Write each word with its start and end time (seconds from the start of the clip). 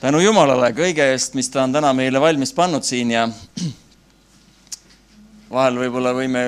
tänu 0.00 0.20
Jumalale 0.24 0.70
kõige 0.72 1.04
eest, 1.12 1.34
mis 1.36 1.50
ta 1.52 1.66
on 1.66 1.74
täna 1.74 1.90
meile 1.96 2.20
valmis 2.22 2.54
pannud 2.56 2.84
siin 2.86 3.10
ja 3.12 3.26
vahel 5.50 5.76
võib-olla 5.82 6.14
võime 6.16 6.44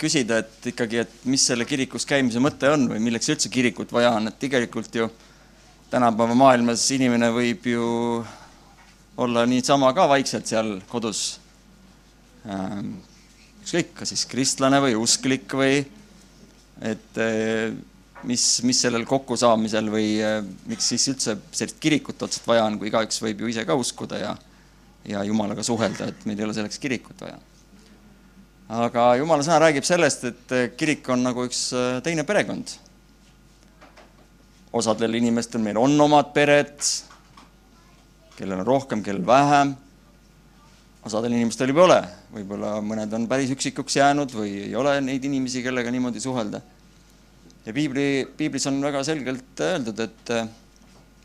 küsida, 0.00 0.40
et 0.40 0.70
ikkagi, 0.72 1.02
et 1.04 1.26
mis 1.28 1.44
selle 1.46 1.66
kirikus 1.68 2.06
käimise 2.08 2.40
mõte 2.42 2.70
on 2.72 2.88
või 2.94 3.02
milleks 3.04 3.28
üldse 3.34 3.52
kirikut 3.52 3.92
vaja 3.92 4.14
on, 4.16 4.30
et 4.30 4.38
tegelikult 4.40 4.96
ju 4.96 5.10
tänapäeva 5.92 6.34
maailmas 6.38 6.86
inimene 6.96 7.28
võib 7.34 7.68
ju 7.68 7.84
olla 9.20 9.44
niisama 9.46 9.92
ka 9.92 10.08
vaikselt 10.08 10.48
seal 10.48 10.78
kodus. 10.88 11.38
Ükskõik, 13.62 13.92
kas 14.00 14.14
siis 14.14 14.24
kristlane 14.30 14.80
või 14.82 14.96
usklik 14.98 15.52
või 15.60 15.82
et 16.82 17.20
mis, 18.28 18.44
mis 18.66 18.80
sellel 18.84 19.04
kokkusaamisel 19.08 19.90
või 19.92 20.08
äh, 20.22 20.40
miks 20.70 20.90
siis 20.92 21.06
üldse 21.12 21.36
sellist 21.50 21.80
kirikut 21.82 22.22
otseselt 22.22 22.48
vaja 22.48 22.66
on, 22.68 22.78
kui 22.80 22.90
igaüks 22.90 23.20
võib 23.24 23.42
ju 23.42 23.50
ise 23.52 23.64
ka 23.68 23.76
uskuda 23.78 24.20
ja, 24.20 24.32
ja 25.08 25.24
Jumalaga 25.26 25.64
suhelda, 25.66 26.10
et 26.12 26.26
meil 26.28 26.40
ei 26.40 26.46
ole 26.46 26.56
selleks 26.56 26.80
kirikut 26.82 27.24
vaja. 27.24 27.38
aga 28.82 29.06
Jumala 29.20 29.46
sõna 29.46 29.60
räägib 29.66 29.86
sellest, 29.88 30.26
et 30.30 30.56
äh, 30.56 30.66
kirik 30.76 31.08
on 31.12 31.24
nagu 31.26 31.46
üks 31.48 31.68
teine 32.06 32.26
perekond. 32.28 32.76
osadel 34.72 35.14
inimestel 35.14 35.60
meil 35.60 35.78
on 35.78 36.00
omad 36.00 36.32
pered, 36.32 36.78
kellel 38.38 38.62
on 38.62 38.66
rohkem, 38.66 39.02
kellel 39.04 39.26
vähem 39.26 39.76
osadel 41.02 41.34
inimestel 41.34 41.72
juba 41.72 41.82
ei 41.82 41.88
ole, 41.88 42.02
võib-olla 42.36 42.76
mõned 42.84 43.14
on 43.16 43.26
päris 43.26 43.50
üksikuks 43.50 43.96
jäänud 43.98 44.30
või 44.38 44.52
ei 44.68 44.76
ole 44.78 44.94
neid 45.02 45.24
inimesi, 45.26 45.64
kellega 45.64 45.90
niimoodi 45.90 46.22
suhelda 46.22 46.62
ja 47.66 47.72
piibli, 47.74 48.06
piiblis 48.36 48.66
on 48.70 48.80
väga 48.82 49.02
selgelt 49.06 49.60
öeldud, 49.60 50.00
et 50.02 50.34
äh, 50.34 50.48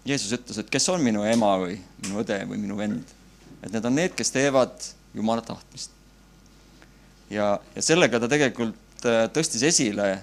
Jeesus 0.08 0.34
ütles, 0.38 0.60
et 0.62 0.70
kes 0.72 0.90
on 0.94 1.04
minu 1.04 1.26
ema 1.28 1.56
või 1.62 1.78
minu 2.04 2.22
õde 2.22 2.40
või 2.48 2.62
minu 2.62 2.78
vend. 2.78 3.16
et 3.62 3.72
need 3.74 3.86
on 3.86 3.96
need, 3.98 4.14
kes 4.16 4.32
teevad 4.32 4.76
Jumala 5.18 5.42
tahtmist. 5.42 5.92
ja, 7.30 7.58
ja 7.76 7.82
sellega 7.82 8.20
ta 8.20 8.30
tegelikult 8.32 9.06
äh, 9.06 9.26
tõstis 9.34 9.66
esile 9.66 10.18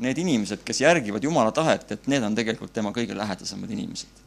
need 0.00 0.18
inimesed, 0.18 0.62
kes 0.64 0.80
järgivad 0.80 1.24
Jumala 1.24 1.52
tahet, 1.52 1.90
et 1.92 2.08
need 2.08 2.24
on 2.24 2.34
tegelikult 2.34 2.72
tema 2.72 2.92
kõige 2.96 3.16
lähedasemad 3.16 3.70
inimesed. 3.70 4.24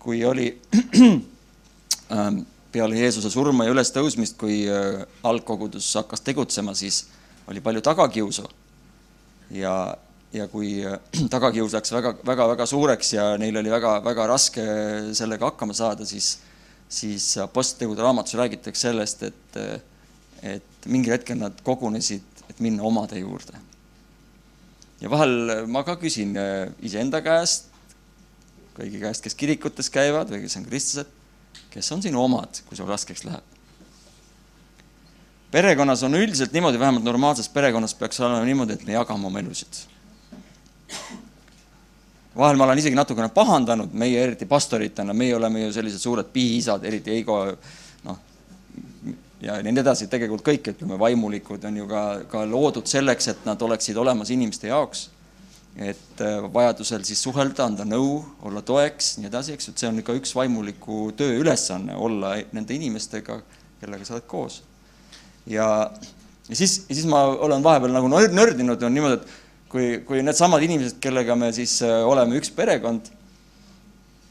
kui 0.00 0.24
oli 0.24 0.48
ähm, 2.16 2.40
peale 2.72 2.96
Jeesuse 2.96 3.30
surma 3.30 3.66
ja 3.66 3.74
ülestõusmist, 3.74 4.38
kui 4.40 4.64
äh, 4.64 5.04
algkogudus 5.22 5.92
hakkas 6.00 6.24
tegutsema, 6.24 6.74
siis 6.74 7.04
oli 7.50 7.60
palju 7.60 7.84
tagakiusu 7.84 8.48
ja, 9.54 9.74
ja 10.32 10.46
kui 10.50 10.78
tagakius 11.34 11.74
läks 11.76 11.94
väga, 11.94 12.14
väga, 12.26 12.48
väga 12.54 12.66
suureks 12.70 13.14
ja 13.16 13.26
neil 13.40 13.56
oli 13.60 13.72
väga, 13.72 13.96
väga 14.04 14.28
raske 14.30 14.66
sellega 15.16 15.50
hakkama 15.50 15.76
saada, 15.76 16.06
siis, 16.08 16.36
siis 16.88 17.32
Apostlitegude 17.42 18.04
raamatus 18.04 18.38
räägitakse 18.38 18.88
sellest, 18.88 19.26
et, 19.30 19.60
et 20.42 20.90
mingil 20.90 21.16
hetkel 21.16 21.40
nad 21.40 21.58
kogunesid, 21.66 22.44
et 22.50 22.62
minna 22.62 22.86
omade 22.86 23.18
juurde. 23.20 23.58
ja 25.00 25.10
vahel 25.10 25.66
ma 25.66 25.84
ka 25.84 25.96
küsin 25.96 26.34
iseenda 26.84 27.22
käest, 27.24 27.70
kõigi 28.76 29.00
käest, 29.00 29.24
kes 29.24 29.34
kirikutes 29.34 29.90
käivad 29.92 30.30
või 30.32 30.44
kes 30.44 30.58
on 30.60 30.66
kristlased, 30.66 31.16
kes 31.70 31.92
on 31.92 32.02
sinu 32.02 32.22
omad, 32.22 32.62
kui 32.66 32.78
sul 32.78 32.88
raskeks 32.88 33.24
läheb? 33.28 33.59
Perekonnas 35.50 36.02
on 36.02 36.14
üldiselt 36.14 36.52
niimoodi, 36.52 36.78
vähemalt 36.78 37.04
normaalses 37.04 37.48
perekonnas 37.48 37.94
peaks 37.94 38.20
olema 38.20 38.44
niimoodi, 38.44 38.72
et 38.72 38.86
me 38.86 38.92
jagame 38.92 39.26
oma 39.26 39.38
elusid. 39.38 39.82
vahel 42.36 42.56
ma 42.56 42.64
olen 42.64 42.78
isegi 42.78 42.96
natukene 42.96 43.28
pahandanud, 43.34 43.92
meie 43.92 44.22
eriti 44.22 44.46
pastoritena, 44.46 45.14
meie 45.14 45.36
oleme 45.36 45.64
ju 45.66 45.72
sellised 45.72 45.98
suured 45.98 46.30
pihiisad, 46.32 46.84
eriti 46.86 47.10
Eigo, 47.10 47.40
noh, 48.06 48.18
ja 49.42 49.58
nii 49.62 49.82
edasi, 49.82 50.06
tegelikult 50.08 50.46
kõik, 50.46 50.70
ütleme, 50.74 50.98
vaimulikud 50.98 51.64
on 51.66 51.82
ju 51.82 51.88
ka, 51.90 52.04
ka 52.30 52.44
loodud 52.46 52.86
selleks, 52.86 53.28
et 53.34 53.48
nad 53.48 53.62
oleksid 53.62 53.98
olemas 53.98 54.30
inimeste 54.30 54.70
jaoks. 54.70 55.08
et 55.76 56.20
äh, 56.20 56.52
vajadusel 56.52 57.04
siis 57.06 57.20
suhelda, 57.22 57.64
anda 57.64 57.84
nõu, 57.86 58.24
olla 58.42 58.62
toeks, 58.62 59.16
nii 59.18 59.28
edasi, 59.28 59.52
eks 59.54 59.68
et 59.70 59.78
see 59.78 59.88
on 59.88 59.98
ikka 59.98 60.16
üks 60.18 60.34
vaimuliku 60.34 61.12
töö 61.16 61.38
ülesanne, 61.38 61.94
olla 61.94 62.34
nende 62.52 62.74
inimestega, 62.74 63.38
kellega 63.80 64.04
sa 64.04 64.16
oled 64.18 64.26
koos 64.26 64.62
ja, 65.50 65.68
ja 66.48 66.56
siis, 66.56 66.82
siis 66.88 67.06
ma 67.10 67.24
olen 67.30 67.62
vahepeal 67.64 67.94
nagu 67.94 68.10
nördinud, 68.10 68.82
on 68.82 68.94
niimoodi, 68.94 69.20
et 69.20 69.38
kui, 69.70 69.86
kui 70.06 70.22
needsamad 70.26 70.62
inimesed, 70.66 70.98
kellega 71.02 71.36
me 71.38 71.50
siis 71.56 71.78
äh, 71.86 72.00
oleme 72.06 72.38
üks 72.40 72.52
perekond, 72.54 73.12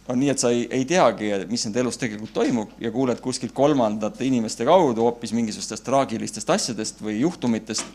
on 0.10 0.18
nii, 0.18 0.32
et 0.34 0.42
sa 0.42 0.50
ei, 0.54 0.64
ei 0.74 0.86
teagi, 0.90 1.30
mis 1.52 1.64
nende 1.68 1.84
elus 1.84 2.00
tegelikult 2.02 2.34
toimub 2.34 2.72
ja 2.82 2.90
kuuled 2.94 3.20
kuskilt 3.22 3.54
kolmandate 3.56 4.26
inimeste 4.26 4.66
kaudu 4.66 5.06
hoopis 5.06 5.36
mingisugustest 5.38 5.86
traagilistest 5.86 6.50
asjadest 6.50 7.04
või 7.06 7.20
juhtumitest. 7.20 7.86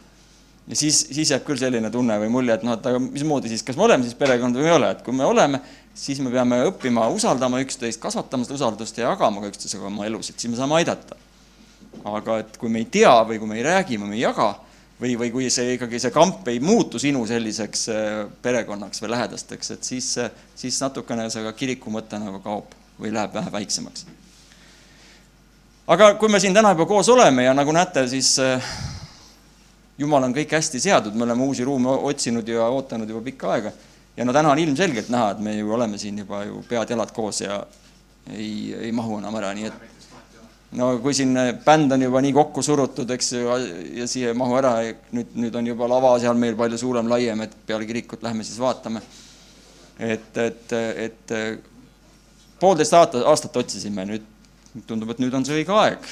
ja 0.70 0.78
siis, 0.78 1.00
siis 1.10 1.34
jääb 1.34 1.42
küll 1.44 1.58
selline 1.58 1.90
tunne 1.90 2.20
või 2.22 2.30
mulje, 2.36 2.54
et 2.54 2.62
noh, 2.66 2.78
et 2.78 2.86
aga 2.86 3.02
mismoodi 3.02 3.50
siis, 3.50 3.66
kas 3.66 3.76
me 3.76 3.88
oleme 3.88 4.06
siis 4.06 4.14
perekond 4.20 4.56
või 4.56 4.70
ei 4.70 4.76
ole, 4.76 4.92
et 4.94 5.02
kui 5.02 5.16
me 5.16 5.26
oleme, 5.26 5.60
siis 5.94 6.22
me 6.22 6.30
peame 6.30 6.62
õppima 6.70 7.08
usaldama 7.10 7.60
üksteist, 7.66 8.00
kasvatama 8.00 8.46
seda 8.46 8.60
usaldust 8.60 9.02
ja 9.02 9.10
jagama 9.10 9.42
ka 9.42 9.50
üksteisega 9.50 9.90
oma 9.90 10.06
elusid, 10.06 10.38
siis 10.38 10.54
me 10.54 10.60
saame 10.60 10.78
aidata 10.78 11.18
aga 12.04 12.38
et 12.42 12.56
kui 12.60 12.70
me 12.72 12.82
ei 12.82 12.90
tea 12.90 13.14
või 13.28 13.38
kui 13.38 13.48
me 13.48 13.58
ei 13.58 13.66
räägi 13.66 13.98
me 13.98 14.14
ei 14.14 14.22
jaga 14.22 14.54
või, 15.00 15.14
või 15.18 15.30
kui 15.34 15.50
see 15.50 15.74
ikkagi, 15.76 16.00
see 16.00 16.14
kamp 16.14 16.48
ei 16.48 16.60
muutu 16.60 16.98
sinu 17.02 17.24
selliseks 17.26 17.88
äh, 17.92 18.08
perekonnaks 18.42 19.02
või 19.02 19.12
lähedasteks, 19.14 19.70
et 19.76 19.84
siis, 19.84 20.10
siis 20.54 20.80
natukene 20.82 21.28
see 21.30 21.44
ka 21.44 21.52
kiriku 21.52 21.92
mõte 21.92 22.20
nagu 22.20 22.40
kaob 22.44 22.74
või 23.00 23.12
läheb 23.14 23.34
vähe 23.34 23.52
väiksemaks. 23.52 24.06
aga 25.86 26.14
kui 26.14 26.28
me 26.28 26.40
siin 26.40 26.54
täna 26.54 26.72
juba 26.72 26.86
koos 26.86 27.08
oleme 27.08 27.44
ja 27.44 27.54
nagu 27.54 27.72
näete, 27.72 28.06
siis 28.08 28.38
äh, 28.38 28.74
jumal 29.98 30.22
on 30.22 30.34
kõik 30.34 30.54
hästi 30.56 30.80
seadnud, 30.80 31.14
me 31.14 31.26
oleme 31.26 31.42
uusi 31.42 31.64
ruume 31.64 31.90
otsinud 32.10 32.48
ja 32.48 32.68
ootanud 32.68 33.08
juba 33.08 33.22
pikka 33.24 33.52
aega. 33.52 33.72
ja 34.16 34.24
no 34.24 34.32
täna 34.32 34.50
on 34.50 34.58
ilmselgelt 34.58 35.08
näha, 35.08 35.30
et 35.30 35.40
me 35.40 35.56
ju 35.56 35.72
oleme 35.72 35.98
siin 35.98 36.18
juba 36.18 36.44
ju 36.44 36.62
pead-jalad 36.68 37.12
koos 37.12 37.40
ja 37.40 37.64
ei, 38.30 38.74
ei 38.74 38.92
mahu 38.92 39.18
enam 39.18 39.34
ära, 39.36 39.52
nii 39.54 39.66
et 39.68 39.93
no 40.78 40.88
kui 41.02 41.14
siin 41.14 41.36
bänd 41.64 41.92
on 41.94 42.02
juba 42.02 42.22
nii 42.24 42.32
kokku 42.34 42.62
surutud, 42.62 43.10
eks 43.14 43.32
ju, 43.36 43.58
ja 44.00 44.06
siia 44.10 44.32
ei 44.32 44.38
mahu 44.38 44.56
ära, 44.58 44.74
nüüd, 45.14 45.34
nüüd 45.38 45.58
on 45.58 45.70
juba 45.70 45.88
lava 45.90 46.14
seal 46.22 46.38
meil 46.38 46.56
palju 46.58 46.80
suurem, 46.80 47.08
laiem, 47.10 47.44
et 47.46 47.54
peale 47.66 47.86
kirikut 47.88 48.24
lähme 48.26 48.46
siis 48.46 48.58
vaatame. 48.62 49.02
et, 49.98 50.36
et, 50.42 50.72
et 51.06 51.34
poolteist 52.60 52.94
aastat, 52.98 53.22
aastat 53.30 53.56
otsisime, 53.56 54.06
nüüd 54.08 54.30
tundub, 54.88 55.12
et 55.14 55.20
nüüd 55.22 55.34
on 55.34 55.44
see 55.46 55.60
õige 55.60 55.74
aeg. 55.78 56.08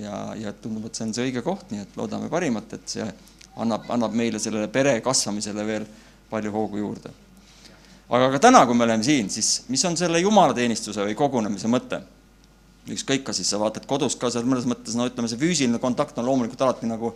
ja, 0.00 0.16
ja 0.36 0.52
tundub, 0.52 0.88
et 0.88 0.98
see 0.98 1.06
on 1.06 1.14
see 1.16 1.30
õige 1.30 1.44
koht, 1.46 1.70
nii 1.70 1.86
et 1.86 1.96
loodame 1.96 2.28
parimat, 2.32 2.76
et 2.76 2.96
see 2.96 3.06
annab, 3.56 3.86
annab 3.92 4.16
meile 4.16 4.40
sellele 4.42 4.68
pere 4.72 4.98
kasvamisele 5.04 5.64
veel 5.66 5.86
palju 6.30 6.52
hoogu 6.52 6.82
juurde. 6.82 7.14
aga 8.08 8.28
ka 8.34 8.42
täna, 8.48 8.66
kui 8.66 8.76
me 8.76 8.84
oleme 8.84 9.06
siin, 9.06 9.30
siis 9.32 9.64
mis 9.72 9.84
on 9.88 9.96
selle 9.96 10.20
jumalateenistuse 10.20 11.06
või 11.08 11.16
kogunemise 11.18 11.70
mõte? 11.72 12.02
Ükskõik, 12.92 13.24
kas 13.26 13.40
siis 13.40 13.50
sa 13.50 13.58
vaatad 13.60 13.86
kodus 13.88 14.16
ka 14.18 14.30
seal 14.30 14.46
mõnes 14.46 14.66
mõttes, 14.68 14.94
no 14.98 15.08
ütleme, 15.08 15.30
see 15.30 15.40
füüsiline 15.40 15.80
kontakt 15.82 16.18
on 16.20 16.28
loomulikult 16.28 16.62
alati 16.62 16.88
nagu, 16.88 17.12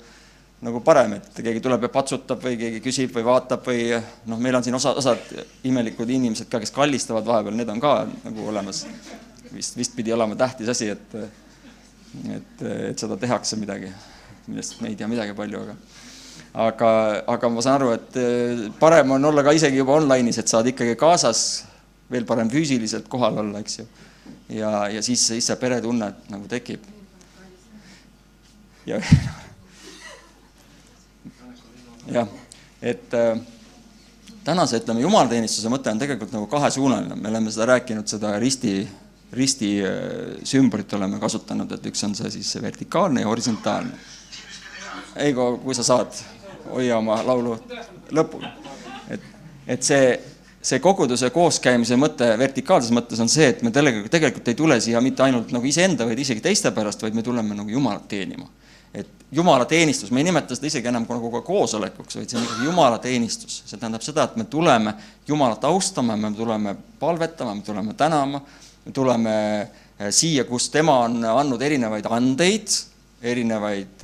nagu 0.66 0.82
parem, 0.84 1.14
et 1.20 1.38
keegi 1.38 1.62
tuleb 1.64 1.86
ja 1.86 1.92
patsutab 1.92 2.42
või 2.44 2.58
keegi 2.60 2.82
küsib 2.84 3.14
või 3.14 3.26
vaatab 3.28 3.62
või 3.66 3.84
noh, 4.30 4.40
meil 4.42 4.58
on 4.58 4.66
siin 4.66 4.76
osa, 4.76 4.96
osad 4.98 5.22
imelikud 5.66 6.10
inimesed 6.10 6.50
ka, 6.50 6.60
kes 6.62 6.74
kallistavad 6.74 7.28
vahepeal, 7.28 7.56
need 7.60 7.70
on 7.70 7.82
ka 7.82 7.94
nagu 8.24 8.50
olemas. 8.50 8.84
vist, 9.52 9.76
vist 9.76 9.96
pidi 9.96 10.12
olema 10.14 10.36
tähtis 10.38 10.68
asi, 10.68 10.90
et, 10.90 11.16
et, 12.34 12.66
et 12.90 12.98
seda 12.98 13.16
tehakse 13.18 13.58
midagi, 13.58 13.94
millest 14.48 14.80
me 14.82 14.90
ei 14.90 14.98
tea 14.98 15.08
midagi 15.10 15.34
palju, 15.38 15.64
aga 15.64 15.78
aga, 16.66 16.92
aga 17.30 17.48
ma 17.48 17.62
saan 17.62 17.78
aru, 17.78 17.94
et 17.94 18.78
parem 18.82 19.10
on 19.14 19.24
olla 19.24 19.46
ka 19.46 19.54
isegi 19.54 19.78
juba 19.78 20.00
online'is, 20.00 20.42
et 20.42 20.50
saad 20.50 20.66
ikkagi 20.66 20.98
kaasas, 20.98 21.64
veel 22.10 22.26
parem 22.26 22.50
füüsiliselt 22.50 23.06
kohal 23.10 23.38
olla, 23.38 23.62
eks 23.62 23.78
ju 23.78 23.90
ja, 24.50 24.88
ja 24.88 25.02
siis, 25.02 25.26
siis 25.26 25.46
see 25.46 25.56
peretunne 25.56 26.12
nagu 26.30 26.48
tekib. 26.50 26.84
ja 28.86 28.98
jah, 32.10 32.28
et 32.82 33.14
äh, 33.14 33.38
tänase, 34.44 34.80
ütleme, 34.80 35.04
jumalateenistuse 35.04 35.70
mõte 35.72 35.92
on 35.92 36.00
tegelikult 36.00 36.32
nagu 36.34 36.48
kahesuunaline, 36.50 37.18
me 37.18 37.30
oleme 37.30 37.52
seda 37.52 37.68
rääkinud, 37.74 38.08
seda 38.10 38.32
risti, 38.42 38.74
risti 39.36 39.70
äh, 39.84 39.92
sümbolit 40.48 40.92
oleme 40.98 41.20
kasutanud, 41.22 41.76
et 41.76 41.86
üks 41.92 42.04
on 42.08 42.16
see 42.18 42.32
siis 42.38 42.56
vertikaalne 42.62 43.24
ja 43.24 43.30
horisontaalne. 43.30 43.94
Eigo, 45.20 45.52
kui 45.62 45.74
sa 45.74 45.84
saad, 45.86 46.18
hoia 46.70 46.98
oma 46.98 47.20
laulu 47.26 47.56
lõpuni. 48.14 48.50
et, 49.10 49.24
et 49.66 49.82
see 49.82 50.14
see 50.60 50.80
koguduse 50.84 51.30
kooskäimise 51.32 51.96
mõte 51.96 52.26
vertikaalses 52.38 52.92
mõttes 52.92 53.20
on 53.22 53.30
see, 53.32 53.48
et 53.48 53.62
me 53.64 53.72
tegelikult, 53.72 54.12
tegelikult 54.12 54.50
ei 54.52 54.58
tule 54.58 54.76
siia 54.84 55.00
mitte 55.00 55.24
ainult 55.24 55.54
nagu 55.56 55.66
iseenda, 55.66 56.04
vaid 56.08 56.20
isegi 56.20 56.42
teiste 56.44 56.72
pärast, 56.76 57.00
vaid 57.02 57.16
me 57.16 57.24
tuleme 57.24 57.56
nagu 57.56 57.72
Jumalat 57.72 58.08
teenima. 58.08 58.48
et 58.94 59.06
jumalateenistus, 59.32 60.10
me 60.10 60.18
ei 60.20 60.26
nimeta 60.26 60.56
seda 60.58 60.66
isegi 60.66 60.88
enam 60.90 61.04
nagu 61.06 61.28
ka 61.30 61.40
koosolekuks, 61.46 62.16
vaid 62.18 62.32
see 62.32 62.38
on 62.40 62.44
ikkagi 62.44 62.64
jumalateenistus. 62.66 63.62
see 63.66 63.78
tähendab 63.78 64.02
seda, 64.02 64.24
et 64.26 64.36
me 64.36 64.44
tuleme 64.44 64.94
Jumalat 65.28 65.64
austama, 65.64 66.16
me 66.16 66.32
tuleme 66.34 66.74
palvetama, 66.98 67.54
me 67.54 67.62
tuleme 67.62 67.94
tänama, 67.94 68.42
me 68.84 68.92
tuleme 68.92 69.34
äh, 69.60 70.10
siia, 70.10 70.44
kus 70.44 70.68
tema 70.70 70.98
on 71.06 71.22
andnud 71.24 71.62
erinevaid 71.62 72.06
andeid, 72.10 72.74
erinevaid 73.22 74.02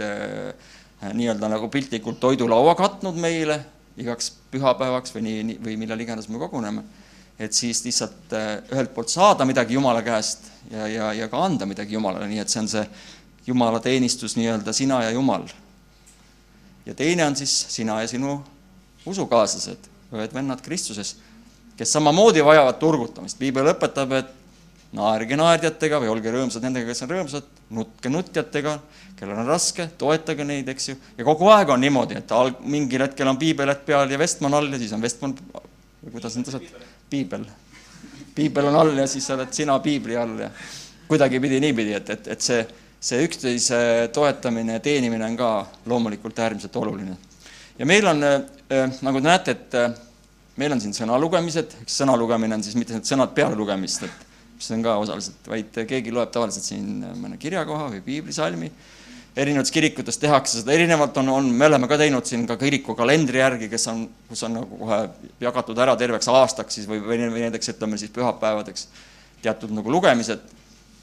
nii-öelda 1.13 1.49
nagu 1.49 1.69
piltlikult 1.69 2.21
toidulaua 2.21 2.75
katnud 2.79 3.17
meile 3.21 3.61
igaks 3.97 4.31
pühapäevaks 4.53 5.15
või 5.15 5.25
nii, 5.27 5.43
nii, 5.51 5.59
või 5.65 5.77
millal 5.81 6.01
iganes 6.01 6.29
me 6.29 6.39
koguneme. 6.39 6.83
et 7.39 7.53
siis 7.53 7.85
lihtsalt 7.85 8.33
ühelt 8.73 8.95
poolt 8.95 9.13
saada 9.13 9.45
midagi 9.45 9.75
Jumala 9.75 10.03
käest 10.03 10.49
ja, 10.71 10.87
ja, 10.89 11.13
ja 11.13 11.29
ka 11.29 11.45
anda 11.45 11.67
midagi 11.67 11.95
Jumalale, 11.95 12.29
nii 12.29 12.41
et 12.41 12.49
see 12.49 12.61
on 12.61 12.69
see 12.69 12.85
Jumala 13.47 13.81
teenistus 13.81 14.37
nii-öelda 14.37 14.73
sina 14.73 15.03
ja 15.03 15.11
Jumal. 15.11 15.45
ja 16.87 16.95
teine 16.95 17.27
on 17.27 17.37
siis 17.37 17.67
sina 17.69 18.01
ja 18.01 18.09
sinu 18.09 18.41
usukaaslased, 19.07 19.87
õed-vennad 20.13 20.63
Kristuses, 20.65 21.17
kes 21.77 21.93
samamoodi 21.93 22.45
vajavad 22.45 22.79
turgutamist. 22.81 23.39
piibel 23.39 23.71
õpetab, 23.75 24.13
et 24.19 24.33
naerge 24.97 25.37
naerdjatega 25.37 26.01
või 26.03 26.11
olge 26.11 26.33
rõõmsad 26.33 26.65
nendega, 26.65 26.89
kes 26.91 27.05
on 27.05 27.13
rõõmsad, 27.13 27.49
nutke 27.71 28.11
nutjatega, 28.11 28.79
kellel 29.17 29.39
on 29.41 29.49
raske, 29.49 29.89
toetage 29.99 30.45
neid, 30.45 30.69
eks 30.69 30.91
ju. 30.91 30.97
ja 31.17 31.25
kogu 31.25 31.49
aeg 31.53 31.71
on 31.73 31.81
niimoodi, 31.81 32.19
et 32.21 32.33
alg-, 32.37 32.59
mingil 32.69 33.07
hetkel 33.07 33.29
on 33.31 33.39
piibelet 33.41 33.85
peal 33.87 34.11
ja 34.13 34.19
Vestman 34.21 34.55
all 34.59 34.69
ja 34.73 34.81
siis 34.81 34.93
on 34.93 35.05
Vestman, 35.05 35.37
kuidas 36.11 36.37
need 36.37 36.51
asjad, 36.51 36.83
piibel. 37.11 37.47
piibel 38.37 38.69
on 38.71 38.77
all 38.83 38.93
ja 38.99 39.07
siis 39.09 39.29
oled 39.33 39.53
sina 39.57 39.79
piibli 39.85 40.19
all 40.21 40.43
ja 40.45 40.51
kuidagipidi 41.09 41.61
niipidi, 41.63 41.95
et, 41.97 42.11
et, 42.11 42.29
et 42.35 42.43
see, 42.45 42.61
see 43.01 43.23
üksteise 43.25 43.79
toetamine 44.13 44.77
ja 44.77 44.85
teenimine 44.85 45.25
on 45.25 45.39
ka 45.39 45.53
loomulikult 45.87 46.39
äärmiselt 46.39 46.77
oluline. 46.77 47.17
ja 47.79 47.87
meil 47.87 48.07
on, 48.07 48.23
äh, 48.25 49.01
nagu 49.03 49.21
te 49.21 49.29
näete, 49.29 49.57
et 49.57 49.81
äh, 49.81 49.97
meil 50.61 50.73
on 50.77 50.81
siin 50.81 50.95
sõnalugemised, 50.97 51.77
eks 51.85 51.99
sõnalugemine 52.03 52.57
on 52.57 52.65
siis 52.65 52.77
mitte 52.77 52.97
need 52.97 53.09
sõnad 53.09 53.33
peale 53.37 53.57
lugemist, 53.57 54.05
et 54.05 54.27
mis 54.57 54.71
on 54.73 54.85
ka 54.85 54.97
osaliselt, 55.01 55.49
vaid 55.49 55.81
keegi 55.89 56.13
loeb 56.15 56.33
tavaliselt 56.33 56.65
siin 56.65 57.05
mõne 57.21 57.37
kirjakoha 57.41 57.91
või 57.93 58.03
piiblisalmi. 58.05 58.71
Erinevates 59.37 59.73
kirikutes 59.73 60.19
tehakse 60.19 60.61
seda 60.63 60.73
erinevalt, 60.73 61.17
on, 61.21 61.29
on, 61.29 61.49
me 61.53 61.69
oleme 61.69 61.89
ka 61.91 61.99
teinud 62.01 62.25
siin 62.29 62.47
ka 62.49 62.57
kiriku 62.61 62.97
kalendri 62.97 63.43
järgi, 63.43 63.69
kes 63.73 63.87
on, 63.93 64.05
kus 64.31 64.43
on 64.49 64.57
nagu 64.61 64.79
kohe 64.81 65.01
jagatud 65.45 65.81
ära 65.85 65.97
terveks 66.01 66.31
aastaks 66.33 66.79
siis 66.79 66.89
või, 66.89 67.03
või 67.05 67.45
näiteks 67.45 67.75
ütleme 67.75 68.01
siis 68.01 68.15
pühapäevadeks 68.17 68.89
teatud 69.43 69.75
nagu 69.77 69.93
lugemised. 69.93 70.55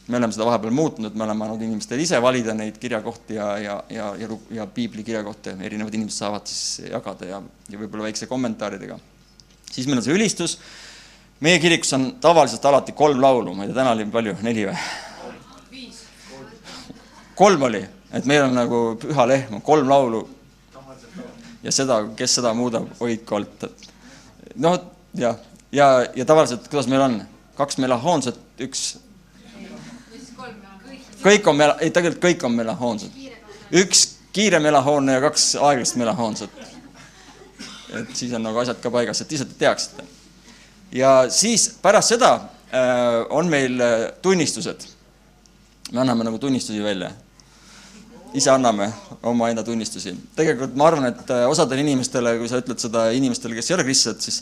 me 0.08 0.18
oleme 0.18 0.34
seda 0.36 0.46
vahepeal 0.46 0.74
muutnud, 0.76 1.14
me 1.16 1.24
oleme 1.24 1.46
andnud 1.46 1.62
inimestele 1.64 2.02
ise 2.04 2.18
valida 2.22 2.54
neid 2.54 2.76
kirjakohti 2.78 3.38
ja, 3.38 3.58
ja, 3.58 3.76
ja, 3.90 4.08
ja, 4.20 4.28
ja 4.52 4.66
piibli 4.68 5.04
kirjakohti, 5.04 5.54
erinevad 5.62 5.94
inimesed 5.94 6.18
saavad 6.18 6.50
siis 6.50 6.90
jagada 6.90 7.30
ja, 7.30 7.42
ja 7.70 7.80
võib-olla 7.80 8.10
väikse 8.10 8.28
kommentaaridega. 8.28 9.00
siis 9.72 9.88
meil 9.88 10.02
on 10.02 10.04
see 10.04 10.18
ülistus 10.18 10.58
meie 11.40 11.60
kirikus 11.60 11.94
on 11.94 12.06
tavaliselt 12.22 12.66
alati 12.66 12.92
kolm 12.92 13.22
laulu, 13.22 13.54
ma 13.54 13.64
ei 13.64 13.72
tea, 13.72 13.82
täna 13.82 13.94
oli 13.96 14.06
palju, 14.12 14.36
neli 14.46 14.68
või? 14.70 14.78
kolm 17.36 17.66
oli, 17.70 17.82
et 18.14 18.26
meil 18.30 18.46
on 18.46 18.56
nagu 18.56 18.82
püha 19.02 19.26
lehm, 19.28 19.62
kolm 19.66 19.90
laulu. 19.90 20.28
ja 21.64 21.72
seda, 21.72 22.02
kes 22.18 22.36
seda 22.40 22.54
muudab, 22.54 22.88
hoidku 23.00 23.36
alt. 23.36 23.68
noh, 24.56 24.80
jah, 25.14 25.38
ja, 25.72 25.88
ja, 26.02 26.10
ja 26.16 26.26
tavaliselt, 26.26 26.68
kuidas 26.68 26.88
meil 26.92 27.02
on, 27.02 27.22
kaks 27.58 27.78
melahoonset, 27.78 28.40
üks. 28.60 28.98
kõik 31.24 31.48
on 31.48 31.58
mela-, 31.58 31.78
ei 31.80 31.92
tegelikult 31.92 32.24
kõik 32.24 32.50
on 32.50 32.58
melahoonsed. 32.58 33.22
üks 33.72 34.08
kiire 34.34 34.60
melahoonne 34.60 35.20
ja 35.20 35.22
kaks 35.22 35.56
aeglast 35.56 35.96
melahoonset. 35.96 36.60
et 37.94 38.16
siis 38.18 38.34
on 38.34 38.44
nagu 38.44 38.58
asjad 38.58 38.82
ka 38.82 38.92
paigas, 38.92 39.22
et 39.22 39.32
lihtsalt 39.32 39.58
teaksite 39.58 40.14
ja 40.94 41.26
siis 41.30 41.68
pärast 41.82 42.14
seda 42.14 42.34
äh, 42.34 43.26
on 43.30 43.50
meil 43.50 43.82
äh, 43.82 44.12
tunnistused. 44.22 44.88
me 45.92 46.02
anname 46.02 46.24
nagu 46.24 46.40
tunnistusi 46.40 46.84
välja. 46.84 47.12
Ise 48.34 48.52
anname 48.52 48.90
omaenda 49.30 49.64
tunnistusi. 49.64 50.16
tegelikult 50.36 50.76
ma 50.76 50.88
arvan, 50.90 51.10
et 51.12 51.34
äh, 51.34 51.46
osadele 51.50 51.84
inimestele, 51.86 52.38
kui 52.40 52.50
sa 52.50 52.62
ütled 52.64 52.82
seda 52.82 53.08
inimestele, 53.16 53.58
kes 53.58 53.72
ei 53.72 53.78
ole 53.78 53.88
kristlased, 53.88 54.22
siis 54.26 54.42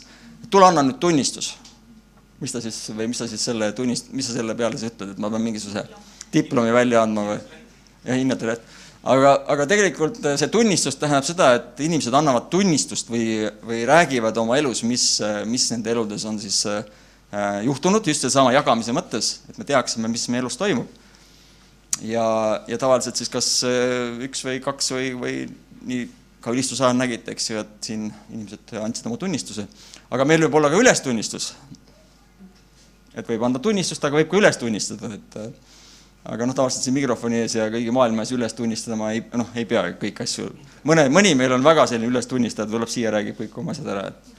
tule 0.50 0.68
anna 0.68 0.84
nüüd 0.86 1.00
tunnistus. 1.02 1.54
mis 2.42 2.52
ta 2.52 2.60
siis 2.60 2.78
või 2.90 3.06
mis 3.12 3.20
sa 3.22 3.28
siis 3.30 3.44
selle 3.44 3.70
tunnist-, 3.76 4.10
mis 4.10 4.26
sa 4.26 4.38
selle 4.38 4.54
peale 4.58 4.78
siis 4.78 4.90
ütled, 4.92 5.12
et 5.14 5.18
ma 5.22 5.30
pean 5.30 5.44
mingisuguse 5.44 5.84
diplomi 6.32 6.72
välja 6.74 7.02
andma 7.04 7.26
või 7.28 7.42
ja 8.04 8.16
hinnatele, 8.18 8.56
et 8.56 8.80
aga, 9.02 9.34
aga 9.54 9.66
tegelikult 9.70 10.18
äh, 10.24 10.36
see 10.40 10.50
tunnistus 10.52 10.98
tähendab 10.98 11.26
seda, 11.26 11.52
et 11.58 11.84
inimesed 11.86 12.14
annavad 12.16 12.48
tunnistust 12.52 13.10
või, 13.12 13.44
või 13.66 13.84
räägivad 13.88 14.38
oma 14.42 14.58
elus, 14.60 14.82
mis, 14.86 15.06
äh, 15.24 15.42
mis 15.48 15.68
nende 15.74 15.92
eludes 15.94 16.26
on 16.28 16.40
siis 16.42 16.64
äh, 16.70 16.82
juhtunud, 17.66 18.06
just 18.06 18.26
seesama 18.26 18.54
jagamise 18.56 18.94
mõttes, 18.96 19.34
et 19.50 19.60
me 19.60 19.68
teaksime, 19.68 20.10
mis 20.10 20.26
meie 20.32 20.42
elus 20.44 20.58
toimub. 20.60 21.01
Ja, 22.00 22.26
ja 22.68 22.78
tavaliselt 22.78 23.20
siis 23.20 23.30
kas 23.32 23.52
üks 24.24 24.44
või 24.46 24.60
kaks 24.64 24.92
või, 24.94 25.12
või 25.18 25.36
nii 25.88 26.08
ka 26.42 26.50
ülistuse 26.54 26.82
ajal 26.84 26.96
nägite, 26.98 27.34
eks 27.34 27.50
ju, 27.50 27.60
et 27.62 27.86
siin 27.86 28.08
inimesed 28.32 28.74
andsid 28.82 29.06
oma 29.10 29.18
tunnistuse. 29.20 29.66
aga 30.10 30.24
meil 30.28 30.42
võib 30.46 30.58
olla 30.58 30.70
ka 30.72 30.80
ülestunnistus. 30.80 31.52
et 33.14 33.28
võib 33.28 33.44
anda 33.44 33.58
tunnistust, 33.62 34.04
aga 34.04 34.18
võib 34.18 34.30
ka 34.30 34.40
üles 34.40 34.58
tunnistada, 34.58 35.12
et 35.14 35.38
aga 36.24 36.46
noh, 36.46 36.54
tavaliselt 36.54 36.86
siin 36.86 36.94
mikrofoni 36.96 37.42
ees 37.42 37.56
ja 37.58 37.68
kõigi 37.70 37.94
maailma 37.94 38.22
ees 38.22 38.32
üles 38.34 38.54
tunnistada 38.54 38.96
ma 38.98 39.10
ei, 39.12 39.22
noh, 39.34 39.48
ei 39.58 39.66
pea 39.68 39.84
kõiki 40.00 40.26
asju. 40.26 40.50
mõne, 40.88 41.08
mõni 41.10 41.34
meil 41.38 41.52
on 41.58 41.64
väga 41.64 41.86
selline 41.90 42.10
ülestunnistaja, 42.10 42.70
tuleb 42.70 42.90
siia, 42.90 43.10
räägib 43.14 43.38
kõik 43.38 43.58
oma 43.62 43.74
asjad 43.74 43.90
ära, 43.94 44.08
et, 44.10 44.34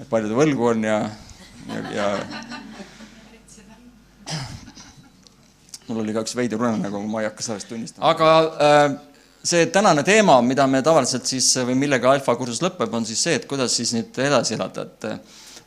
et 0.00 0.08
palju 0.10 0.30
ta 0.30 0.38
võlgu 0.38 0.70
on 0.74 0.86
ja, 0.86 0.98
ja, 1.70 1.84
ja 1.96 2.08
mul 5.90 6.04
oli 6.04 6.14
ka 6.16 6.24
üks 6.24 6.36
veider 6.38 6.62
unenägu, 6.62 7.02
ma 7.10 7.24
ei 7.24 7.28
hakka 7.28 7.44
sellest 7.44 7.68
tunnistama. 7.68 8.14
aga 8.14 8.32
äh, 8.70 8.88
see 9.42 9.66
tänane 9.74 10.06
teema, 10.06 10.40
mida 10.46 10.66
me 10.70 10.82
tavaliselt 10.86 11.26
siis 11.26 11.52
või 11.66 11.76
millega 11.84 12.14
alfa 12.14 12.34
kursus 12.38 12.62
lõpeb, 12.64 12.94
on 12.96 13.06
siis 13.08 13.22
see, 13.26 13.36
et 13.40 13.46
kuidas 13.50 13.76
siis 13.76 13.94
nüüd 13.96 14.18
edasi 14.24 14.56
elada, 14.56 14.86
et 14.88 15.08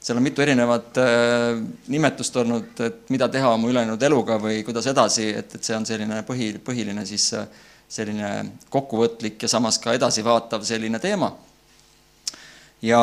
seal 0.03 0.19
on 0.19 0.23
mitu 0.23 0.43
erinevat 0.43 0.97
äh, 0.99 1.61
nimetust 1.87 2.35
olnud, 2.41 2.73
et 2.83 3.09
mida 3.13 3.29
teha 3.31 3.53
oma 3.55 3.69
ülejäänud 3.71 4.01
eluga 4.03 4.37
või 4.41 4.59
kuidas 4.67 4.87
edasi, 4.91 5.29
et, 5.39 5.55
et 5.55 5.63
see 5.63 5.77
on 5.77 5.87
selline 5.87 6.19
põhi, 6.27 6.51
põhiline 6.63 7.05
siis 7.07 7.29
äh, 7.39 7.47
selline 7.93 8.33
kokkuvõtlik 8.73 9.45
ja 9.45 9.51
samas 9.51 9.79
ka 9.79 9.95
edasivaatav 9.95 10.65
selline 10.67 10.99
teema. 10.99 11.31
ja, 12.81 13.01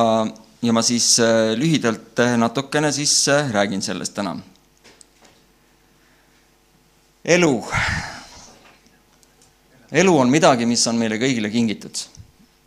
ja 0.62 0.76
ma 0.76 0.82
siis 0.84 1.14
äh, 1.24 1.54
lühidalt 1.56 2.20
natukene 2.36 2.92
siis 2.92 3.16
räägin 3.52 3.82
sellest 3.82 4.14
täna. 4.14 4.36
Elu. 7.30 7.52
elu 9.92 10.14
on 10.18 10.30
midagi, 10.30 10.66
mis 10.66 10.86
on 10.90 10.98
meile 10.98 11.18
kõigile 11.20 11.50
kingitud. 11.50 12.06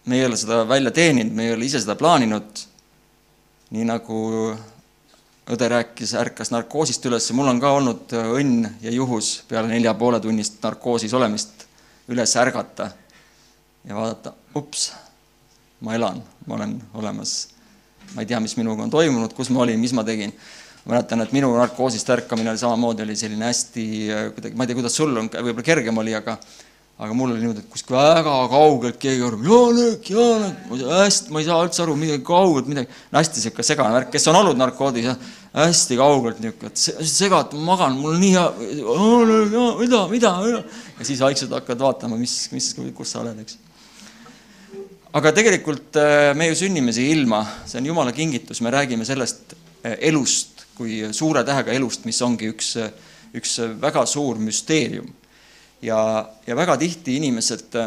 me 0.06 0.20
ei 0.20 0.26
ole 0.26 0.38
seda 0.38 0.64
välja 0.68 0.92
teeninud, 0.92 1.34
me 1.34 1.48
ei 1.48 1.54
ole 1.56 1.66
ise 1.66 1.82
seda 1.84 1.96
plaaninud 2.00 2.64
nii 3.74 3.86
nagu 3.90 4.18
õde 5.54 5.68
rääkis, 5.70 6.14
ärkas 6.16 6.52
narkoosist 6.54 7.06
üles, 7.10 7.28
mul 7.36 7.50
on 7.52 7.60
ka 7.60 7.72
olnud 7.76 8.14
õnn 8.14 8.68
ja 8.84 8.92
juhus 8.94 9.42
peale 9.50 9.72
nelja 9.72 9.94
poole 10.00 10.20
tunnist 10.24 10.62
narkoosis 10.64 11.14
olemist 11.18 11.66
üles 12.12 12.36
ärgata 12.40 12.92
ja 13.84 13.96
vaadata, 13.98 14.34
ups, 14.56 14.92
ma 15.84 15.96
elan, 15.98 16.22
ma 16.48 16.56
olen 16.56 16.78
olemas. 16.94 17.50
ma 18.14 18.22
ei 18.22 18.30
tea, 18.30 18.40
mis 18.40 18.56
minuga 18.60 18.84
on 18.84 18.92
toimunud, 18.94 19.34
kus 19.34 19.50
ma 19.50 19.64
olin, 19.64 19.80
mis 19.80 19.94
ma 19.96 20.04
tegin. 20.08 20.32
Ma 20.84 20.96
mäletan, 20.96 21.24
et 21.24 21.32
minu 21.36 21.54
narkoosist 21.56 22.10
ärkamine 22.16 22.52
oli 22.52 22.60
samamoodi, 22.60 23.06
oli 23.06 23.16
selline 23.16 23.48
hästi 23.48 23.88
kuidagi, 24.36 24.56
ma 24.56 24.66
ei 24.66 24.72
tea, 24.72 24.80
kuidas 24.82 25.00
sul 25.00 25.16
on, 25.18 25.32
võib-olla 25.32 25.66
kergem 25.66 26.02
oli, 26.04 26.16
aga 26.18 26.38
aga 27.02 27.16
mul 27.18 27.32
oli 27.34 27.42
niimoodi, 27.42 27.64
et 27.64 27.72
kuskil 27.74 27.96
väga 27.98 28.34
kaugelt 28.52 29.00
keegi 29.02 29.24
arvab, 29.26 29.48
Janek, 29.48 30.10
Janek, 30.14 30.60
ma 30.70 30.76
ei 30.78 30.84
saa 30.84 31.00
hästi, 31.02 31.34
ma 31.34 31.42
ei 31.42 31.48
saa 31.48 31.64
üldse 31.66 31.82
aru, 31.84 31.96
midagi 31.98 32.26
kaugelt 32.28 32.70
midagi, 32.70 33.00
hästi 33.16 33.42
niisugune 33.42 33.66
segane 33.66 33.98
värk, 33.98 34.12
kes 34.14 34.30
on 34.30 34.38
olnud 34.38 34.60
narkoodis, 34.62 35.10
hästi 35.58 35.98
kaugelt 35.98 36.44
niisugune, 36.44 36.70
et 36.70 37.10
segad, 37.10 37.56
ma 37.58 37.72
magan, 37.72 37.98
mul 37.98 38.14
on 38.14 38.22
nii 38.22 38.32
hea, 38.38 38.46
mida, 39.82 40.04
mida, 40.14 40.34
mida, 40.46 40.62
ja 41.00 41.10
siis 41.10 41.24
vaikselt 41.26 41.58
hakkad 41.58 41.82
vaatama, 41.82 42.20
mis, 42.22 42.38
mis, 42.54 42.70
kus 42.94 43.16
sa 43.16 43.24
oled, 43.24 43.42
eks. 43.42 43.58
aga 45.18 45.34
tegelikult 45.42 45.98
äh, 45.98 46.30
me 46.38 46.52
ju 46.52 46.62
sünnime 46.62 46.94
siia 46.94 47.18
ilma, 47.18 47.42
see 47.66 47.82
on 47.82 47.90
Jumala 47.90 48.14
kingitus, 48.14 48.62
me 48.62 48.72
räägime 48.74 49.10
sellest 49.10 49.58
äh, 49.82 49.98
elust 50.14 50.53
kui 50.78 51.02
suure 51.14 51.44
tähega 51.46 51.74
elust, 51.76 52.06
mis 52.06 52.22
ongi 52.26 52.50
üks, 52.54 52.74
üks 53.36 53.60
väga 53.82 54.06
suur 54.10 54.40
müsteerium 54.42 55.10
ja, 55.84 56.00
ja 56.48 56.58
väga 56.58 56.78
tihti 56.82 57.18
inimesed, 57.20 57.78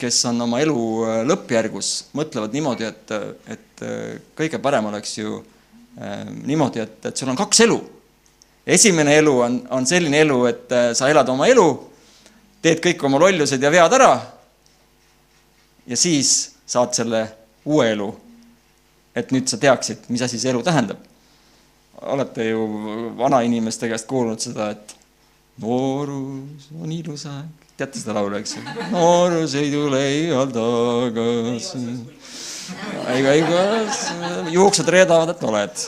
kes 0.00 0.18
on 0.30 0.40
oma 0.46 0.60
elu 0.64 0.80
lõppjärgus, 1.28 1.92
mõtlevad 2.16 2.56
niimoodi, 2.56 2.88
et, 2.88 3.14
et 3.52 3.86
kõige 4.38 4.58
parem 4.62 4.88
oleks 4.90 5.18
ju 5.18 5.38
äh, 5.38 6.24
niimoodi, 6.26 6.82
et, 6.82 6.98
et 7.10 7.16
sul 7.16 7.30
on 7.30 7.38
kaks 7.38 7.64
elu. 7.66 7.78
esimene 8.66 9.16
elu 9.18 9.38
on, 9.44 9.62
on 9.76 9.86
selline 9.86 10.20
elu, 10.24 10.42
et 10.48 10.76
sa 10.96 11.08
elad 11.10 11.28
oma 11.28 11.48
elu, 11.50 11.68
teed 12.62 12.80
kõik 12.84 13.04
oma 13.08 13.20
lollused 13.20 13.62
ja 13.62 13.70
vead 13.72 13.96
ära 13.96 14.12
ja 15.90 15.96
siis 15.96 16.52
saad 16.66 16.94
selle 16.94 17.24
uue 17.64 17.90
elu. 17.92 18.10
et 19.14 19.32
nüüd 19.34 19.48
sa 19.50 19.58
teaksid, 19.58 20.04
mis 20.08 20.22
asi 20.22 20.38
see 20.38 20.52
elu 20.52 20.62
tähendab. 20.62 21.00
Olete 22.02 22.44
ju 22.44 22.66
vanainimeste 23.18 23.88
käest 23.88 24.06
kuulnud 24.08 24.40
seda, 24.40 24.70
et 24.70 24.94
noorus 25.60 26.70
on 26.80 26.92
ilus 26.92 27.26
aeg. 27.28 27.66
teate 27.76 28.00
seda 28.00 28.14
laulu, 28.16 28.36
eks 28.40 28.56
ju? 28.56 28.62
noorus 28.94 29.54
ei 29.60 29.70
tule 29.72 30.00
iial 30.14 30.52
tagasi. 30.54 31.82
ega, 33.16 33.34
ega 33.34 34.50
juuksed 34.54 34.88
reedavad, 34.88 35.34
et 35.34 35.44
oled. 35.44 35.84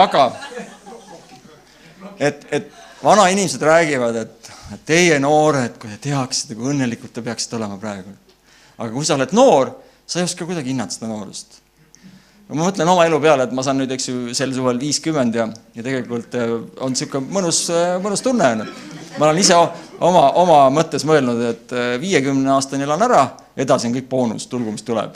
aga 0.00 0.26
et, 2.18 2.46
et 2.50 2.72
vanainimesed 3.04 3.62
räägivad, 3.62 4.16
et 4.24 4.52
teie 4.86 5.18
noored, 5.20 5.76
kui 5.80 5.90
te 5.92 6.10
teaksite, 6.10 6.56
kui 6.56 6.72
õnnelikud 6.72 7.12
te 7.12 7.24
peaksite 7.24 7.58
olema 7.60 7.80
praegu. 7.80 8.14
aga 8.78 8.92
kui 8.92 9.04
sa 9.04 9.18
oled 9.20 9.36
noor, 9.36 9.74
sa 10.06 10.20
ei 10.20 10.28
oska 10.28 10.48
kuidagi 10.48 10.72
hinnata 10.72 10.96
seda 10.96 11.12
noorust 11.12 11.60
ma 12.50 12.66
mõtlen 12.66 12.90
oma 12.90 13.06
elu 13.06 13.20
peale, 13.22 13.46
et 13.46 13.54
ma 13.54 13.62
saan 13.64 13.78
nüüd, 13.80 13.92
eks 13.94 14.08
ju, 14.10 14.18
sel 14.36 14.52
suvel 14.54 14.80
viiskümmend 14.80 15.38
ja, 15.38 15.46
ja 15.76 15.86
tegelikult 15.86 16.36
äh, 16.38 16.52
on 16.82 16.94
niisugune 16.94 17.30
mõnus, 17.36 17.62
äh, 17.74 17.96
mõnus 18.02 18.24
tunne 18.26 18.52
on. 18.56 18.64
ma 19.18 19.26
olen 19.28 19.40
ise 19.42 19.56
oma, 19.56 20.30
oma 20.40 20.60
mõttes 20.74 21.06
mõelnud, 21.06 21.42
et 21.50 21.74
äh, 21.76 21.90
viiekümne 22.02 22.50
aastani 22.56 22.86
elan 22.88 23.06
ära, 23.06 23.24
edasi 23.56 23.88
on 23.88 23.98
kõik 23.98 24.08
boonus, 24.10 24.48
tulgu 24.50 24.74
mis 24.74 24.86
tuleb. 24.86 25.14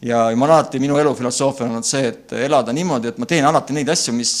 ja, 0.00 0.22
ma 0.32 0.46
olen 0.46 0.54
alati, 0.56 0.80
minu 0.80 0.96
elu 0.96 1.12
filosoofia 1.18 1.66
on 1.66 1.74
olnud 1.74 1.88
see, 1.88 2.08
et 2.08 2.32
elada 2.46 2.72
niimoodi, 2.72 3.12
et 3.12 3.18
ma 3.20 3.28
teen 3.28 3.44
alati 3.44 3.76
neid 3.76 3.88
asju, 3.92 4.14
mis, 4.16 4.32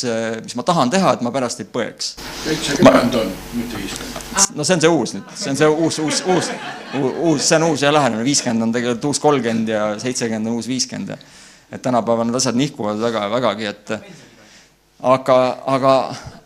mis 0.44 0.56
ma 0.56 0.64
tahan 0.64 0.92
teha, 0.94 1.12
et 1.18 1.26
ma 1.26 1.32
pärast 1.34 1.60
ei 1.60 1.68
põeks. 1.68 2.14
üheksakümmend 2.46 3.18
on, 3.20 3.34
mitte 3.58 3.82
viiskümmend. 3.82 4.56
no 4.56 4.64
see 4.64 4.78
on 4.78 4.86
see 4.86 4.94
uus 4.94 5.14
nüüd, 5.18 5.36
see 5.36 5.52
on 5.52 5.60
see 5.60 5.68
uus, 5.68 6.00
uus, 6.00 6.22
uus, 6.32 6.48
uus, 6.94 7.44
see 7.44 7.60
on 7.60 7.68
uus 7.68 7.84
ja 7.84 7.92
lähenemine, 7.92 8.24
viiskümmend 8.24 8.70
on 8.70 8.72
tegelikult 8.78 9.10
uus 9.12 9.20
kolmkümmend 9.20 9.74
ja 9.74 9.84
seitsekümmend 10.00 10.48
on 10.48 10.62
uus 10.62 10.70
viiskümmend 10.70 11.12
ja 11.12 11.20
et 11.72 11.82
tänapäeval 11.82 12.26
need 12.26 12.38
asjad 12.40 12.58
nihkuvad 12.58 13.00
väga, 13.00 13.28
vägagi, 13.30 13.66
et 13.70 13.92
aga, 15.02 15.36
aga, 15.66 15.92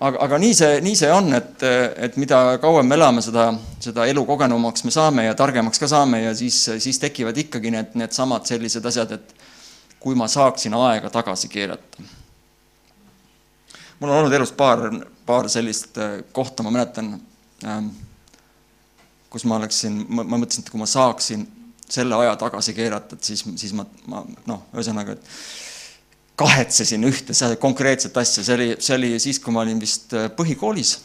aga, 0.01 0.19
aga 0.27 0.39
nii 0.39 0.55
see, 0.57 0.81
nii 0.85 0.99
see 0.99 1.11
on, 1.13 1.33
et, 1.37 1.65
et 2.07 2.19
mida 2.21 2.59
kauem 2.63 2.87
me 2.89 2.99
elame, 2.99 3.25
seda, 3.25 3.49
seda 3.83 4.07
elukogenumaks 4.11 4.85
me 4.87 4.95
saame 4.95 5.27
ja 5.27 5.35
targemaks 5.39 5.81
ka 5.83 5.89
saame 5.91 6.23
ja 6.23 6.35
siis, 6.37 6.61
siis 6.83 7.01
tekivad 7.03 7.39
ikkagi 7.45 7.73
need, 7.75 7.97
needsamad 7.99 8.47
sellised 8.49 8.87
asjad, 8.91 9.17
et 9.17 9.35
kui 10.03 10.17
ma 10.19 10.29
saaksin 10.29 10.77
aega 10.77 11.11
tagasi 11.11 11.49
keerata. 11.49 12.03
mul 13.99 14.11
on 14.11 14.19
olnud 14.19 14.33
elus 14.37 14.53
paar, 14.53 14.91
paar 15.27 15.49
sellist 15.49 15.99
äh, 15.99 16.19
kohta, 16.33 16.63
ma 16.63 16.71
mäletan, 16.71 17.15
ähm, 17.65 17.89
kus 19.31 19.47
ma 19.49 19.57
oleksin, 19.57 20.05
ma 20.09 20.27
mõtlesin, 20.37 20.63
et 20.63 20.71
kui 20.71 20.79
ma 20.83 20.87
saaksin 20.87 21.47
selle 21.91 22.17
aja 22.17 22.35
tagasi 22.41 22.75
keerata, 22.77 23.17
et 23.17 23.29
siis, 23.29 23.45
siis 23.61 23.75
ma, 23.77 23.85
ma 24.11 24.23
noh, 24.49 24.65
ühesõnaga, 24.75 25.17
et 25.17 26.35
kahetsesin 26.41 27.05
ühte 27.07 27.35
konkreetset 27.63 28.17
asja, 28.19 28.45
see 28.45 28.55
oli, 28.57 28.69
see 28.83 28.97
oli 28.97 29.11
siis, 29.23 29.41
kui 29.43 29.55
ma 29.55 29.63
olin 29.63 29.81
vist 29.83 30.15
äh, 30.17 30.31
põhikoolis. 30.35 30.97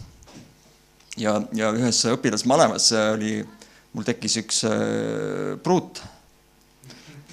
Ja, 1.20 1.36
ja 1.54 1.74
ühes 1.76 2.00
õpilasmalevas 2.08 2.94
oli, 3.12 3.40
mul 3.94 4.08
tekkis 4.08 4.40
üks 4.42 4.64
äh, 4.70 5.58
pruut, 5.64 6.02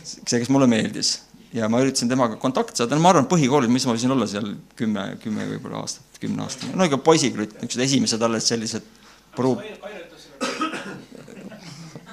see, 0.02 0.40
kes 0.40 0.50
mulle 0.52 0.68
meeldis. 0.70 1.20
Ja 1.56 1.70
ma 1.72 1.80
üritasin 1.80 2.10
temaga 2.10 2.36
kontakti 2.40 2.82
saada, 2.82 2.98
no 2.98 3.04
ma 3.04 3.14
arvan, 3.14 3.28
põhikoolis, 3.30 3.70
mis 3.72 3.86
ma 3.88 3.94
võisin 3.94 4.12
olla 4.12 4.26
seal 4.28 4.50
kümme, 4.76 5.06
kümme 5.22 5.46
võib-olla 5.54 5.84
aastat, 5.86 6.18
kümne 6.20 6.44
aastane, 6.44 6.74
no 6.76 6.84
ikka 6.84 6.98
poisiklutt, 7.06 7.54
niisugused 7.62 7.86
esimesed 7.86 8.26
alles 8.26 8.50
sellised 8.50 8.90
pruut 9.36 9.62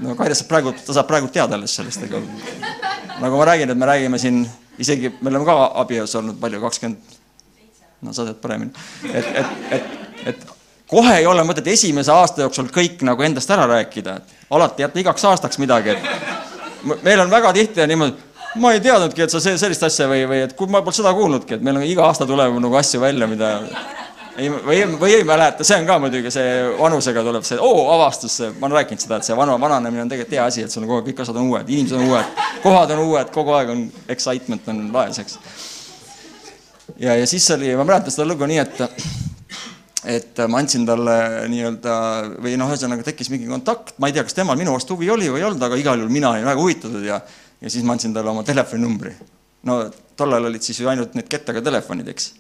no 0.04 0.16
Kaire 0.20 0.36
saab 0.38 0.50
praegu, 0.52 0.74
ta 0.86 0.96
saab 0.96 1.10
praegu 1.10 1.30
teada 1.34 1.58
alles 1.58 1.76
sellest, 1.78 2.06
aga 2.08 2.22
nagu 3.22 3.38
ma 3.40 3.46
räägin, 3.52 3.72
et 3.72 3.80
me 3.80 3.90
räägime 3.90 4.20
siin 4.22 4.44
isegi, 4.80 5.14
me 5.22 5.32
oleme 5.32 5.46
ka 5.48 5.56
abielus 5.84 6.16
olnud 6.20 6.40
palju, 6.42 6.62
kakskümmend, 6.64 7.16
no 8.04 8.14
sa 8.16 8.28
tead 8.28 8.42
paremini, 8.44 8.74
et, 9.14 9.32
et, 9.42 9.56
et, 9.78 9.96
et 10.34 10.46
kohe 10.90 11.16
ei 11.22 11.30
ole 11.30 11.46
mõtet 11.48 11.68
esimese 11.74 12.12
aasta 12.14 12.44
jooksul 12.46 12.70
kõik 12.74 13.02
nagu 13.08 13.26
endast 13.26 13.52
ära 13.54 13.68
rääkida, 13.70 14.20
et 14.20 14.54
alati 14.54 14.86
jätta 14.86 15.04
igaks 15.04 15.26
aastaks 15.32 15.62
midagi, 15.62 15.96
et 15.96 17.02
meil 17.06 17.24
on 17.24 17.32
väga 17.32 17.54
tihti 17.56 17.88
niimoodi, 17.88 18.30
ma 18.62 18.74
ei 18.76 18.82
teadnudki, 18.84 19.26
et 19.26 19.34
sa 19.34 19.42
sellist 19.42 19.84
asja 19.88 20.08
või, 20.10 20.26
või 20.30 20.44
et 20.48 20.56
kui 20.58 20.70
ma 20.70 20.84
polnud 20.84 21.00
seda 21.00 21.14
kuulnudki, 21.18 21.58
et 21.58 21.66
meil 21.66 21.80
on 21.80 21.88
iga 21.88 22.06
aasta 22.10 22.28
tuleb 22.30 22.60
nagu 22.62 22.82
asju 22.82 23.02
välja, 23.02 23.30
mida 23.30 23.56
ei, 24.38 24.50
või, 24.50 24.80
või 25.00 25.16
ei 25.18 25.26
mäleta, 25.28 25.66
see 25.68 25.78
on 25.82 25.88
ka 25.88 25.98
muidugi 26.02 26.32
see 26.34 26.54
vanusega 26.80 27.24
tuleb 27.26 27.46
see 27.48 27.60
oo 27.62 27.84
avastus, 27.94 28.40
ma 28.60 28.68
olen 28.68 28.80
rääkinud 28.80 29.04
seda, 29.04 29.20
et 29.20 29.28
see 29.28 29.38
vana, 29.38 29.58
vananemine 29.62 30.06
on 30.06 30.12
tegelikult 30.12 30.38
hea 30.38 30.48
asi, 30.50 30.66
et 30.66 30.74
sul 30.74 30.84
on 30.84 30.90
kogu 30.90 31.02
aeg 31.02 31.12
kõik 31.12 31.22
asjad 31.24 31.40
on 31.40 31.52
uued, 31.52 31.70
inimesed 31.76 32.00
on 32.00 32.08
uued, 32.10 32.42
kohad 32.64 32.96
on 32.96 33.04
uued, 33.06 33.30
kogu 33.36 33.54
aeg 33.58 33.74
on 33.74 33.86
excitement 34.16 34.74
on 34.74 34.82
laes, 34.96 35.22
eks. 35.24 35.38
ja, 36.98 37.18
ja 37.20 37.30
siis 37.30 37.48
oli, 37.56 37.74
ma 37.78 37.86
mäletan 37.88 38.16
seda 38.16 38.28
lugu 38.30 38.50
nii, 38.50 38.64
et 38.64 38.84
et 40.04 40.42
ma 40.52 40.60
andsin 40.60 40.84
talle 40.84 41.14
nii-öelda 41.48 41.94
või 42.44 42.58
noh, 42.60 42.68
ühesõnaga 42.74 43.06
tekkis 43.08 43.30
mingi 43.32 43.48
kontakt, 43.48 43.94
ma 44.04 44.10
ei 44.10 44.16
tea, 44.16 44.26
kas 44.28 44.36
temal 44.36 44.58
minu 44.60 44.74
vastu 44.76 44.98
huvi 44.98 45.08
oli 45.14 45.30
või 45.32 45.40
ei 45.40 45.48
olnud, 45.48 45.64
aga 45.64 45.80
igal 45.80 46.02
juhul 46.02 46.12
mina 46.12 46.34
olin 46.34 46.50
väga 46.50 46.60
huvitatud 46.60 47.06
ja 47.08 47.22
ja 47.64 47.70
siis 47.72 47.86
ma 47.88 47.96
andsin 47.96 48.12
talle 48.12 48.28
oma 48.28 48.44
telefoninumbri. 48.44 49.14
no 49.64 49.78
tollal 50.20 50.50
olid 50.50 50.62
siis 50.62 50.82
ju 50.82 50.90
ainult 50.92 51.14
need 51.16 51.30
kettaga 51.32 51.62
telefonid, 51.64 52.10
eks 52.12 52.34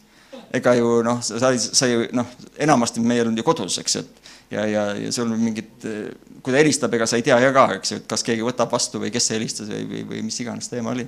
ega 0.53 0.75
ju 0.77 0.99
noh, 1.05 1.21
sa 1.25 1.39
sai, 1.41 1.57
sai 1.59 2.07
noh, 2.13 2.29
enamasti 2.61 3.01
meil 3.01 3.27
on 3.29 3.37
ju 3.37 3.45
kodus, 3.45 3.79
eks 3.81 3.95
ju, 3.95 4.03
et 4.03 4.23
ja, 4.53 4.65
ja, 4.69 4.83
ja 4.99 5.11
sul 5.13 5.31
mingid, 5.37 5.71
kui 6.43 6.53
ta 6.53 6.59
helistab, 6.59 6.93
ega 6.93 7.07
sa 7.09 7.17
ei 7.17 7.25
tea 7.25 7.39
ja 7.41 7.53
ka, 7.55 7.67
eks 7.79 7.93
ju, 7.93 8.01
et 8.01 8.09
kas 8.09 8.25
keegi 8.25 8.45
võtab 8.45 8.71
vastu 8.73 9.01
või 9.01 9.11
kes 9.13 9.31
helistas 9.33 9.71
või, 9.71 9.85
või, 9.89 10.03
või 10.11 10.25
mis 10.27 10.37
iganes 10.43 10.69
teema 10.71 10.93
oli. 10.93 11.07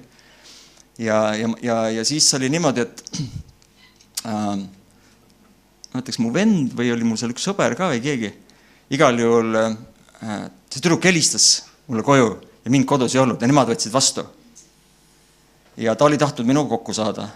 ja, 0.97 1.19
ja, 1.37 1.51
ja, 1.61 1.77
ja 1.99 2.07
siis 2.07 2.27
oli 2.37 2.49
niimoodi, 2.53 2.85
et 2.85 3.03
äh, 4.25 4.55
ma 5.93 6.01
ütleks, 6.01 6.19
mu 6.23 6.33
vend 6.33 6.73
või 6.77 6.91
oli 6.95 7.07
mul 7.07 7.21
seal 7.21 7.35
üks 7.35 7.45
sõber 7.45 7.77
ka 7.77 7.91
või 7.93 8.01
keegi, 8.03 8.33
igal 8.95 9.19
juhul 9.19 9.61
äh, 9.61 9.77
see 10.71 10.81
tüdruk 10.81 11.05
helistas 11.05 11.67
mulle 11.87 12.05
koju 12.05 12.33
ja 12.65 12.73
mind 12.73 12.89
kodus 12.89 13.13
ei 13.15 13.21
olnud 13.21 13.41
ja 13.41 13.49
nemad 13.49 13.69
võtsid 13.69 13.93
vastu. 13.93 14.25
ja 15.77 15.93
ta 15.95 16.05
oli 16.05 16.17
tahtnud 16.17 16.47
minuga 16.47 16.69
kokku 16.69 16.93
saada. 16.93 17.29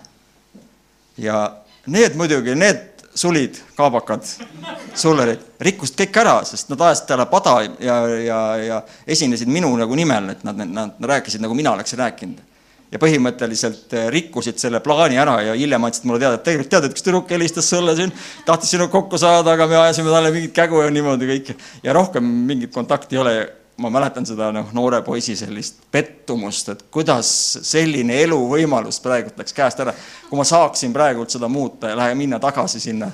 ja 1.17 1.43
Need 1.87 2.17
muidugi, 2.19 2.55
need 2.59 2.99
sulid, 3.15 3.57
kaabakad, 3.77 4.25
sullerid, 4.97 5.41
rikkusid 5.63 5.97
kõik 6.03 6.19
ära, 6.21 6.35
sest 6.47 6.69
nad 6.71 6.81
ajasid 6.87 7.07
talle 7.09 7.25
pada 7.31 7.55
ja, 7.83 7.97
ja, 8.23 8.39
ja 8.63 8.77
esinesid 9.09 9.49
minu 9.51 9.71
nagu 9.79 9.97
nimel, 9.97 10.31
et 10.35 10.45
nad, 10.47 10.61
nad, 10.63 10.93
rääkisid 11.11 11.43
nagu 11.43 11.57
mina 11.57 11.73
oleksin 11.75 11.99
rääkinud. 11.99 12.45
ja 12.89 12.97
põhimõtteliselt 12.97 13.91
eh, 13.93 14.07
rikkusid 14.09 14.57
selle 14.57 14.79
plaani 14.81 15.19
ära 15.21 15.35
ja 15.45 15.53
hiljem 15.53 15.83
andsid 15.85 16.07
mulle 16.09 16.23
teada, 16.23 16.39
et 16.39 16.45
tegelikult 16.47 16.71
tead, 16.73 16.87
et 16.87 16.95
üks 16.95 17.03
tüdruk 17.05 17.29
helistas 17.29 17.67
sulle 17.69 17.93
siin, 17.95 18.09
tahtis 18.47 18.71
sinuga 18.73 18.89
kokku 18.95 19.19
saada, 19.21 19.53
aga 19.53 19.67
me 19.69 19.77
ajasime 19.77 20.09
talle 20.09 20.31
mingit 20.33 20.55
kägu 20.55 20.81
ja 20.81 20.89
niimoodi 20.89 21.29
kõik 21.29 21.51
ja 21.83 21.93
rohkem 21.93 22.31
mingit 22.49 22.73
kontakti 22.73 23.19
ei 23.19 23.21
ole 23.21 23.35
ma 23.79 23.89
mäletan 23.93 24.27
seda 24.27 24.49
noh, 24.53 24.69
noore 24.75 24.99
poisi 25.05 25.35
sellist 25.39 25.83
pettumust, 25.91 26.71
et 26.73 26.85
kuidas 26.93 27.29
selline 27.65 28.17
eluvõimalus 28.25 28.99
praegult 29.03 29.39
läks 29.39 29.55
käest 29.55 29.79
ära. 29.83 29.93
kui 30.29 30.39
ma 30.39 30.45
saaksin 30.47 30.93
praegult 30.93 31.31
seda 31.31 31.47
muuta 31.51 31.91
ja 31.91 31.97
lähe 31.97 32.15
minna 32.19 32.39
tagasi 32.39 32.79
sinna. 32.83 33.09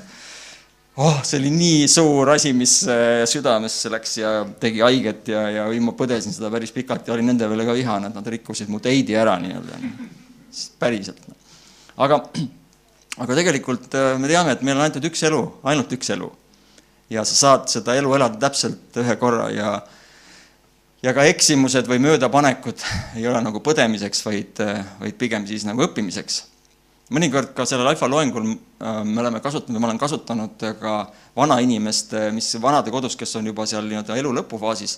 oh, 0.97 1.21
see 1.23 1.39
oli 1.39 1.51
nii 1.53 1.87
suur 1.91 2.33
asi, 2.33 2.53
mis 2.53 2.79
äh, 2.89 3.23
südamesse 3.29 3.91
läks 3.93 4.17
ja 4.17 4.35
tegi 4.59 4.81
haiget 4.81 5.33
ja, 5.33 5.47
ja 5.59 5.65
ma 5.81 5.93
põdesin 5.97 6.33
seda 6.33 6.51
päris 6.51 6.73
pikalt 6.75 7.07
ja 7.07 7.13
olin 7.13 7.29
nende 7.33 7.49
peale 7.51 7.67
ka 7.67 7.77
vihane, 7.77 8.09
et 8.09 8.19
nad 8.21 8.33
rikkusid 8.35 8.71
mu 8.71 8.81
teidi 8.81 9.17
ära 9.17 9.37
nii-öelda. 9.41 9.81
päriselt. 10.79 11.21
aga, 11.97 12.23
aga 13.17 13.37
tegelikult 13.41 13.93
äh, 13.93 14.15
me 14.17 14.31
teame, 14.31 14.55
et 14.55 14.65
meil 14.65 14.79
on 14.79 14.87
ainult 14.87 15.11
üks 15.11 15.27
elu, 15.29 15.43
ainult 15.63 15.93
üks 15.93 16.09
elu. 16.15 16.31
ja 17.09 17.25
sa 17.27 17.37
saad 17.43 17.69
seda 17.69 17.93
elu 17.99 18.15
elada 18.17 18.47
täpselt 18.47 18.97
ühe 19.03 19.19
korra 19.21 19.51
ja 19.53 19.75
ja 21.05 21.13
ka 21.13 21.25
eksimused 21.29 21.87
või 21.89 22.01
möödapanekud 22.01 22.81
ei 23.19 23.27
ole 23.29 23.41
nagu 23.45 23.61
põdemiseks, 23.63 24.23
vaid, 24.25 24.61
vaid 25.01 25.17
pigem 25.19 25.45
siis 25.47 25.65
nagu 25.67 25.85
õppimiseks. 25.85 26.43
mõnikord 27.13 27.51
ka 27.53 27.67
sellel 27.69 27.91
alfa 27.91 28.09
loengul 28.09 28.47
äh, 28.49 29.03
me 29.05 29.21
oleme 29.21 29.39
kasutanud, 29.39 29.79
ma 29.81 29.91
olen 29.91 30.01
kasutanud 30.01 30.65
ka 30.79 30.95
vanainimeste, 31.37 32.31
mis 32.33 32.49
vanadekodus, 32.61 33.15
kes 33.15 33.35
on 33.37 33.45
juba 33.51 33.67
seal 33.69 33.85
nii-öelda 33.85 34.17
elu 34.17 34.33
lõpufaasis, 34.39 34.97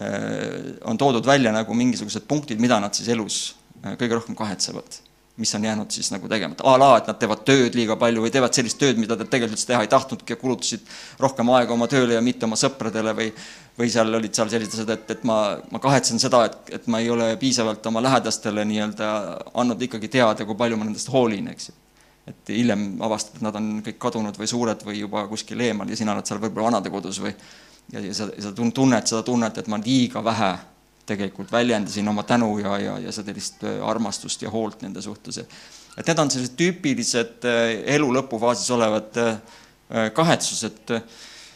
äh, 0.00 0.74
on 0.84 0.98
toodud 0.98 1.26
välja 1.26 1.54
nagu 1.54 1.74
mingisugused 1.74 2.26
punktid, 2.26 2.60
mida 2.60 2.80
nad 2.82 2.94
siis 2.98 3.12
elus 3.14 3.54
äh, 3.84 3.94
kõige 3.94 4.18
rohkem 4.18 4.34
kahetsevad 4.34 5.05
mis 5.36 5.54
on 5.54 5.64
jäänud 5.64 5.92
siis 5.92 6.08
nagu 6.14 6.28
tegemata, 6.28 6.64
a 6.64 6.78
la, 6.80 6.90
et 6.96 7.10
nad 7.10 7.18
teevad 7.20 7.42
tööd 7.44 7.74
liiga 7.76 7.96
palju 8.00 8.22
või 8.24 8.32
teevad 8.32 8.56
sellist 8.56 8.78
tööd, 8.80 8.96
mida 9.00 9.18
nad 9.18 9.28
tegelikult 9.28 9.58
üldse 9.58 9.68
teha 9.68 9.82
ei 9.84 9.90
tahtnudki 9.92 10.32
ja 10.32 10.40
kulutasid 10.40 10.86
rohkem 11.20 11.50
aega 11.52 11.74
oma 11.74 11.88
tööle 11.92 12.16
ja 12.16 12.22
mitte 12.24 12.48
oma 12.48 12.56
sõpradele 12.60 13.12
või 13.16 13.30
või 13.76 13.90
seal 13.92 14.14
olid 14.16 14.32
seal 14.32 14.48
sellised 14.48 14.72
asjad, 14.78 14.92
et, 14.94 15.10
et 15.12 15.24
ma, 15.28 15.38
ma 15.72 15.80
kahetsen 15.82 16.20
seda, 16.20 16.46
et, 16.48 16.70
et 16.78 16.86
ma 16.92 17.02
ei 17.02 17.10
ole 17.12 17.28
piisavalt 17.40 17.84
oma 17.90 18.00
lähedastele 18.04 18.64
nii-öelda 18.64 19.10
andnud 19.60 19.82
ikkagi 19.84 20.08
teada, 20.12 20.46
kui 20.48 20.56
palju 20.56 20.78
ma 20.80 20.86
nendest 20.88 21.10
hoolin, 21.12 21.50
eks 21.52 21.68
ju. 21.68 21.74
et 22.32 22.54
hiljem 22.56 22.86
avastad, 23.04 23.36
et 23.36 23.44
nad 23.44 23.58
on 23.60 23.68
kõik 23.86 23.98
kadunud 24.02 24.38
või 24.40 24.48
suured 24.50 24.80
või 24.86 25.02
juba 25.02 25.26
kuskil 25.28 25.60
eemal 25.60 25.92
ja 25.92 25.98
sina 25.98 26.14
oled 26.16 26.26
seal 26.26 26.40
võib-olla 26.42 26.70
vanadekodus 26.70 27.20
või 27.22 27.34
ja, 27.92 28.00
ja 28.00 28.14
sa, 28.16 28.30
sa 28.32 28.54
tunned 28.56 29.06
seda 29.06 29.22
tunnet, 29.26 29.60
et 29.60 29.68
ma 29.68 29.78
liiga 29.82 30.24
vähe 30.24 30.54
tegelikult 31.06 31.52
väljendasin 31.52 32.08
oma 32.08 32.22
tänu 32.26 32.58
ja, 32.58 32.78
ja, 32.78 32.98
ja 32.98 33.12
sellist 33.12 33.64
äh, 33.64 33.78
armastust 33.88 34.42
ja 34.42 34.50
hoolt 34.50 34.82
nende 34.82 35.02
suhtes. 35.02 35.38
et 35.96 36.06
need 36.06 36.18
on 36.18 36.30
sellised 36.30 36.56
tüüpilised 36.58 37.46
elu 37.96 38.10
lõpufaasis 38.18 38.68
olevad 38.74 39.14
kahetsused, 40.12 40.90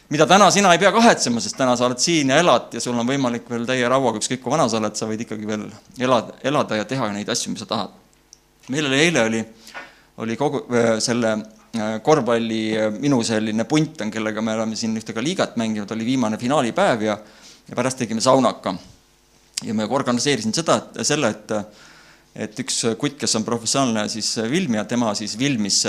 mida 0.09 0.25
täna 0.25 0.47
sina 0.51 0.71
ei 0.73 0.79
pea 0.81 0.89
kahetsema, 0.95 1.43
sest 1.43 1.57
täna 1.59 1.75
sa 1.77 1.85
oled 1.85 1.99
siin 2.01 2.31
ja 2.31 2.39
elad 2.41 2.73
ja 2.73 2.81
sul 2.81 2.97
on 2.97 3.07
võimalik 3.07 3.49
veel 3.51 3.67
täie 3.69 3.89
rauaga, 3.91 4.17
ükskõik 4.17 4.41
kui 4.41 4.53
vana 4.53 4.65
sa 4.71 4.79
oled, 4.79 4.95
sa 4.97 5.05
võid 5.09 5.25
ikkagi 5.27 5.45
veel 5.47 5.67
elada, 5.99 6.39
elada 6.47 6.79
ja 6.79 6.87
teha 6.87 7.11
neid 7.13 7.29
asju, 7.29 7.51
mis 7.53 7.61
sa 7.61 7.69
tahad. 7.69 7.93
meil 8.69 8.87
oli 8.87 9.01
eile 9.03 9.25
oli, 9.27 9.43
oli 10.23 10.39
kogu 10.39 10.63
selle 11.03 11.35
korvpalli 12.03 12.63
minu 12.97 13.21
selline 13.23 13.67
punt 13.69 14.01
on, 14.01 14.09
kellega 14.11 14.41
me 14.41 14.55
oleme 14.55 14.79
siin 14.79 14.97
ühte 14.97 15.13
ka 15.13 15.21
liigat 15.23 15.59
mänginud, 15.59 15.91
oli 15.91 16.05
viimane 16.05 16.39
finaalipäev 16.41 17.05
ja 17.05 17.19
ja 17.69 17.75
pärast 17.75 17.97
tegime 17.97 18.21
saunaka. 18.21 18.75
Ja 19.65 19.75
ma 19.77 19.87
organiseerisin 19.89 20.53
seda, 20.55 20.81
et 20.95 21.05
selle, 21.07 21.31
et 21.35 21.55
et 22.31 22.59
üks 22.63 22.77
kutt, 22.95 23.17
kes 23.19 23.35
on 23.35 23.43
professionaalne 23.43 24.05
siis 24.11 24.29
filmija, 24.39 24.85
tema 24.87 25.11
siis 25.19 25.33
filmis 25.35 25.81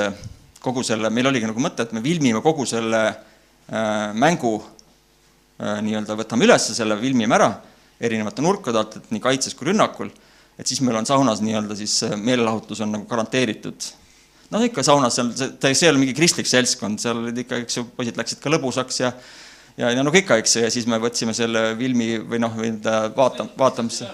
kogu 0.63 0.83
selle, 0.87 1.11
meil 1.11 1.29
oligi 1.31 1.47
nagu 1.47 1.63
mõte, 1.63 1.85
et 1.87 1.93
me 1.95 2.03
filmime 2.03 2.43
kogu 2.43 2.67
selle 2.69 3.03
äh, 3.07 4.11
mängu 4.15 4.57
äh, 4.59 5.79
nii-öelda, 5.87 6.17
võtame 6.19 6.47
üles 6.49 6.67
selle, 6.75 6.99
filmime 6.99 7.39
ära 7.39 7.51
erinevate 8.03 8.43
nurkade 8.43 8.81
alt, 8.81 8.99
et 8.99 9.11
nii 9.15 9.23
kaitses 9.23 9.55
kui 9.59 9.71
rünnakul, 9.71 10.11
et 10.59 10.69
siis 10.69 10.83
meil 10.85 10.99
on 10.99 11.07
saunas 11.09 11.43
nii-öelda 11.45 11.79
siis 11.79 12.01
meelelahutus 12.19 12.83
on 12.83 12.97
nagu 12.97 13.07
garanteeritud. 13.11 13.91
noh, 14.53 14.67
ikka 14.67 14.83
saunas 14.85 15.15
seal, 15.17 15.31
see, 15.39 15.53
see 15.63 15.87
ei 15.87 15.93
ole 15.95 16.03
mingi 16.03 16.17
kristlik 16.17 16.51
seltskond, 16.51 17.01
seal 17.01 17.23
olid 17.23 17.39
ikka, 17.45 17.63
eks 17.65 17.79
ju, 17.79 17.87
poisid 17.97 18.19
läksid 18.19 18.43
ka 18.43 18.51
lõbusaks 18.53 19.01
ja 19.01 19.15
ja, 19.77 19.91
ja 19.91 20.03
nagu 20.03 20.17
ikka, 20.19 20.39
eks 20.43 20.57
ju, 20.57 20.65
ja 20.67 20.71
siis 20.73 20.87
me 20.91 20.99
võtsime 21.03 21.35
selle 21.37 21.73
filmi 21.79 22.15
või 22.29 22.41
noh, 22.43 22.59
vaata, 23.17 23.47
vaatamisse. 23.59 24.09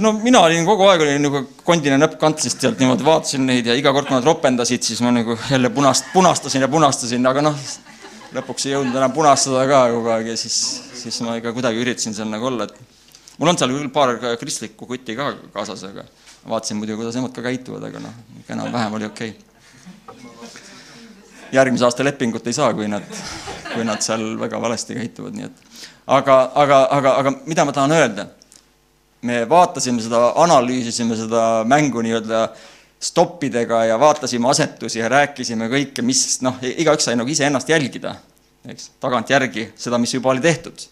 no 0.00 0.12
mina 0.20 0.42
olin 0.46 0.66
kogu 0.68 0.86
aeg 0.88 1.04
olin 1.06 1.24
nagu 1.26 1.42
kondine 1.64 1.98
näpp 1.98 2.18
kantsist 2.20 2.60
sealt 2.60 2.80
niimoodi, 2.80 3.06
vaatasin 3.06 3.46
neid 3.46 3.70
ja 3.70 3.76
iga 3.78 3.92
kord, 3.96 4.08
kui 4.08 4.18
nad 4.18 4.28
ropendasid, 4.28 4.84
siis 4.86 5.02
ma 5.04 5.12
nagu 5.14 5.38
jälle 5.50 5.72
punast, 5.74 6.12
punastasin 6.12 6.66
ja 6.66 6.70
punastasin, 6.70 7.26
aga 7.26 7.44
noh, 7.48 7.58
lõpuks 8.36 8.68
ei 8.68 8.76
jõudnud 8.76 8.96
enam 9.00 9.12
punastada 9.16 9.66
ka 9.70 9.82
kogu 9.96 10.14
aeg 10.14 10.32
ja 10.34 10.38
siis, 10.38 10.56
siis 11.02 11.20
ma 11.26 11.38
ikka 11.40 11.54
kuidagi 11.56 11.82
üritasin 11.82 12.16
seal 12.16 12.30
nagu 12.30 12.50
olla, 12.52 12.68
et 12.68 13.38
mul 13.38 13.52
on 13.52 13.58
seal 13.58 13.74
küll 13.74 13.92
paar 13.94 14.16
kristlikku 14.40 14.86
kutti 14.86 15.18
ka 15.18 15.32
kaasas, 15.54 15.88
aga 15.88 16.06
vaatasin 16.48 16.78
muidugi, 16.78 17.00
kuidas 17.00 17.16
nemad 17.18 17.34
ka 17.36 17.44
käituvad, 17.44 17.88
aga 17.90 18.04
noh, 18.04 18.18
enam-vähem 18.48 19.00
oli 19.00 19.08
okei 19.08 19.32
okay 19.34 19.48
järgmise 21.52 21.84
aasta 21.86 22.04
lepingut 22.04 22.46
ei 22.46 22.54
saa, 22.54 22.72
kui 22.74 22.88
nad, 22.90 23.06
kui 23.74 23.86
nad 23.86 24.02
seal 24.04 24.34
väga 24.40 24.60
valesti 24.62 24.98
käituvad, 24.98 25.36
nii 25.36 25.48
et 25.48 25.64
aga, 26.10 26.36
aga, 26.54 26.84
aga, 26.90 27.14
aga 27.22 27.32
mida 27.46 27.64
ma 27.64 27.74
tahan 27.76 27.96
öelda? 27.96 28.26
me 29.22 29.42
vaatasime 29.48 30.00
seda, 30.00 30.30
analüüsisime 30.40 31.16
seda 31.18 31.40
mängu 31.68 32.00
nii-öelda 32.00 32.46
stoppidega 33.00 33.82
ja 33.90 33.98
vaatasime 34.00 34.48
asetusi 34.48 35.02
ja 35.02 35.10
rääkisime 35.12 35.68
kõike, 35.72 36.04
mis 36.04 36.38
noh, 36.44 36.56
igaüks 36.64 37.04
sai 37.08 37.18
nagu 37.20 37.28
iseennast 37.28 37.68
jälgida, 37.68 38.14
eks, 38.68 38.90
tagantjärgi 39.00 39.70
seda, 39.76 40.00
mis 40.00 40.14
juba 40.16 40.32
oli 40.32 40.40
tehtud. 40.44 40.86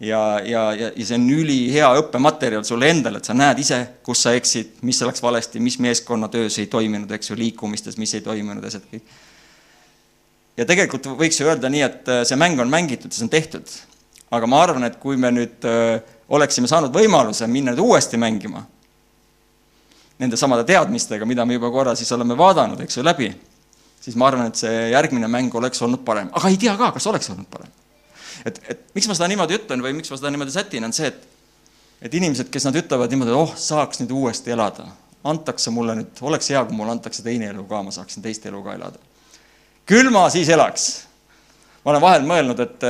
ja, 0.00 0.40
ja, 0.44 0.62
ja, 0.72 0.92
ja 0.96 1.06
see 1.06 1.18
on 1.18 1.26
ülihea 1.30 1.90
õppematerjal 2.00 2.62
sulle 2.64 2.88
endale, 2.90 3.18
et 3.18 3.26
sa 3.26 3.34
näed 3.34 3.58
ise, 3.60 3.80
kus 4.06 4.22
sa 4.22 4.32
eksid, 4.38 4.78
mis 4.86 5.02
läks 5.02 5.22
valesti, 5.22 5.60
mis 5.60 5.78
meeskonnatöös 5.78 6.58
ei 6.62 6.70
toiminud, 6.70 7.10
eks 7.10 7.30
ju, 7.30 7.36
liikumistes, 7.36 7.98
mis 7.98 8.14
ei 8.14 8.22
toimunud, 8.24 8.64
asjad 8.64 8.86
kõik 8.94 9.18
ja 10.60 10.66
tegelikult 10.68 11.08
võiks 11.18 11.40
ju 11.40 11.48
öelda 11.48 11.70
nii, 11.72 11.84
et 11.86 12.10
äh, 12.10 12.22
see 12.28 12.38
mäng 12.40 12.60
on 12.60 12.70
mängitud, 12.72 13.12
see 13.14 13.24
on 13.24 13.32
tehtud. 13.32 13.78
aga 14.30 14.46
ma 14.46 14.60
arvan, 14.62 14.84
et 14.86 15.00
kui 15.02 15.16
me 15.18 15.32
nüüd 15.34 15.64
äh, 15.66 15.96
oleksime 16.30 16.68
saanud 16.70 16.94
võimaluse 16.94 17.48
minna 17.50 17.72
nüüd 17.72 17.82
uuesti 17.82 18.20
mängima, 18.20 18.62
nende 20.22 20.38
samade 20.38 20.62
teadmistega, 20.68 21.26
mida 21.26 21.46
me 21.48 21.56
juba 21.56 21.70
korra 21.74 21.96
siis 21.98 22.12
oleme 22.14 22.36
vaadanud, 22.38 22.78
eks 22.84 23.00
ju, 23.00 23.02
läbi, 23.06 23.32
siis 24.04 24.14
ma 24.20 24.28
arvan, 24.28 24.52
et 24.52 24.60
see 24.60 24.86
järgmine 24.92 25.26
mäng 25.32 25.54
oleks 25.58 25.82
olnud 25.82 26.04
parem, 26.06 26.30
aga 26.36 26.52
ei 26.52 26.60
tea 26.60 26.76
ka, 26.78 26.92
kas 26.94 27.08
oleks 27.10 27.32
olnud 27.32 27.50
parem. 27.50 27.72
et, 28.46 28.62
et 28.70 28.86
miks 28.94 29.08
ma 29.10 29.18
seda 29.18 29.32
niimoodi 29.32 29.58
ütlen 29.58 29.82
või 29.82 29.96
miks 29.98 30.12
ma 30.12 30.20
seda 30.20 30.30
niimoodi 30.30 30.54
sätin, 30.54 30.86
on 30.86 30.94
see, 30.96 31.10
et 31.10 31.28
et 32.00 32.14
inimesed, 32.16 32.48
kes 32.48 32.64
nad 32.64 32.76
ütlevad 32.78 33.12
niimoodi, 33.12 33.32
et 33.32 33.36
oh, 33.36 33.50
saaks 33.60 34.00
nüüd 34.00 34.12
uuesti 34.16 34.54
elada, 34.54 34.86
antakse 35.24 35.72
mulle 35.74 35.98
nüüd, 35.98 36.22
oleks 36.24 36.48
hea, 36.52 36.62
kui 36.64 36.76
mulle 36.76 36.94
antakse 36.94 37.24
teine 37.26 37.50
elu 37.50 37.66
ka, 37.68 37.82
ma 37.84 37.92
saaksin 37.92 38.22
teist 38.24 38.46
elu 38.48 38.62
ka 38.64 38.78
elada 38.78 39.09
küll 39.90 40.10
ma 40.14 40.28
siis 40.30 40.48
elaks. 40.48 40.90
ma 41.84 41.94
olen 41.94 42.04
vahel 42.04 42.28
mõelnud, 42.28 42.60
et 42.62 42.86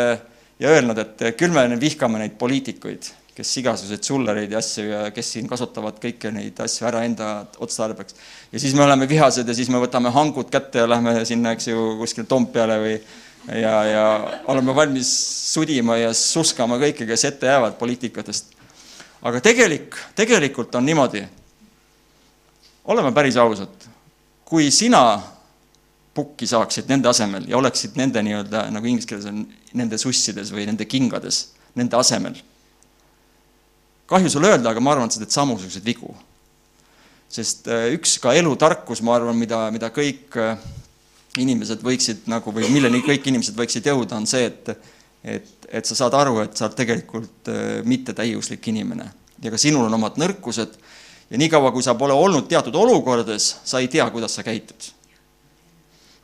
ja 0.61 0.75
öelnud, 0.75 0.99
et 0.99 1.25
küll 1.41 1.55
me 1.55 1.65
vihkame 1.81 2.21
neid 2.21 2.37
poliitikuid, 2.39 3.09
kes 3.37 3.53
igasuguseid 3.63 4.05
sullereid 4.05 4.53
ja 4.53 4.61
asju 4.61 4.85
ja 4.85 5.01
kes 5.15 5.33
siin 5.37 5.49
kasutavad 5.49 5.97
kõiki 6.03 6.33
neid 6.35 6.61
asju 6.61 6.89
ära 6.91 7.05
enda 7.09 7.31
otstarbeks. 7.63 8.15
ja 8.53 8.61
siis 8.61 8.75
me 8.77 8.85
oleme 8.85 9.09
vihased 9.09 9.49
ja 9.49 9.57
siis 9.57 9.71
me 9.73 9.81
võtame 9.81 10.13
hangud 10.13 10.51
kätte 10.53 10.83
ja 10.83 10.89
lähme 10.91 11.25
sinna, 11.25 11.55
eks 11.57 11.71
ju, 11.71 11.97
kuskile 12.03 12.29
Toompeale 12.29 12.79
või 12.83 12.95
ja, 13.63 13.75
ja 13.89 14.05
oleme 14.53 14.75
valmis 14.77 15.09
sudima 15.55 15.97
ja 15.97 16.13
suskama 16.15 16.77
kõike, 16.83 17.09
kes 17.09 17.25
ette 17.25 17.49
jäävad 17.49 17.79
poliitikatest. 17.81 18.57
aga 19.23 19.41
tegelik, 19.41 19.97
tegelikult 20.17 20.75
on 20.75 20.85
niimoodi, 20.85 21.25
oleme 22.85 23.13
päris 23.13 23.37
ausad, 23.37 23.89
kui 24.45 24.71
sina 24.71 25.23
pukki 26.21 26.49
saaksid 26.49 26.91
nende 26.93 27.09
asemel 27.11 27.49
ja 27.49 27.59
oleksid 27.59 27.97
nende 27.99 28.23
nii-öelda, 28.27 28.67
nagu 28.75 28.91
inglise 28.91 29.09
keeles 29.09 29.29
on, 29.31 29.45
nende 29.77 29.99
sussides 30.01 30.53
või 30.55 30.67
nende 30.69 30.87
kingades, 30.89 31.51
nende 31.79 31.97
asemel. 31.97 32.37
kahju 34.11 34.31
sulle 34.33 34.51
öelda, 34.51 34.73
aga 34.73 34.83
ma 34.83 34.93
arvan, 34.93 35.09
et 35.09 35.17
sa 35.17 35.23
teed 35.23 35.33
samasuguseid 35.33 35.87
vigu. 35.87 36.13
sest 37.31 37.69
äh, 37.71 37.93
üks 37.95 38.19
ka 38.19 38.35
elutarkus, 38.35 39.03
ma 39.07 39.15
arvan, 39.17 39.39
mida, 39.39 39.69
mida 39.71 39.91
kõik 39.95 40.37
äh, 40.37 40.59
inimesed 41.39 41.83
võiksid 41.87 42.27
nagu 42.27 42.53
või 42.53 42.69
milleni 42.75 43.05
kõik 43.07 43.29
inimesed 43.31 43.57
võiksid 43.57 43.87
jõuda, 43.87 44.19
on 44.19 44.27
see, 44.27 44.51
et 44.51 44.75
et, 45.21 45.67
et 45.69 45.87
sa 45.87 45.95
saad 45.95 46.15
aru, 46.17 46.39
et 46.41 46.57
sa 46.57 46.67
oled 46.67 46.79
tegelikult 46.79 47.51
äh, 47.53 47.81
mittetäiuslik 47.85 48.71
inimene 48.73 49.11
ja 49.43 49.53
ka 49.53 49.59
sinul 49.61 49.87
on 49.87 49.99
omad 49.99 50.17
nõrkused 50.21 50.79
ja 51.31 51.41
niikaua, 51.41 51.73
kui 51.73 51.85
sa 51.85 51.95
pole 51.95 52.17
olnud 52.17 52.49
teatud 52.49 52.75
olukordades, 52.75 53.53
sa 53.65 53.81
ei 53.81 53.89
tea, 53.93 54.09
kuidas 54.11 54.35
sa 54.37 54.45
käitud 54.47 54.91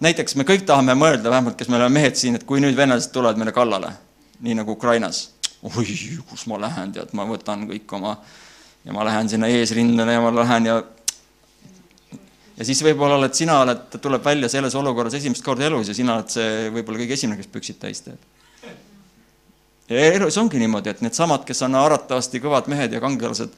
näiteks 0.05 0.37
me 0.37 0.45
kõik 0.49 0.67
tahame 0.69 0.97
mõelda, 0.99 1.31
vähemalt 1.33 1.57
kes 1.59 1.71
me 1.73 1.79
oleme 1.79 2.01
mehed 2.01 2.19
siin, 2.19 2.37
et 2.37 2.45
kui 2.49 2.61
nüüd 2.61 2.77
venelased 2.77 3.13
tulevad 3.15 3.39
meile 3.41 3.55
kallale, 3.57 3.93
nii 4.45 4.59
nagu 4.59 4.77
Ukrainas, 4.77 5.31
oi, 5.63 5.87
kus 6.29 6.47
ma 6.51 6.61
lähen, 6.67 6.93
tead, 6.97 7.15
ma 7.17 7.25
võtan 7.29 7.65
kõik 7.71 7.97
oma 7.97 8.17
ja 8.85 8.95
ma 8.95 9.07
lähen 9.07 9.29
sinna 9.29 9.49
eesrindele 9.51 10.19
ja 10.19 10.21
ma 10.23 10.35
lähen 10.35 10.69
ja 10.69 10.83
ja 12.57 12.65
siis 12.65 12.81
võib-olla 12.85 13.19
oled 13.21 13.35
sina, 13.37 13.59
oled, 13.65 13.99
tuleb 14.03 14.25
välja 14.25 14.49
selles 14.53 14.75
olukorras 14.79 15.17
esimest 15.19 15.45
korda 15.45 15.67
elus 15.69 15.91
ja 15.91 15.97
sina 15.97 16.17
oled 16.17 16.33
see 16.33 16.71
võib-olla 16.73 17.03
kõige 17.03 17.17
esimene, 17.19 17.41
kes 17.41 17.51
püksid 17.53 17.81
täis 17.83 18.01
teeb. 18.05 18.21
ja 19.91 20.07
elus 20.15 20.39
ongi 20.41 20.61
niimoodi, 20.63 20.93
et 20.93 21.03
needsamad, 21.05 21.45
kes 21.49 21.63
on 21.67 21.77
arvatavasti 21.81 22.41
kõvad 22.43 22.71
mehed 22.73 22.97
ja 22.97 23.03
kangelased, 23.03 23.53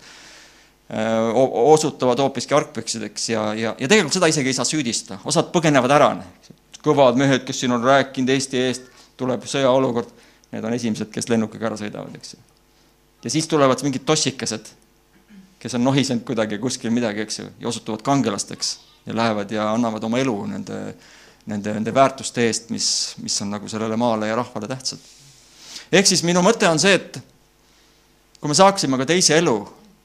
osutuvad 0.88 2.18
hoopiski 2.18 2.54
argpüksideks 2.54 3.28
ja, 3.28 3.42
ja, 3.54 3.74
ja 3.78 3.88
tegelikult 3.88 4.14
seda 4.16 4.28
isegi 4.30 4.48
ei 4.48 4.56
saa 4.56 4.64
süüdistada, 4.64 5.18
osad 5.28 5.50
põgenevad 5.52 5.92
ära. 5.92 6.14
kõvad 6.82 7.18
mehed, 7.20 7.44
kes 7.44 7.60
siin 7.60 7.72
on 7.74 7.84
rääkinud 7.84 8.30
Eesti 8.32 8.60
eest, 8.62 8.86
tuleb 9.18 9.44
sõjaolukord, 9.44 10.08
need 10.54 10.64
on 10.64 10.72
esimesed, 10.72 11.10
kes 11.12 11.28
lennukiga 11.28 11.68
ära 11.68 11.76
sõidavad, 11.76 12.14
eks 12.16 12.34
ju. 12.34 12.38
ja 13.24 13.30
siis 13.30 13.48
tulevad 13.50 13.82
mingid 13.84 14.06
tossikesed, 14.08 14.70
kes 15.58 15.74
on 15.74 15.84
nohisenud 15.84 16.24
kuidagi 16.24 16.58
kuskil 16.58 16.94
midagi, 16.94 17.26
eks 17.26 17.38
ju, 17.38 17.48
ja 17.60 17.68
osutuvad 17.68 18.02
kangelasteks 18.06 18.78
ja 19.06 19.16
lähevad 19.16 19.50
ja 19.52 19.72
annavad 19.72 20.04
oma 20.04 20.18
elu 20.22 20.36
nende, 20.46 20.94
nende, 21.46 21.74
nende 21.74 21.94
väärtuste 21.94 22.46
eest, 22.46 22.70
mis, 22.70 22.88
mis 23.20 23.36
on 23.42 23.52
nagu 23.52 23.68
sellele 23.68 23.96
maale 23.96 24.28
ja 24.28 24.36
rahvale 24.36 24.68
tähtsad. 24.68 24.98
ehk 25.92 26.06
siis 26.06 26.22
minu 26.24 26.40
mõte 26.40 26.68
on 26.70 26.78
see, 26.80 26.94
et 26.94 27.20
kui 28.40 28.48
me 28.48 28.54
saaksime 28.54 28.96
ka 28.96 29.06
teise 29.12 29.36
elu 29.36 29.58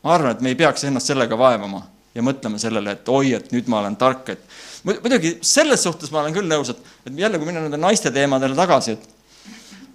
ma 0.04 0.14
arvan, 0.18 0.36
et 0.36 0.42
me 0.44 0.54
ei 0.54 0.60
peaks 0.60 0.84
ennast 0.88 1.10
sellega 1.12 1.38
vaevama 1.40 1.82
ja 2.14 2.22
mõtlema 2.26 2.60
sellele, 2.62 2.98
et 2.98 3.10
oi, 3.10 3.34
et 3.38 3.52
nüüd 3.56 3.70
ma 3.72 3.80
olen 3.82 3.96
tark, 3.98 4.30
et 4.36 4.86
muidugi 4.86 5.38
selles 5.46 5.84
suhtes 5.84 6.12
ma 6.14 6.22
olen 6.22 6.36
küll 6.36 6.50
nõus, 6.50 6.74
et, 6.74 6.94
et 7.08 7.20
jälle, 7.26 7.40
kui 7.40 7.50
minna 7.50 7.64
nende 7.64 7.80
naiste 7.82 8.12
teemadele 8.14 8.58
tagasi, 8.58 8.98
et 8.98 9.10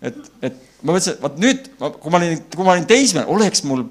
et, 0.02 0.18
et 0.42 0.58
ma 0.82 0.94
mõtlesin, 0.94 1.16
et 1.16 1.22
vaat 1.22 1.40
nüüd, 1.42 1.70
kui 1.78 2.12
ma 2.12 2.20
olin, 2.20 2.42
kui 2.54 2.66
ma 2.66 2.74
olin 2.76 2.86
teismeline, 2.88 3.30
oleks 3.34 3.64
mul 3.66 3.84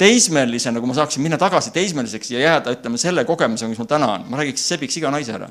teismelisena, 0.00 0.80
kui 0.80 0.90
ma 0.90 0.96
saaksin 0.96 1.24
minna 1.24 1.38
tagasi 1.40 1.72
teismeliseks 1.74 2.32
ja 2.32 2.40
jääda, 2.46 2.72
ütleme, 2.78 3.00
selle 3.00 3.26
kogemusega, 3.28 3.70
mis 3.70 3.82
mul 3.82 3.90
täna 3.90 4.14
on, 4.16 4.24
ma 4.32 4.40
räägiks, 4.40 4.64
sebiks 4.72 4.96
iga 5.00 5.12
naise 5.12 5.36
ära. 5.36 5.50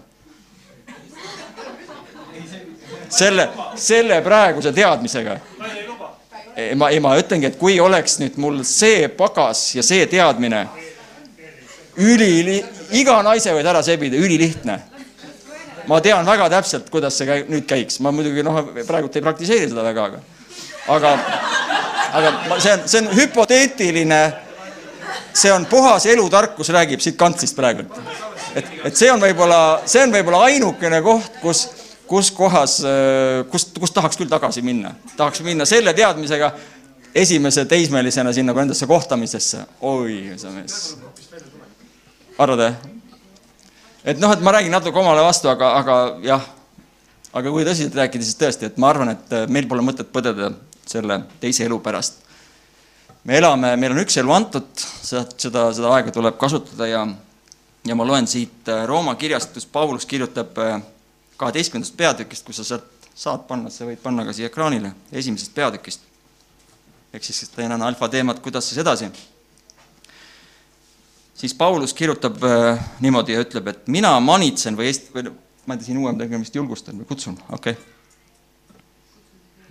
selle, 3.12 3.50
selle 3.76 4.22
praeguse 4.24 4.72
teadmisega 4.72 5.34
ma, 6.76 6.90
ei 6.92 7.00
ma 7.04 7.16
ütlengi, 7.20 7.52
et 7.52 7.58
kui 7.60 7.80
oleks 7.80 8.18
nüüd 8.22 8.38
mul 8.42 8.62
see 8.68 9.08
pagas 9.18 9.64
ja 9.76 9.84
see 9.86 10.06
teadmine, 10.12 10.66
üli, 12.02 12.60
iga 12.98 13.20
naise 13.26 13.54
võid 13.56 13.68
ära 13.68 13.84
sebida, 13.86 14.20
ülilihtne. 14.20 14.80
ma 15.88 15.98
tean 16.02 16.26
väga 16.26 16.48
täpselt, 16.50 16.90
kuidas 16.94 17.16
see 17.18 17.28
käi, 17.28 17.44
nüüd 17.50 17.66
käiks, 17.68 18.00
ma 18.00 18.12
muidugi 18.14 18.44
noh, 18.46 18.62
praegult 18.88 19.16
ei 19.18 19.24
praktiseeri 19.26 19.70
seda 19.72 19.84
väga, 19.84 20.04
aga, 20.12 20.20
aga, 20.96 21.14
aga 22.20 22.32
ma, 22.50 22.60
see 22.62 22.76
on, 22.76 22.86
see 22.86 23.02
on 23.02 23.10
hüpoteetiline, 23.18 24.22
see 25.34 25.52
on 25.52 25.66
puhas 25.66 26.06
elutarkus, 26.12 26.70
räägib 26.76 27.02
siit 27.04 27.18
kantslist 27.20 27.58
praegu. 27.58 27.88
et, 28.56 28.66
et 28.92 28.96
see 28.96 29.12
on 29.12 29.20
võib-olla, 29.24 29.82
see 29.86 30.04
on 30.06 30.14
võib-olla 30.14 30.46
ainukene 30.52 31.02
koht, 31.02 31.42
kus, 31.42 31.66
kus 32.12 32.32
kohas, 32.36 32.78
kust, 33.52 33.78
kust 33.80 33.95
tahaks 33.95 34.19
küll 34.19 34.32
tagasi 34.32 34.63
minna. 34.65 34.91
tahaks 35.15 35.39
minna 35.47 35.65
selle 35.69 35.93
teadmisega 35.95 36.52
esimese 37.15 37.65
teismelisena 37.65 38.34
sinna 38.36 38.52
nagu 38.52 38.63
endasse 38.65 38.88
kohtamisesse. 38.88 39.65
oi, 39.82 40.34
sa 40.38 40.52
mees. 40.52 40.97
arvad 42.38 42.65
jah? 42.65 42.76
et 44.04 44.19
noh, 44.19 44.34
et 44.34 44.43
ma 44.43 44.56
räägin 44.58 44.76
natuke 44.76 45.00
omale 45.00 45.24
vastu, 45.24 45.47
aga, 45.52 45.76
aga 45.80 46.02
jah, 46.26 46.50
aga 47.34 47.56
kui 47.56 47.63
tõsiselt 47.67 47.95
rääkida, 47.95 48.28
siis 48.28 48.39
tõesti, 48.39 48.67
et 48.71 48.82
ma 48.82 48.91
arvan, 48.91 49.15
et 49.15 49.38
meil 49.47 49.69
pole 49.71 49.86
mõtet 49.86 50.12
põdeda 50.12 50.52
selle 50.91 51.24
teise 51.39 51.63
elu 51.69 51.80
pärast 51.80 52.21
me 53.24 53.38
elame, 53.38 53.76
meil 53.78 53.93
on 53.93 54.02
üks 54.02 54.17
elu 54.17 54.34
antud, 54.34 54.69
seda, 54.82 55.26
seda, 55.38 55.91
aega 55.93 56.13
tuleb 56.13 56.39
kasutada 56.41 56.88
ja, 56.89 57.04
ja 57.86 57.97
ma 57.97 58.08
loen 58.08 58.28
siit 58.30 58.69
äh, 58.71 58.86
Rooma 58.89 59.13
kirjast, 59.19 59.54
kus 59.54 59.67
Paulus 59.69 60.08
kirjutab 60.10 60.58
äh, 60.62 60.80
kaheteistkümnendast 61.42 61.98
peatükist, 61.98 62.46
kui 62.46 62.56
sa 62.56 62.66
sealt 62.68 63.02
saad 63.18 63.46
panna, 63.50 63.70
sa 63.74 63.86
võid 63.88 64.00
panna 64.02 64.26
ka 64.26 64.34
siia 64.36 64.50
ekraanile, 64.50 64.94
esimesest 65.12 65.54
peatükist. 65.56 66.08
ehk 67.14 67.24
siis 67.28 67.50
teen 67.52 67.72
alfa 67.76 68.08
teemat, 68.10 68.40
kuidas 68.40 68.70
siis 68.70 68.80
edasi. 68.82 69.10
siis 71.36 71.54
Paulus 71.54 71.94
kirjutab 71.94 72.44
äh, 72.44 72.80
niimoodi 73.00 73.34
ja 73.34 73.42
ütleb, 73.42 73.68
et 73.68 73.88
mina 73.88 74.20
manitsen 74.20 74.78
või 74.78 74.92
eesti, 74.92 75.14
või 75.14 75.32
ma 75.66 75.74
ei 75.74 75.78
tea, 75.78 75.86
siin 75.86 75.98
uuem 75.98 76.18
tegemist 76.18 76.56
julgustan 76.56 77.02
või 77.02 77.10
kutsun, 77.10 77.38
okei 77.50 77.74
okay 77.74 77.88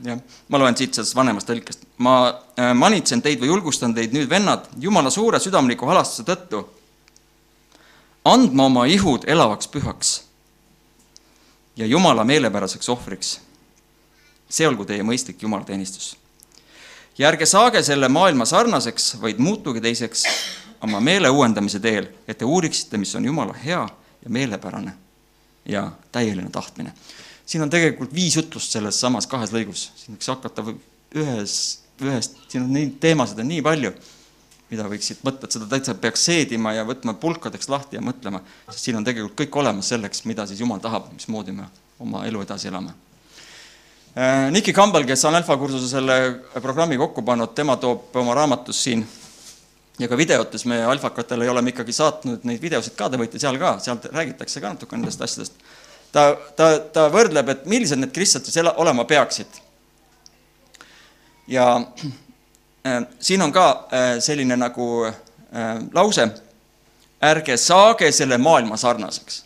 jah, 0.05 0.21
ma 0.49 0.59
loen 0.59 0.77
siit 0.77 0.95
sellest 0.95 1.17
vanemast 1.17 1.49
tõlkest. 1.49 1.87
ma 1.99 2.15
äh, 2.59 2.75
manitsen 2.75 3.23
teid 3.23 3.41
või 3.41 3.53
julgustan 3.55 3.95
teid 3.95 4.13
nüüd, 4.13 4.29
vennad, 4.31 4.69
Jumala 4.79 5.11
suure 5.11 5.41
südamliku 5.41 5.87
halastuse 5.87 6.27
tõttu, 6.29 6.65
andma 8.25 8.67
oma 8.69 8.87
ihud 8.87 9.25
elavaks 9.29 9.69
pühaks 9.69 10.30
ja 11.81 11.87
Jumala 11.87 12.25
meelepäraseks 12.25 12.88
ohvriks. 12.93 13.40
see 14.51 14.66
olgu 14.66 14.85
teie 14.85 15.03
mõistlik 15.07 15.43
jumalateenistus. 15.43 16.16
ja 17.19 17.29
ärge 17.29 17.47
saage 17.47 17.83
selle 17.83 18.09
maailma 18.09 18.45
sarnaseks, 18.45 19.16
vaid 19.21 19.38
muutuge 19.38 19.81
teiseks 19.81 20.25
oma 20.83 21.01
meele 21.01 21.31
uuendamise 21.31 21.81
teel, 21.81 22.09
et 22.29 22.38
te 22.38 22.45
uuriksite, 22.45 22.99
mis 22.99 23.14
on 23.14 23.25
Jumala 23.25 23.53
hea 23.64 23.88
ja 24.25 24.31
meelepärane 24.31 24.93
ja 25.64 25.90
täieline 26.12 26.51
tahtmine 26.51 26.93
siin 27.51 27.62
on 27.62 27.71
tegelikult 27.71 28.14
viis 28.14 28.37
jutlust 28.37 28.77
selles 28.77 29.01
samas 29.01 29.27
kahes 29.31 29.51
lõigus, 29.55 29.88
siin 29.99 30.14
võiks 30.14 30.31
hakata 30.31 30.64
ühes, 31.19 31.55
ühest, 32.03 32.38
siin 32.49 32.66
on 32.66 32.75
neid 32.77 32.99
teemasid 33.03 33.43
on 33.43 33.51
nii 33.51 33.62
palju, 33.66 33.90
mida 34.71 34.87
võiks 34.91 35.11
siit 35.11 35.23
võtta, 35.27 35.47
et 35.47 35.57
seda 35.57 35.69
täitsa 35.71 35.95
peaks 35.99 36.25
seedima 36.29 36.73
ja 36.77 36.87
võtma 36.89 37.15
pulkadeks 37.21 37.69
lahti 37.73 37.99
ja 37.99 38.03
mõtlema, 38.05 38.43
sest 38.71 38.89
siin 38.89 38.99
on 39.01 39.07
tegelikult 39.07 39.39
kõik 39.43 39.61
olemas 39.63 39.91
selleks, 39.93 40.25
mida 40.31 40.47
siis 40.47 40.61
Jumal 40.63 40.83
tahab, 40.83 41.11
mismoodi 41.15 41.55
me 41.57 41.69
oma 42.01 42.25
elu 42.29 42.43
edasi 42.47 42.71
elame. 42.71 42.95
Äh, 44.17 44.49
Niki 44.51 44.73
Kambal, 44.75 45.05
kes 45.07 45.25
on 45.29 45.39
Alfa 45.39 45.57
kursuse 45.59 45.91
selle 45.91 46.21
programmi 46.63 46.99
kokku 46.99 47.23
pannud, 47.27 47.55
tema 47.55 47.77
toob 47.83 48.17
oma 48.23 48.35
raamatus 48.39 48.85
siin 48.87 49.05
ja 50.01 50.09
ka 50.09 50.17
videotes 50.17 50.65
me 50.65 50.81
alfakatele 50.85 51.51
oleme 51.51 51.75
ikkagi 51.75 51.93
saatnud 51.93 52.47
neid 52.49 52.63
videosid 52.63 52.97
ka, 52.99 53.11
te 53.11 53.21
võite 53.21 53.39
seal 53.43 53.59
ka, 53.61 53.77
sealt 53.85 54.09
räägitakse 54.15 54.63
ka 54.63 54.73
natuke 54.75 54.97
nendest 54.97 55.23
asjadest 55.23 55.61
ta, 56.13 56.25
ta, 56.57 56.71
ta 56.93 57.07
võrdleb, 57.13 57.53
et 57.53 57.67
millised 57.71 58.01
need 58.01 58.13
kristlased 58.15 58.51
siis 58.51 58.71
olema 58.77 59.05
peaksid. 59.09 59.61
ja 61.51 61.67
siin 63.21 63.43
on 63.43 63.53
ka 63.53 63.71
äh, 63.93 64.19
selline 64.21 64.57
nagu 64.57 65.07
äh, 65.07 65.14
lause, 65.93 66.29
ärge 67.23 67.57
saage 67.57 68.12
selle 68.12 68.38
maailma 68.38 68.77
sarnaseks, 68.77 69.45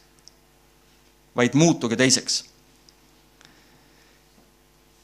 vaid 1.36 1.54
muutuge 1.54 1.96
teiseks. 1.96 2.44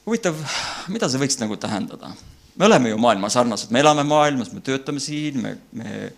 huvitav, 0.06 0.34
mida 0.88 1.08
see 1.08 1.20
võiks 1.20 1.38
nagu 1.38 1.56
tähendada? 1.56 2.12
me 2.56 2.66
oleme 2.66 2.88
ju 2.88 2.98
maailma 2.98 3.28
sarnased, 3.28 3.70
me 3.70 3.80
elame 3.80 4.04
maailmas, 4.04 4.52
me 4.52 4.60
töötame 4.60 5.00
siin, 5.00 5.40
me, 5.42 5.56
me 5.72 6.12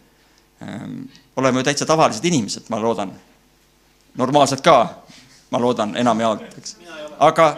ähm, 0.63 1.05
oleme 1.37 1.61
ju 1.61 1.65
täitsa 1.65 1.87
tavalised 1.87 2.25
inimesed, 2.25 2.69
ma 2.69 2.81
loodan. 2.81 3.13
normaalsed 4.17 4.61
ka, 4.61 5.03
ma 5.51 5.61
loodan 5.61 5.97
enamjaolt, 5.97 6.59
eks. 6.59 6.77
aga, 7.19 7.57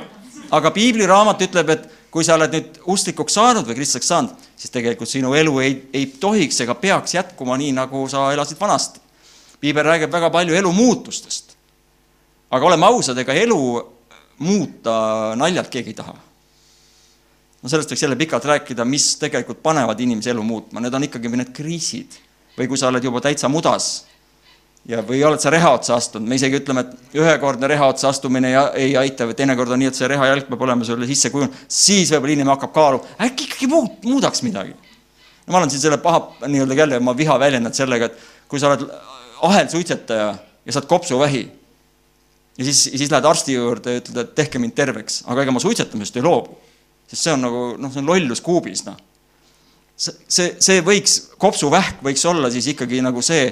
aga 0.50 0.70
piibliraamat 0.70 1.42
ütleb, 1.48 1.70
et 1.70 1.88
kui 2.14 2.22
sa 2.22 2.36
oled 2.38 2.52
nüüd 2.54 2.76
usklikuks 2.94 3.34
saanud 3.34 3.66
või 3.66 3.74
kristlaseks 3.74 4.10
saanud, 4.12 4.42
siis 4.54 4.70
tegelikult 4.70 5.10
sinu 5.10 5.32
elu 5.34 5.54
ei, 5.64 5.72
ei 5.98 6.06
tohiks 6.22 6.60
ega 6.62 6.76
peaks 6.78 7.16
jätkuma 7.16 7.56
nii, 7.58 7.72
nagu 7.74 8.04
sa 8.10 8.28
elasid 8.30 8.60
vanasti. 8.60 9.02
piibel 9.60 9.86
räägib 9.86 10.12
väga 10.12 10.30
palju 10.30 10.54
elu 10.54 10.72
muutustest. 10.72 11.56
aga 12.50 12.66
oleme 12.66 12.86
ausad, 12.86 13.18
ega 13.18 13.34
elu 13.34 13.58
muuta 14.38 15.34
naljalt 15.34 15.68
keegi 15.68 15.90
ei 15.90 15.98
taha. 15.98 16.14
no 17.62 17.68
sellest 17.68 17.90
võiks 17.90 18.06
jälle 18.06 18.16
pikalt 18.16 18.44
rääkida, 18.44 18.84
mis 18.84 19.16
tegelikult 19.16 19.62
panevad 19.62 20.00
inimese 20.00 20.30
elu 20.30 20.42
muutma, 20.42 20.80
need 20.80 20.94
on 20.94 21.10
ikkagi 21.10 21.28
need 21.28 21.50
kriisid. 21.52 22.14
või 22.58 22.68
kui 22.68 22.78
sa 22.78 22.94
oled 22.94 23.02
juba 23.02 23.20
täitsa 23.20 23.48
mudas 23.48 24.06
ja, 24.88 25.00
või 25.06 25.22
oled 25.24 25.40
sa 25.40 25.52
reha 25.52 25.72
otsa 25.76 25.96
astunud, 25.96 26.28
me 26.28 26.38
isegi 26.38 26.60
ütleme, 26.60 26.84
et 26.84 27.18
ühekordne 27.20 27.68
reha 27.70 27.88
otsa 27.92 28.10
astumine 28.12 28.50
ei, 28.50 28.58
ei 28.86 28.96
aita 29.00 29.28
või 29.28 29.36
teinekord 29.38 29.72
on 29.74 29.80
nii, 29.82 29.90
et 29.92 29.98
see 29.98 30.08
rehajalg 30.10 30.48
peab 30.50 30.64
olema 30.66 30.86
sulle 30.86 31.08
sisse 31.08 31.32
kujunenud, 31.32 31.64
siis 31.68 32.12
võib-olla 32.12 32.36
inimene 32.36 32.54
hakkab 32.54 32.74
kaalu, 32.74 33.00
äkki 33.26 33.48
ikkagi 33.48 33.70
muud, 33.72 33.96
muudaks 34.04 34.44
midagi. 34.46 34.76
no 35.46 35.54
ma 35.54 35.62
olen 35.62 35.72
siin 35.72 35.86
selle 35.86 36.00
paha 36.04 36.48
nii-öelda 36.48 36.80
jälle 36.82 37.00
oma 37.00 37.16
viha 37.16 37.38
väljendanud 37.40 37.76
sellega, 37.76 38.10
et 38.10 38.48
kui 38.48 38.60
sa 38.60 38.72
oled 38.72 38.86
ahelsuitsetaja 39.44 40.28
ja 40.64 40.76
saad 40.76 40.88
kopsuvähi 40.90 41.44
ja 42.58 42.64
siis, 42.64 42.84
siis 42.84 43.10
lähed 43.10 43.24
arsti 43.24 43.56
juurde 43.56 43.96
ja 43.96 44.02
ütled, 44.02 44.20
et 44.20 44.34
tehke 44.36 44.60
mind 44.62 44.76
terveks, 44.76 45.22
aga 45.26 45.42
ega 45.42 45.54
ma 45.54 45.62
suitsetamisest 45.62 46.20
ei 46.20 46.24
loobu. 46.24 46.58
sest 47.08 47.26
see 47.26 47.32
on 47.34 47.42
nagu 47.44 47.62
noh, 47.78 47.92
see 47.92 48.00
on 48.00 48.08
lollus 48.08 48.40
kuubis, 48.40 48.84
noh. 48.86 48.96
see, 49.96 50.14
see, 50.28 50.54
see 50.60 50.80
võiks, 50.84 51.18
kopsuvähk 51.38 52.04
võiks 52.04 52.24
olla 52.28 52.50
siis 52.50 52.68
ikkagi 52.72 53.02
nagu 53.04 53.22
see 53.22 53.48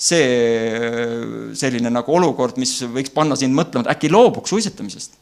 see 0.00 1.56
selline 1.60 1.90
nagu 1.92 2.14
olukord, 2.16 2.56
mis 2.60 2.78
võiks 2.88 3.12
panna 3.12 3.36
sind 3.36 3.52
mõtlema, 3.56 3.84
et 3.84 3.96
äkki 3.96 4.08
loobuks 4.12 4.52
suitsetamisest. 4.54 5.18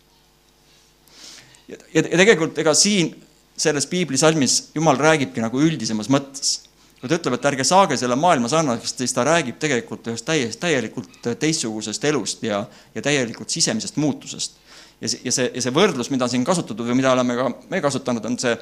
ja, 1.68 1.78
ja 1.94 2.04
tegelikult 2.04 2.58
ega 2.62 2.74
siin 2.78 3.10
selles 3.58 3.88
piiblisalmis 3.90 4.70
Jumal 4.74 5.00
räägibki 5.00 5.42
nagu 5.42 5.60
üldisemas 5.60 6.10
mõttes. 6.12 6.60
kui 7.00 7.10
ta 7.10 7.14
ütleb, 7.14 7.34
et 7.36 7.44
ärge 7.46 7.64
saage 7.66 7.96
selle 7.98 8.16
maailma 8.18 8.48
sarnaseks, 8.50 8.96
siis 8.98 9.12
ta 9.14 9.22
räägib 9.26 9.58
tegelikult 9.62 10.06
ühest 10.10 10.26
täiesti, 10.26 10.58
täielikult 10.62 11.28
teistsugusest 11.38 12.04
elust 12.10 12.42
ja, 12.42 12.64
ja 12.94 13.02
täielikult 13.02 13.50
sisemisest 13.50 13.96
muutusest. 13.96 14.58
ja 15.00 15.08
see, 15.08 15.20
ja 15.24 15.32
see, 15.32 15.50
ja 15.54 15.62
see 15.62 15.74
võrdlus, 15.74 16.10
mida 16.14 16.28
siin 16.30 16.46
kasutatud 16.46 16.86
või 16.86 17.00
mida 17.02 17.12
oleme 17.12 17.34
ka 17.38 17.48
me 17.70 17.80
kasutanud, 17.82 18.24
on 18.30 18.38
see, 18.38 18.54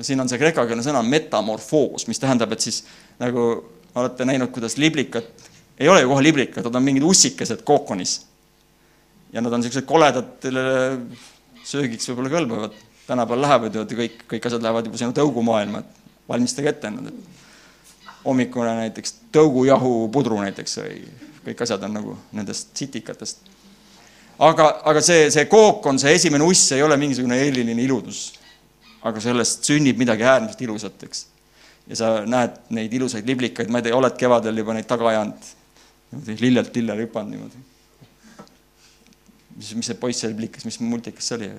siin 0.00 0.22
on 0.22 0.30
see 0.30 0.38
kreekakeelne 0.38 0.86
sõna 0.86 1.02
metamorfoos, 1.02 2.06
mis 2.06 2.18
tähendab, 2.22 2.54
et 2.54 2.66
siis 2.66 2.84
nagu 3.18 3.48
olete 3.94 4.26
näinud, 4.26 4.50
kuidas 4.54 4.76
liblikad, 4.78 5.26
ei 5.78 5.88
ole 5.88 6.02
ju 6.02 6.08
kohe 6.10 6.22
liblikad, 6.22 6.66
nad 6.66 6.76
on 6.76 6.84
mingid 6.84 7.06
ussikesed 7.06 7.62
kookonis. 7.64 8.20
ja 9.32 9.40
nad 9.40 9.52
on 9.52 9.60
niisugused 9.60 9.86
koledad, 9.86 10.38
kellele 10.40 11.00
söögiks 11.64 12.08
võib-olla 12.08 12.32
kõlbavad. 12.32 12.78
tänapäeval 13.06 13.42
lähevad 13.42 13.74
ju 13.74 13.84
kõik, 13.84 14.24
kõik 14.28 14.46
asjad 14.46 14.62
lähevad 14.62 14.86
juba 14.86 14.98
sinna 14.98 15.12
tõugumaailma, 15.16 15.78
et 15.78 16.28
valmistage 16.28 16.68
ette 16.68 16.90
nad, 16.90 17.06
et 17.06 18.24
hommikune 18.24 18.74
näiteks 18.82 19.14
tõugujahupudru 19.32 20.40
näiteks 20.40 20.78
või 20.78 20.98
kõik 21.44 21.62
asjad 21.64 21.84
on 21.84 21.94
nagu 21.94 22.16
nendest 22.32 22.74
sitikatest. 22.76 23.38
aga, 24.38 24.68
aga 24.84 25.00
see, 25.00 25.30
see 25.30 25.46
kook 25.46 25.86
on 25.86 25.98
see 25.98 26.14
esimene 26.14 26.44
uss, 26.44 26.72
ei 26.72 26.82
ole 26.82 26.96
mingisugune 26.96 27.38
eeliline 27.44 27.82
iludus. 27.82 28.32
aga 29.02 29.20
sellest 29.20 29.64
sünnib 29.64 29.98
midagi 29.98 30.22
äärmiselt 30.22 30.60
ilusat, 30.60 31.02
eks 31.02 31.26
ja 31.88 31.96
sa 31.96 32.08
näed 32.26 32.58
neid 32.74 32.92
ilusaid 32.92 33.26
liblikaid, 33.28 33.70
ma 33.72 33.80
ei 33.80 33.88
tea, 33.88 33.96
oled 33.96 34.16
kevadel 34.20 34.60
juba 34.60 34.74
neid 34.76 34.88
taga 34.88 35.08
ajanud, 35.12 35.52
niimoodi 36.12 36.36
lillelt 36.40 36.76
lillele 36.76 37.06
hüpanud 37.06 37.34
niimoodi. 37.34 37.64
mis, 39.56 39.74
mis 39.74 39.90
see 39.90 39.98
poiss 40.00 40.24
seal 40.24 40.34
plikas, 40.38 40.64
mis 40.68 40.80
multikas 40.80 41.30
see 41.30 41.38
oli? 41.38 41.50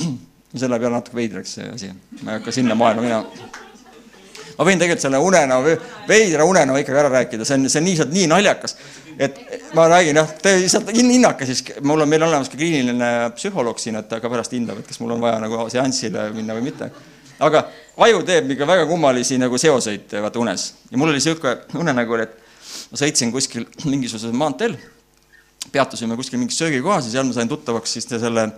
selle 0.62 0.78
peale 0.78 0.94
natuke 0.96 1.16
veidraks 1.16 1.56
see 1.58 1.66
asi, 1.74 1.90
ma 2.22 2.34
ei 2.34 2.40
hakka 2.40 2.54
sinna 2.54 2.74
maailma 2.78 3.04
minema. 3.04 3.50
ma 4.56 4.66
võin 4.66 4.80
tegelikult 4.80 5.04
selle 5.06 5.20
unenäo, 5.24 5.76
veidra 6.08 6.48
unenäo 6.48 6.80
ikkagi 6.80 7.02
ära 7.04 7.12
rääkida, 7.12 7.46
see 7.48 7.60
on, 7.60 7.68
see 7.70 7.80
on 7.82 7.88
lihtsalt 7.90 8.16
nii 8.16 8.26
naljakas, 8.32 8.76
et 9.16 9.38
ma 9.76 9.86
räägin 9.92 10.20
jah, 10.20 10.34
te 10.42 10.56
lihtsalt 10.58 10.90
hinnake 10.96 11.48
siis, 11.48 11.62
mul 11.86 12.02
on, 12.02 12.10
meil 12.10 12.26
on 12.26 12.32
olemas 12.32 12.50
ka 12.52 12.58
kliiniline 12.60 13.30
psühholoog 13.36 13.80
siin, 13.80 14.00
et 14.00 14.10
ta 14.10 14.20
ka 14.20 14.32
pärast 14.32 14.56
hindab, 14.56 14.82
et 14.82 14.90
kas 14.90 15.00
mul 15.00 15.16
on 15.16 15.22
vaja 15.22 15.40
nagu 15.44 15.64
seansile 15.72 16.28
minna 16.36 16.56
või 16.58 16.68
mitte 16.72 16.90
aga 17.40 17.64
aju 18.04 18.22
teeb 18.26 18.52
ikka 18.54 18.68
väga 18.68 18.86
kummalisi 18.88 19.38
nagu 19.40 19.58
seoseid 19.58 20.12
vaata 20.22 20.40
unes 20.42 20.66
ja 20.90 21.00
mul 21.00 21.12
oli 21.12 21.20
sihuke 21.24 21.56
unenägu, 21.80 22.20
et 22.20 22.36
ma 22.90 23.00
sõitsin 23.00 23.32
kuskil 23.34 23.66
mingisugusel 23.84 24.34
maanteel, 24.36 24.76
peatusime 25.72 26.16
kuskil 26.18 26.40
mingis 26.40 26.58
söögikohas 26.60 27.08
ja 27.08 27.18
seal 27.18 27.28
ma 27.28 27.36
sain 27.36 27.50
tuttavaks 27.50 27.98
siis 27.98 28.08
selle 28.10 28.48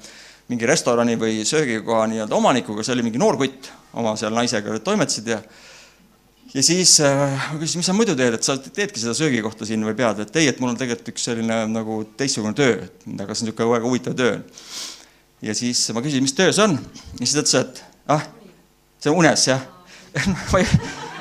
mingi 0.50 0.66
restorani 0.68 1.16
või 1.20 1.42
söögikoha 1.46 2.06
nii-öelda 2.10 2.36
omanikuga, 2.36 2.84
see 2.84 2.96
oli 2.96 3.06
mingi 3.06 3.20
noor 3.20 3.38
kutt, 3.40 3.70
oma 3.98 4.14
seal 4.20 4.34
naisega 4.36 4.78
toimetasid 4.84 5.30
ja 5.32 5.40
ja 6.54 6.62
siis 6.62 6.98
äh, 7.00 7.32
ma 7.52 7.58
küsisin, 7.60 7.80
mis 7.80 7.88
sa 7.88 7.94
muidu 7.96 8.14
teed, 8.18 8.36
et 8.36 8.44
sa 8.44 8.58
teedki 8.60 9.00
seda 9.00 9.14
söögikohta 9.16 9.66
siin 9.68 9.84
või 9.86 9.94
pead, 9.96 10.20
et 10.24 10.36
ei, 10.36 10.50
et 10.50 10.58
mul 10.60 10.72
on 10.72 10.78
tegelikult 10.78 11.12
üks 11.14 11.24
selline 11.28 11.62
nagu 11.70 12.02
teistsugune 12.18 12.56
töö, 12.58 12.74
aga 12.82 13.32
see 13.32 13.46
on 13.46 13.48
niisugune 13.48 13.70
väga 13.72 13.88
huvitav 13.88 14.16
töö. 14.18 14.34
ja 15.42 15.54
siis 15.56 15.80
ma 15.96 16.02
küsisin, 16.04 16.26
mis 16.26 16.36
töö 16.36 16.52
see 16.52 16.66
on, 16.66 16.76
ja 17.20 17.24
siis 17.24 17.36
ta 17.38 17.44
ütles, 17.44 17.54
et 17.62 17.82
ah, 18.12 18.26
see 19.00 19.12
on 19.12 19.22
unes 19.22 19.46
jah 19.48 19.64
ma 20.52 20.60
ei, 20.60 20.68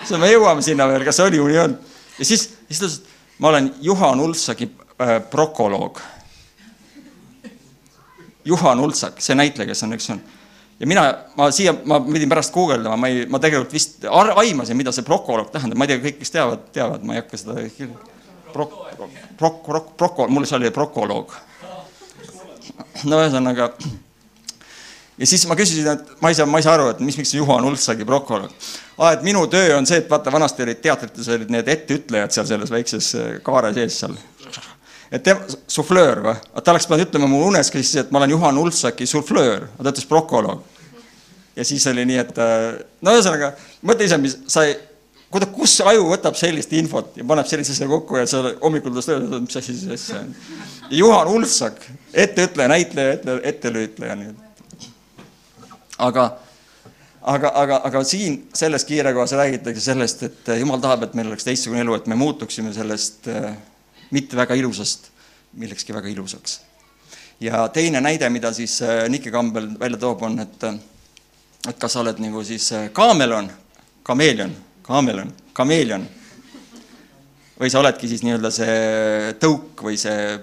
siis 0.04 0.20
me 0.20 0.32
jõuame 0.34 0.66
sinna 0.66 0.90
veel, 0.92 1.08
kas 1.08 1.22
see 1.22 1.30
oli 1.30 1.40
või 1.40 1.56
ei 1.56 1.64
olnud. 1.64 1.96
ja 2.20 2.28
siis, 2.28 2.50
siis 2.72 2.82
ta 2.82 2.88
ütles, 2.88 3.00
et 3.02 3.40
ma 3.44 3.52
olen 3.52 3.72
Juhan 3.84 4.20
Ulfsagi 4.24 4.70
äh, 4.72 5.18
prokoloog. 5.32 6.02
Juhan 8.46 8.80
Ulfsak, 8.80 9.20
see 9.22 9.36
näitleja, 9.38 9.70
kes 9.70 9.84
on, 9.86 9.94
eks 9.94 10.10
on. 10.16 10.22
ja 10.80 10.88
mina, 10.90 11.04
ma 11.38 11.52
siia, 11.54 11.76
ma 11.86 12.00
pidin 12.02 12.30
pärast 12.30 12.54
guugeldama, 12.56 12.98
ma 12.98 13.10
ei, 13.12 13.26
ma 13.30 13.40
tegelikult 13.40 13.76
vist 13.76 14.08
aimasin, 14.10 14.78
mida 14.78 14.94
see 14.96 15.06
prokoloog 15.06 15.52
tähendab, 15.54 15.78
ma 15.78 15.86
ei 15.86 15.94
tea, 15.94 16.02
kõik, 16.08 16.18
kes 16.24 16.34
teavad, 16.34 16.64
teavad, 16.74 17.06
ma 17.06 17.14
ei 17.14 17.22
hakka 17.22 17.38
seda 17.38 17.60
prok-, 18.54 18.80
prok-, 19.38 19.62
prok-, 19.68 19.92
proko-, 19.98 20.28
mul 20.34 20.48
see 20.50 20.58
oli 20.58 20.74
prokoloog. 20.74 21.36
no 23.06 23.22
ühesõnaga 23.22 23.70
ja 25.22 25.28
siis 25.30 25.44
ma 25.50 25.56
küsisin, 25.58 25.88
et 25.92 26.14
ma 26.22 26.32
ei 26.32 26.38
saa, 26.38 26.50
ma 26.50 26.60
ei 26.60 26.66
saa 26.66 26.76
aru, 26.80 26.90
et 26.96 27.02
mis, 27.06 27.18
miks 27.20 27.34
Juhan 27.38 27.66
Ulfsagi 27.68 28.06
prokoloog. 28.10 28.52
aa, 28.98 29.14
et 29.14 29.24
minu 29.26 29.46
töö 29.52 29.76
on 29.78 29.88
see, 29.88 30.02
et 30.02 30.10
vaata, 30.10 30.34
vanasti 30.34 30.66
olid 30.66 30.82
teatrites 30.82 31.30
olid 31.36 31.54
need 31.54 31.70
etteütlejad 31.70 32.34
seal 32.34 32.50
selles 32.50 32.74
väikses 32.74 33.14
äh, 33.20 33.32
kaare 33.46 33.74
sees 33.78 34.00
seal. 34.02 34.18
et 35.12 35.24
tema, 35.24 35.58
suflöör 35.70 36.24
või? 36.26 36.38
ta 36.58 36.74
oleks 36.74 36.90
pidanud 36.90 37.08
ütlema 37.08 37.30
mul 37.30 37.50
unes 37.52 37.70
ka 37.70 37.82
siis, 37.82 37.94
et 38.02 38.12
ma 38.14 38.24
olen 38.24 38.36
Juhan 38.36 38.62
Ulfsaki 38.66 39.10
suflöör, 39.10 39.70
aga 39.76 39.88
ta 39.88 39.96
ütles 39.96 40.10
prokoloog. 40.10 40.66
ja 41.56 41.68
siis 41.70 41.86
oli 41.94 42.08
nii, 42.10 42.22
et 42.26 42.42
äh, 42.42 42.70
no 43.06 43.18
ühesõnaga, 43.18 43.54
mõtle 43.86 44.10
ise, 44.10 44.18
mis 44.22 44.40
sa 44.50 44.66
ei, 44.66 44.78
kuida-, 45.30 45.54
kus 45.54 45.80
aju 45.86 46.10
võtab 46.16 46.38
sellist 46.40 46.74
infot 46.74 47.14
ja 47.20 47.28
paneb 47.28 47.50
sellise 47.50 47.78
asja 47.78 47.90
kokku 47.92 48.18
ja 48.18 48.26
sa 48.30 48.48
hommikul 48.64 48.96
tuled 48.96 49.12
tööle, 49.14 49.46
mis 49.46 49.60
asi 49.60 49.78
see 49.78 49.98
asja 50.00 50.24
on. 50.26 50.34
Juhan 50.92 51.30
Ulfsak, 51.30 51.86
etteütleja, 52.12 52.68
näitleja, 52.74 53.20
ette, 53.20 53.44
ettelüütleja, 53.52 54.16
nii 54.18 54.34
et 54.34 54.48
aga, 56.02 56.26
aga, 57.22 57.52
aga, 57.62 57.80
aga 57.88 58.04
siin 58.08 58.38
selles 58.58 58.86
kiirekohas 58.90 59.36
räägitakse 59.38 59.84
sellest, 59.84 60.24
et 60.28 60.52
jumal 60.60 60.82
tahab, 60.84 61.06
et 61.06 61.16
meil 61.18 61.30
oleks 61.32 61.46
teistsugune 61.48 61.84
elu, 61.86 61.98
et 62.00 62.10
me 62.12 62.18
muutuksime 62.20 62.74
sellest 62.76 63.30
äh, 63.32 63.52
mitte 64.16 64.38
väga 64.40 64.58
ilusast 64.60 65.12
millekski 65.62 65.94
väga 65.94 66.08
ilusaks. 66.08 66.62
ja 67.40 67.68
teine 67.68 68.02
näide, 68.02 68.30
mida 68.30 68.54
siis 68.54 68.82
äh, 68.82 69.10
Niki 69.10 69.32
Kambel 69.32 69.70
välja 69.80 69.98
toob, 69.98 70.24
on, 70.24 70.40
et 70.40 70.64
et 71.70 71.78
kas 71.78 71.94
sa 71.94 72.02
oled 72.02 72.18
nagu 72.20 72.44
siis 72.44 72.72
äh, 72.72 72.90
kaamelon, 72.94 73.52
kameelion, 74.04 74.56
kaamelon, 74.82 75.34
kameelion 75.54 76.08
või 77.60 77.70
sa 77.70 77.80
oledki 77.80 78.08
siis 78.10 78.24
nii-öelda 78.26 78.50
see 78.52 79.36
tõuk 79.38 79.84
või 79.86 79.98
see 80.02 80.40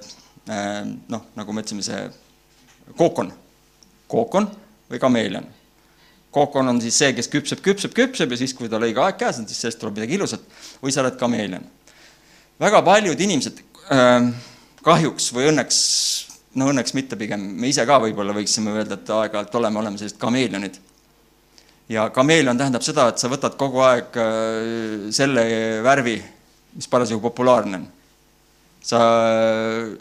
noh, 1.08 1.24
nagu 1.36 1.52
me 1.52 1.60
ütlesime, 1.60 1.82
see 1.82 2.94
kookon, 2.96 3.32
kookon 4.08 4.46
või 4.90 5.00
kameelion. 5.00 5.46
kookon 6.30 6.68
on 6.68 6.80
siis 6.80 6.98
see, 6.98 7.12
kes 7.16 7.28
küpseb, 7.32 7.60
küpseb, 7.64 7.94
küpseb 7.96 8.32
ja 8.32 8.38
siis, 8.38 8.52
kui 8.54 8.68
tal 8.68 8.84
õige 8.84 9.00
aeg 9.02 9.16
käes 9.18 9.40
on, 9.40 9.48
siis 9.48 9.60
sellest 9.60 9.80
tuleb 9.80 9.96
midagi 9.96 10.14
ilusat. 10.18 10.40
või 10.82 10.92
sa 10.92 11.02
oled 11.02 11.16
kameelion. 11.20 11.64
väga 12.60 12.82
paljud 12.82 13.20
inimesed 13.20 13.62
äh, 13.92 14.28
kahjuks 14.82 15.32
või 15.34 15.48
õnneks, 15.52 15.78
no 16.54 16.70
õnneks 16.72 16.94
mitte 16.94 17.16
pigem, 17.16 17.40
me 17.40 17.68
ise 17.68 17.86
ka 17.86 17.98
võib-olla 18.00 18.36
võiksime 18.36 18.76
öelda, 18.76 18.94
et 18.94 19.10
aeg-ajalt 19.10 19.54
oleme, 19.54 19.78
oleme 19.78 19.98
sellised 19.98 20.18
kameelionid. 20.18 20.80
ja 21.88 22.10
kameelion 22.10 22.58
tähendab 22.58 22.82
seda, 22.82 23.08
et 23.08 23.18
sa 23.18 23.28
võtad 23.28 23.56
kogu 23.56 23.80
aeg 23.80 24.16
äh, 24.16 25.10
selle 25.10 25.46
värvi, 25.84 26.18
mis 26.74 26.88
parasjagu 26.88 27.20
populaarne 27.20 27.76
on 27.82 27.88
sa 28.88 29.00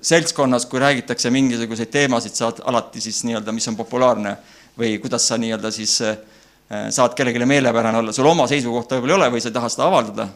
seltskonnas, 0.02 0.66
kui 0.70 0.80
räägitakse 0.80 1.32
mingisuguseid 1.34 1.90
teemasid, 1.92 2.36
saad 2.38 2.62
alati 2.64 3.02
siis 3.04 3.24
nii-öelda, 3.28 3.52
mis 3.52 3.68
on 3.68 3.76
populaarne 3.76 4.38
või 4.78 4.98
kuidas 5.02 5.28
sa 5.28 5.38
nii-öelda 5.42 5.72
siis 5.74 5.98
äh, 6.06 6.18
saad 6.94 7.16
kellelegi 7.18 7.46
meelepärane 7.46 8.02
olla, 8.02 8.14
sul 8.14 8.30
oma 8.30 8.48
seisukohta 8.50 8.98
võib-olla 8.98 9.16
ei 9.16 9.22
ole 9.22 9.32
või 9.36 9.44
sa 9.44 9.52
ei 9.52 9.56
taha 9.56 9.72
seda 9.72 9.88
avaldada 9.88 10.28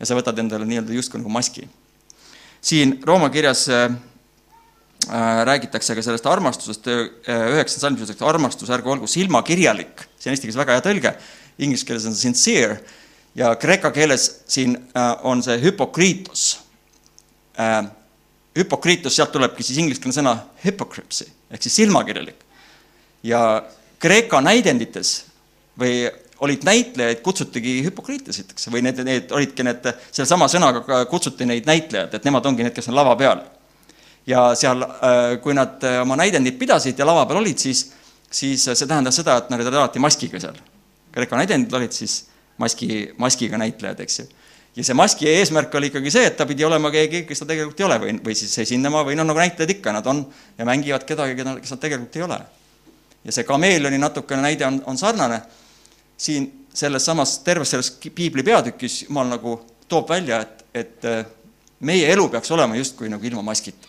ja 0.00 0.08
sa 0.08 0.18
võtad 0.18 0.40
endale 0.42 0.66
nii-öelda 0.68 0.96
justkui 0.96 1.20
nagu 1.20 1.32
maski. 1.32 1.68
siin 2.60 2.98
Rooma 3.06 3.30
kirjas 3.30 3.68
äh, 3.68 3.86
äh 5.08 5.44
räägitakse 5.44 5.94
ka 5.94 6.02
sellest 6.02 6.26
armastusest, 6.26 6.86
üheksanda 6.88 7.80
salmis 7.80 8.04
öeldakse, 8.04 8.24
armastus 8.24 8.70
ärgu 8.70 8.90
olgu 8.90 9.06
silmakirjalik, 9.06 10.06
see 10.18 10.30
on 10.30 10.36
eesti 10.36 10.48
keeles 10.48 10.60
väga 10.62 10.78
hea 10.78 10.84
tõlge, 10.84 11.14
inglise 11.58 11.86
keeles 11.86 12.06
on 12.06 12.14
sincere. 12.14 12.80
Ja 13.34 13.56
kreeka 13.58 13.90
keeles 13.90 14.28
siin 14.46 14.76
on 15.26 15.40
see 15.42 15.56
hüpokriitos. 15.58 16.42
Hüpokriitos, 18.54 19.16
sealt 19.16 19.32
tulebki 19.34 19.66
siis 19.66 19.80
ingliskeelne 19.82 20.14
sõna 20.14 20.36
hypocrisy 20.62 21.26
ehk 21.54 21.62
siis 21.62 21.76
silmakirjalik. 21.82 22.40
ja 23.22 23.40
Kreeka 24.04 24.40
näidendites 24.44 25.14
või 25.80 26.04
olid 26.44 26.64
näitlejaid, 26.66 27.22
kutsutigi 27.24 27.78
hüpokriitesiteks 27.86 28.68
või 28.72 28.82
need, 28.84 29.00
need 29.06 29.32
olidki 29.32 29.64
need, 29.64 29.86
sellesama 30.10 30.48
sõnaga 30.50 31.04
kutsuti 31.10 31.46
neid 31.48 31.68
näitlejad, 31.68 32.12
et 32.16 32.26
nemad 32.26 32.44
ongi 32.50 32.66
need, 32.66 32.74
kes 32.76 32.90
on 32.90 32.98
lava 32.98 33.14
peal. 33.16 33.42
ja 34.26 34.54
seal, 34.56 34.80
äh, 34.82 35.34
kui 35.44 35.54
nad 35.54 35.82
äh, 35.84 35.98
oma 36.00 36.16
näidendit 36.16 36.56
pidasid 36.58 36.98
ja 36.98 37.06
lava 37.06 37.26
peal 37.28 37.42
olid, 37.42 37.58
siis, 37.60 37.90
siis 38.30 38.62
see 38.64 38.86
tähendas 38.88 39.16
seda, 39.20 39.36
et 39.36 39.50
nad 39.52 39.60
olid 39.60 39.74
alati 39.74 40.00
maskiga 40.00 40.40
seal. 40.40 40.56
Kreeka 41.12 41.36
näidendid 41.36 41.72
olid 41.76 41.92
siis 41.92 42.24
maski, 42.58 43.12
maskiga 43.20 43.60
näitlejad, 43.60 44.00
eks 44.00 44.18
ju. 44.18 44.26
ja 44.76 44.84
see 44.84 44.96
maski 44.96 45.28
eesmärk 45.28 45.74
oli 45.74 45.92
ikkagi 45.92 46.10
see, 46.10 46.26
et 46.28 46.36
ta 46.36 46.48
pidi 46.48 46.64
olema 46.64 46.90
keegi, 46.90 47.22
kes 47.28 47.44
ta 47.44 47.46
tegelikult 47.46 47.80
ei 47.80 47.86
ole 47.86 48.00
või, 48.02 48.18
või 48.24 48.36
siis 48.36 48.56
esinema 48.64 49.04
või 49.06 49.16
noh, 49.16 49.28
nagu 49.28 49.38
näitlejad 49.38 49.76
ikka, 49.76 49.92
nad 49.96 50.06
on 50.10 50.24
ja 50.58 50.66
mängivad 50.68 51.04
kedagi, 51.08 51.36
keda, 51.38 51.56
kes 51.60 51.76
nad 51.76 51.84
tegelikult 51.84 52.20
ei 52.20 52.26
ole 52.26 52.40
ja 53.24 53.32
see 53.32 53.44
kameelioni 53.44 53.98
natukene 53.98 54.42
näide 54.42 54.66
on, 54.66 54.82
on 54.86 54.98
sarnane. 54.98 55.42
siin 56.16 56.66
selles 56.74 57.04
samas, 57.04 57.38
terves 57.38 57.70
selles 57.70 57.90
piibli 58.14 58.42
peatükis 58.42 59.02
Jumal 59.02 59.28
nagu 59.28 59.58
toob 59.88 60.08
välja, 60.08 60.40
et, 60.40 60.64
et 60.74 61.04
äh, 61.04 61.26
meie 61.80 62.12
elu 62.12 62.28
peaks 62.28 62.50
olema 62.50 62.76
justkui 62.76 63.08
nagu 63.08 63.24
ilma 63.24 63.42
maskita. 63.42 63.88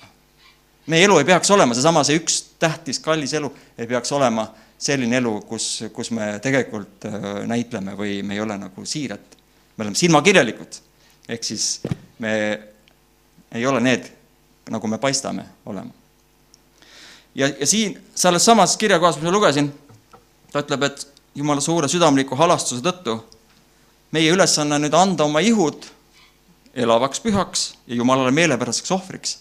meie 0.88 1.04
elu 1.06 1.18
ei 1.20 1.26
peaks 1.26 1.52
olema 1.52 1.74
seesama, 1.74 2.04
see 2.04 2.20
üks 2.20 2.42
tähtis, 2.60 3.00
kallis 3.00 3.34
elu 3.34 3.52
ei 3.78 3.88
peaks 3.88 4.12
olema 4.12 4.48
selline 4.78 5.18
elu, 5.18 5.42
kus, 5.50 5.84
kus 5.94 6.12
me 6.12 6.40
tegelikult 6.44 7.06
äh, 7.10 7.20
näitleme 7.48 7.98
või 7.98 8.22
me 8.24 8.38
ei 8.38 8.42
ole 8.42 8.58
nagu 8.58 8.86
siirad. 8.86 9.36
me 9.78 9.84
oleme 9.84 9.96
silmakirjalikud. 9.96 10.82
ehk 11.30 11.44
siis 11.44 11.82
me 12.20 12.34
ei 13.52 13.66
ole 13.66 13.80
need, 13.82 14.10
nagu 14.70 14.88
me 14.88 14.98
paistame 14.98 15.46
olema 15.66 16.05
ja, 17.36 17.48
ja 17.48 17.68
siin 17.68 17.98
selles 18.16 18.46
samas 18.46 18.78
kirjakohas, 18.78 19.16
mis 19.16 19.28
ma 19.28 19.32
lugesin, 19.32 19.72
ta 20.52 20.64
ütleb, 20.64 20.84
et 20.84 21.08
jumala 21.36 21.62
suure 21.62 21.88
südamliku 21.92 22.36
halastuse 22.36 22.84
tõttu 22.84 23.20
meie 24.16 24.32
ülesanne 24.32 24.78
on 24.78 24.86
nüüd 24.86 24.96
anda 24.96 25.26
oma 25.28 25.42
ihud 25.44 25.88
elavaks 26.76 27.22
pühaks 27.24 27.66
ja 27.88 27.98
jumalale 28.00 28.32
meelepäraseks 28.36 28.92
ohvriks. 28.96 29.40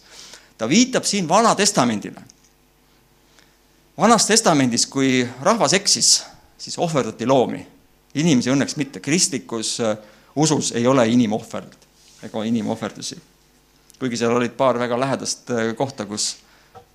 ta 0.58 0.68
viitab 0.68 1.04
siin 1.04 1.28
Vana 1.28 1.54
Testamendile. 1.54 2.22
vanas 3.98 4.26
Testamendis, 4.26 4.86
kui 4.86 5.28
rahvas 5.42 5.72
eksis, 5.72 6.24
siis 6.58 6.78
ohverdati 6.78 7.26
loomi. 7.26 7.66
inimesi 8.14 8.50
õnneks 8.50 8.76
mitte, 8.76 9.00
kristlikus 9.00 9.80
äh, 9.80 9.96
usus 10.36 10.72
ei 10.72 10.86
ole 10.86 11.08
inimohverd 11.08 11.78
ega 12.22 12.44
inimohverdusi. 12.44 13.18
kuigi 13.98 14.16
seal 14.16 14.34
olid 14.36 14.56
paar 14.56 14.78
väga 14.78 15.00
lähedast 15.00 15.50
äh, 15.50 15.76
kohta, 15.76 16.06
kus 16.06 16.36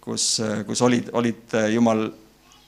kus, 0.02 0.42
kus 0.68 0.82
olid, 0.82 1.10
olid 1.14 1.56
jumal, 1.74 2.08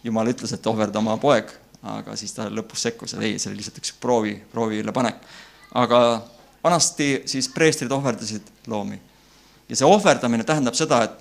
jumal 0.03 0.31
ütles, 0.31 0.53
et 0.53 0.67
ohverda 0.67 0.99
oma 0.99 1.17
poeg, 1.21 1.49
aga 1.81 2.15
siis 2.19 2.35
ta 2.35 2.49
lõpus 2.49 2.83
sekkus, 2.85 3.15
et 3.15 3.25
ei, 3.25 3.39
see 3.39 3.49
oli 3.51 3.61
lihtsalt 3.61 3.81
üks 3.81 3.95
proovi, 4.01 4.35
proovile 4.51 4.93
panek. 4.93 5.23
aga 5.73 5.99
vanasti 6.63 7.23
siis 7.25 7.47
preestrid 7.49 7.91
ohverdasid 7.91 8.67
loomi. 8.67 8.99
ja 9.69 9.75
see 9.75 9.87
ohverdamine 9.87 10.43
tähendab 10.43 10.75
seda, 10.75 11.03
et 11.03 11.17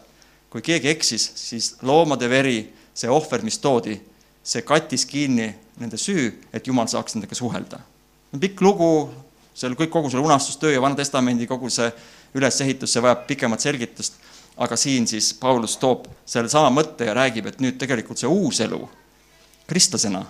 kui 0.51 0.63
keegi 0.63 0.89
eksis, 0.91 1.31
siis 1.35 1.75
loomade 1.83 2.29
veri, 2.29 2.73
see 2.95 3.11
ohver, 3.11 3.43
mis 3.47 3.59
toodi, 3.59 3.95
see 4.43 4.63
kattis 4.67 5.07
kinni 5.07 5.55
nende 5.81 5.97
süü, 5.97 6.33
et 6.53 6.67
Jumal 6.67 6.89
saaks 6.91 7.15
nendega 7.15 7.35
suhelda. 7.35 7.81
pikk 8.41 8.61
lugu, 8.61 9.11
seal 9.55 9.75
kõik, 9.79 9.91
kogu 9.91 10.11
selle 10.11 10.25
unastustöö 10.25 10.73
ja 10.73 10.83
Vana-testamendi 10.83 11.47
kogu 11.47 11.71
see 11.71 11.91
ülesehitus, 12.35 12.93
see 12.93 13.03
vajab 13.03 13.27
pikemat 13.27 13.61
selgitust 13.61 14.19
aga 14.61 14.77
siin 14.77 15.07
siis 15.09 15.33
Paulus 15.41 15.77
toob 15.81 16.07
sellesama 16.29 16.71
mõtte 16.75 17.09
ja 17.09 17.15
räägib, 17.17 17.49
et 17.49 17.61
nüüd 17.65 17.79
tegelikult 17.81 18.21
see 18.21 18.29
uus 18.29 18.61
elu 18.61 18.81
kristlasena, 19.71 20.25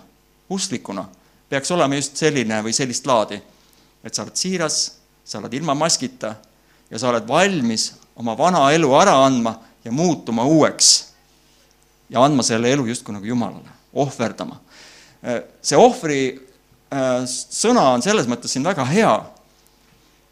usklikuna, 0.52 1.06
peaks 1.48 1.70
olema 1.72 1.96
just 1.96 2.18
selline 2.20 2.60
või 2.62 2.74
sellist 2.76 3.06
laadi, 3.08 3.40
et 4.04 4.14
sa 4.14 4.26
oled 4.26 4.36
siiras, 4.36 4.76
sa 5.24 5.40
oled 5.40 5.54
ilma 5.56 5.74
maskita 5.74 6.34
ja 6.90 7.00
sa 7.00 7.08
oled 7.08 7.26
valmis 7.28 7.90
oma 8.20 8.36
vana 8.38 8.66
elu 8.74 8.90
ära 9.00 9.16
andma 9.24 9.54
ja 9.84 9.92
muutuma 9.92 10.44
uueks. 10.44 10.90
ja 12.10 12.24
andma 12.24 12.42
selle 12.42 12.72
elu 12.72 12.86
justkui 12.86 13.14
nagu 13.14 13.26
Jumalale, 13.26 13.70
ohverdama. 13.94 14.60
see 15.62 15.78
ohvri 15.78 16.20
äh, 16.92 17.24
sõna 17.26 17.92
on 17.94 18.02
selles 18.02 18.26
mõttes 18.26 18.52
siin 18.52 18.64
väga 18.64 18.84
hea, 18.84 19.14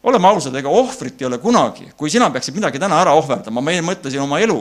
oleme 0.03 0.27
ausad, 0.27 0.55
ega 0.55 0.71
ohvrit 0.71 1.21
ei 1.21 1.27
ole 1.27 1.39
kunagi, 1.43 1.89
kui 1.97 2.11
sina 2.11 2.29
peaksid 2.31 2.55
midagi 2.55 2.79
täna 2.79 3.01
ära 3.01 3.13
ohverdama, 3.19 3.61
ma 3.63 3.73
ei 3.75 3.83
mõtle 3.83 4.11
siin 4.11 4.23
oma 4.23 4.39
elu, 4.43 4.59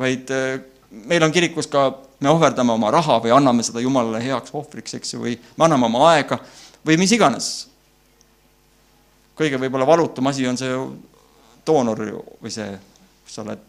vaid 0.00 0.32
äh, 0.34 0.60
meil 1.06 1.22
on 1.22 1.32
kirikus 1.34 1.70
ka, 1.70 1.86
me 2.20 2.32
ohverdame 2.32 2.74
oma 2.74 2.90
raha 2.92 3.20
või 3.22 3.34
anname 3.36 3.64
seda 3.66 3.82
Jumalale 3.82 4.22
heaks 4.24 4.54
ohvriks, 4.56 4.96
eks 4.98 5.14
ju, 5.14 5.22
või 5.22 5.36
me 5.56 5.66
anname 5.66 5.86
oma 5.86 6.08
aega 6.12 6.40
või 6.86 6.98
mis 7.00 7.12
iganes. 7.14 7.50
kõige 9.38 9.56
võib-olla 9.60 9.86
valutum 9.86 10.26
asi 10.26 10.46
on 10.46 10.58
see 10.60 10.74
doonor 11.66 12.02
või 12.42 12.50
see, 12.52 12.68
kus 13.24 13.38
sa 13.38 13.44
oled, 13.44 13.62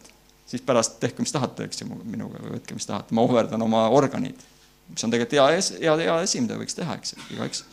siis 0.46 0.62
pärast 0.66 0.98
tehke, 1.00 1.22
mis 1.22 1.32
tahate, 1.32 1.64
eks 1.64 1.84
ju, 1.84 1.88
minuga 2.02 2.42
või 2.42 2.58
võtke, 2.58 2.74
mis 2.76 2.86
tahate, 2.88 3.14
ma 3.14 3.22
ohverdan 3.22 3.62
oma 3.62 3.86
organid, 3.88 4.42
mis 4.90 5.04
on 5.04 5.14
tegelikult 5.14 5.38
hea, 5.38 5.62
hea, 5.86 5.96
hea 6.02 6.18
asi, 6.18 6.42
mida 6.42 6.58
võiks 6.60 6.76
teha, 6.76 6.98
eks 6.98 7.14
ju, 7.14 7.22
igaüks 7.36 7.64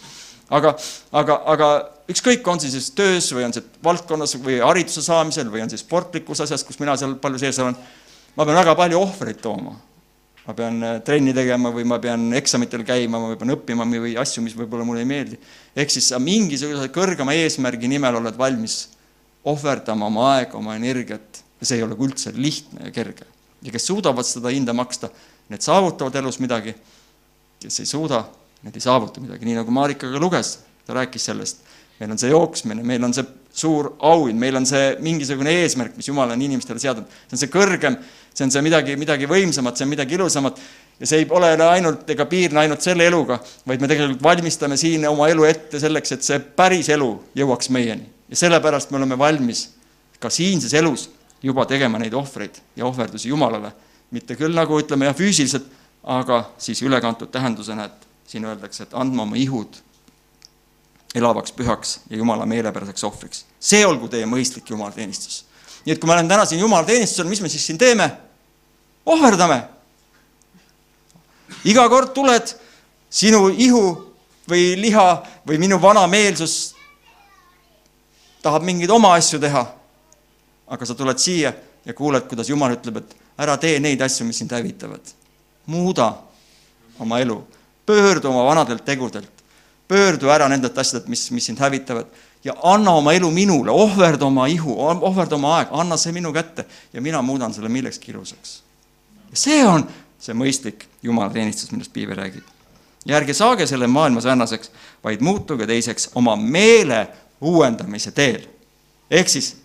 aga, 0.49 0.73
aga, 1.21 1.37
aga 1.53 1.69
ükskõik, 2.09 2.45
on 2.49 2.61
see 2.61 2.71
siis 2.73 2.89
töös 2.97 3.29
või 3.35 3.45
on 3.47 3.53
see 3.55 3.65
valdkonnas 3.85 4.35
või 4.41 4.59
hariduse 4.63 5.03
saamisel 5.05 5.51
või 5.53 5.63
on 5.65 5.71
see 5.71 5.81
sportlikus 5.81 6.41
asjas, 6.45 6.65
kus 6.65 6.79
mina 6.81 6.97
seal 6.99 7.15
palju 7.21 7.41
sees 7.41 7.59
olen, 7.61 7.77
ma 8.35 8.47
pean 8.47 8.59
väga 8.59 8.75
palju 8.79 8.99
ohvreid 8.99 9.41
tooma. 9.43 9.75
ma 10.49 10.53
pean 10.57 10.81
äh, 10.81 11.01
trenni 11.05 11.33
tegema 11.33 11.69
või 11.69 11.83
ma 11.85 11.99
pean 12.01 12.31
eksamitel 12.33 12.81
käima, 12.81 13.19
ma 13.21 13.35
pean 13.37 13.53
õppima 13.53 13.85
või 13.85 14.15
asju, 14.17 14.41
mis 14.41 14.55
võib-olla 14.57 14.85
mulle 14.85 15.03
ei 15.03 15.09
meeldi. 15.09 15.37
ehk 15.75 15.91
siis 15.93 16.09
sa 16.09 16.19
mingisuguse 16.19 16.89
kõrgema 16.89 17.35
eesmärgi 17.37 17.87
nimel 17.87 18.17
oled 18.17 18.37
valmis 18.37 18.87
ohverdama 19.45 20.07
oma 20.07 20.31
aega, 20.35 20.57
oma 20.57 20.75
energiat 20.75 21.43
ja 21.59 21.67
see 21.67 21.77
ei 21.77 21.83
ole 21.83 21.97
üldse 21.99 22.33
lihtne 22.35 22.87
ja 22.87 22.91
kerge. 22.91 23.27
ja 23.61 23.71
kes 23.71 23.85
suudavad 23.85 24.25
seda 24.25 24.49
hinda 24.49 24.73
maksta, 24.73 25.09
need 25.49 25.61
saavutavad 25.61 26.15
elus 26.15 26.39
midagi, 26.39 26.73
kes 27.59 27.79
ei 27.83 27.85
suuda, 27.85 28.23
need 28.63 28.75
ei 28.75 28.83
saavuta 28.83 29.21
midagi, 29.23 29.47
nii 29.47 29.59
nagu 29.61 29.71
Marika 29.71 30.09
ka 30.11 30.21
luges, 30.21 30.57
ta 30.87 30.97
rääkis 30.97 31.29
sellest. 31.31 31.65
meil 31.99 32.11
on 32.11 32.17
see 32.17 32.29
jooksmine, 32.31 32.83
meil 32.83 33.03
on 33.03 33.13
see 33.13 33.25
suur 33.51 33.89
auhind, 33.99 34.39
meil 34.39 34.55
on 34.55 34.65
see 34.65 34.93
mingisugune 35.03 35.51
eesmärk, 35.63 35.97
mis 35.99 36.07
Jumal 36.07 36.31
on 36.31 36.41
inimestele 36.41 36.79
seadnud, 36.79 37.09
see 37.27 37.35
on 37.35 37.41
see 37.41 37.51
kõrgem, 37.51 37.97
see 38.33 38.45
on 38.45 38.53
see 38.53 38.63
midagi, 38.63 38.95
midagi 38.99 39.27
võimsamat, 39.27 39.75
see 39.75 39.87
on 39.87 39.91
midagi 39.91 40.15
ilusamat 40.15 40.61
ja 40.99 41.09
see 41.09 41.23
ei 41.23 41.27
ole 41.35 41.51
ainult 41.65 42.09
ega 42.11 42.25
piirne 42.29 42.63
ainult 42.63 42.83
selle 42.83 43.07
eluga, 43.07 43.39
vaid 43.67 43.83
me 43.83 43.89
tegelikult 43.91 44.23
valmistame 44.23 44.77
siin 44.79 45.07
oma 45.11 45.27
elu 45.31 45.47
ette 45.49 45.79
selleks, 45.81 46.15
et 46.15 46.27
see 46.27 46.39
päris 46.39 46.91
elu 46.95 47.09
jõuaks 47.39 47.71
meieni. 47.75 48.07
ja 48.29 48.35
sellepärast 48.45 48.91
me 48.91 48.97
oleme 49.01 49.17
valmis 49.17 49.69
ka 50.19 50.29
siinses 50.29 50.73
elus 50.73 51.09
juba 51.43 51.65
tegema 51.65 51.99
neid 51.99 52.13
ohvreid 52.13 52.59
ja 52.75 52.85
ohverdusi 52.85 53.29
Jumalale. 53.29 53.71
mitte 54.11 54.35
küll 54.35 54.55
nagu 54.55 54.79
ütleme 54.79 55.05
jah, 55.05 55.15
füüsiliselt, 55.15 55.65
aga 56.03 56.49
siis 56.57 56.81
ülekantud 56.81 57.31
tähendusena, 57.31 57.85
et 57.85 58.08
siin 58.29 58.45
öeldakse, 58.45 58.85
et 58.85 58.93
andma 58.93 59.25
oma 59.25 59.37
ihud 59.39 59.79
elavaks 61.15 61.53
pühaks 61.57 61.99
ja 62.09 62.17
Jumala 62.17 62.45
meelepäraseks 62.45 63.03
ohvriks. 63.03 63.45
see 63.59 63.85
olgu 63.85 64.07
teie 64.07 64.25
mõistlik 64.29 64.69
jumalateenistus. 64.69 65.45
nii 65.85 65.93
et 65.93 65.99
kui 65.99 66.07
me 66.07 66.13
oleme 66.13 66.29
täna 66.29 66.45
siin 66.45 66.61
jumalateenistusel, 66.61 67.27
mis 67.27 67.41
me 67.41 67.49
siis 67.49 67.65
siin 67.65 67.77
teeme? 67.77 68.11
ohverdame. 69.05 69.63
iga 71.65 71.89
kord 71.89 72.13
tuled, 72.13 72.53
sinu 73.09 73.49
ihu 73.49 74.13
või 74.49 74.75
liha 74.77 75.23
või 75.47 75.57
minu 75.57 75.81
vana 75.81 76.07
meelsus 76.07 76.75
tahab 78.41 78.63
mingeid 78.63 78.89
oma 78.89 79.13
asju 79.17 79.39
teha. 79.39 79.65
aga 80.67 80.85
sa 80.85 80.95
tuled 80.95 81.17
siia 81.17 81.53
ja 81.85 81.93
kuuled, 81.93 82.27
kuidas 82.29 82.49
Jumal 82.49 82.77
ütleb, 82.77 82.97
et 82.97 83.15
ära 83.37 83.57
tee 83.57 83.79
neid 83.79 84.01
asju, 84.01 84.25
mis 84.25 84.37
sind 84.37 84.51
hävitavad. 84.51 85.01
muuda 85.65 86.13
oma 86.99 87.19
elu 87.19 87.47
pöördu 87.89 88.29
oma 88.29 88.45
vanadelt 88.45 88.85
tegudelt, 88.85 89.43
pöördu 89.87 90.29
ära 90.29 90.47
nendelt 90.47 90.77
asjadelt, 90.77 91.07
mis, 91.09 91.31
mis 91.33 91.47
sind 91.49 91.59
hävitavad 91.59 92.05
ja 92.43 92.53
anna 92.63 92.91
oma 92.91 93.13
elu 93.13 93.31
minule, 93.31 93.71
ohverda 93.71 94.25
oma 94.25 94.45
ihu, 94.47 94.75
ohverda 94.77 95.35
oma 95.35 95.55
aeg, 95.57 95.71
anna 95.71 95.97
see 95.97 96.13
minu 96.15 96.31
kätte 96.35 96.67
ja 96.93 97.01
mina 97.01 97.21
muudan 97.25 97.53
selle 97.53 97.69
millekski 97.69 98.13
ilusaks. 98.13 98.61
see 99.33 99.65
on 99.65 99.87
see 100.19 100.35
mõistlik 100.35 100.85
jumalateenistus, 101.03 101.71
millest 101.71 101.93
piibel 101.93 102.17
räägib. 102.17 102.45
ja 103.05 103.17
ärge 103.17 103.33
saage 103.33 103.67
selle 103.67 103.87
maailma 103.87 104.21
sarnaseks, 104.21 104.71
vaid 105.03 105.21
muutuge 105.25 105.67
teiseks 105.67 106.11
oma 106.15 106.35
meele 106.35 107.07
uuendamise 107.41 108.11
teel. 108.11 108.45
ehk 109.09 109.29
siis 109.29 109.55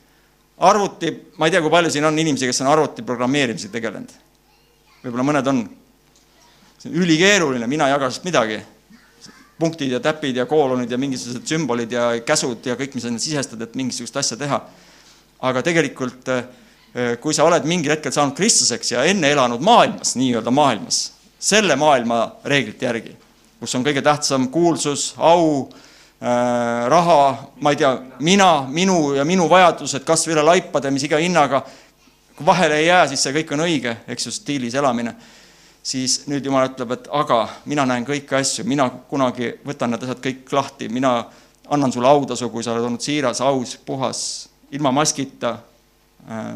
arvuti, 0.59 1.13
ma 1.37 1.47
ei 1.47 1.51
tea, 1.51 1.61
kui 1.61 1.71
palju 1.71 1.91
siin 1.91 2.05
on 2.05 2.19
inimesi, 2.19 2.47
kes 2.47 2.61
on 2.65 2.73
arvuti 2.73 3.03
programmeerimisega 3.03 3.73
tegelenud. 3.73 4.13
võib-olla 5.05 5.33
mõned 5.33 5.53
on 5.53 5.67
see 6.85 6.93
on 6.93 7.03
ülikeeruline, 7.03 7.67
mina 7.67 7.89
ei 7.89 7.95
jaga 7.95 8.11
sellest 8.11 8.25
midagi. 8.25 8.63
punktid 9.59 9.93
ja 9.93 10.01
täpid 10.03 10.37
ja 10.37 10.47
koolonid 10.51 10.91
ja 10.91 10.99
mingisugused 10.99 11.47
sümbolid 11.47 11.93
ja 11.93 12.09
käsud 12.27 12.67
ja 12.67 12.75
kõik, 12.75 12.97
mis 12.99 13.05
on 13.07 13.21
sisestad, 13.23 13.61
et 13.63 13.75
mingisugust 13.75 14.17
asja 14.17 14.37
teha. 14.37 14.61
aga 15.41 15.63
tegelikult, 15.63 16.29
eh, 16.29 17.17
kui 17.21 17.35
sa 17.35 17.45
oled 17.45 17.65
mingil 17.65 17.91
hetkel 17.91 18.13
saanud 18.13 18.37
kristlaseks 18.37 18.93
ja 18.93 19.05
enne 19.05 19.31
elanud 19.31 19.61
maailmas, 19.61 20.17
nii-öelda 20.17 20.51
maailmas, 20.51 21.13
selle 21.39 21.77
maailma 21.77 22.37
reeglite 22.45 22.87
järgi, 22.87 23.17
kus 23.61 23.75
on 23.75 23.85
kõige 23.85 24.03
tähtsam 24.03 24.49
kuulsus, 24.49 25.15
au 25.19 25.69
äh,, 26.23 26.89
raha, 26.89 27.53
ma 27.61 27.71
ei 27.71 27.77
tea, 27.77 27.99
mina, 28.21 28.67
minu 28.69 29.15
ja 29.15 29.25
minu 29.25 29.49
vajadused 29.49 30.05
kas 30.05 30.27
või 30.27 30.35
üle 30.35 30.43
laipade, 30.43 30.91
mis 30.91 31.05
iga 31.05 31.19
hinnaga, 31.19 31.65
kui 32.37 32.47
vahele 32.47 32.79
ei 32.79 32.87
jää, 32.87 33.07
siis 33.09 33.23
see 33.23 33.33
kõik 33.33 33.53
on 33.53 33.67
õige, 33.67 33.97
eks 34.09 34.27
ju, 34.27 34.33
stiilis 34.33 34.75
elamine 34.75 35.15
siis 35.85 36.23
nüüd 36.31 36.45
Jumal 36.47 36.71
ütleb, 36.71 36.95
et 36.97 37.09
aga 37.13 37.45
mina 37.69 37.85
näen 37.89 38.07
kõiki 38.09 38.37
asju, 38.39 38.65
mina 38.69 38.89
kunagi 39.11 39.53
võtan 39.67 39.93
need 39.93 40.05
asjad 40.07 40.23
kõik 40.25 40.53
lahti, 40.57 40.89
mina 40.89 41.17
annan 41.73 41.93
sulle 41.93 42.09
autasu, 42.09 42.49
kui 42.53 42.65
sa 42.65 42.73
oled 42.73 42.89
olnud 42.89 43.05
siiras, 43.05 43.43
aus, 43.45 43.77
puhas, 43.87 44.23
ilma 44.73 44.93
maskita 44.97 45.59
äh,, 46.29 46.55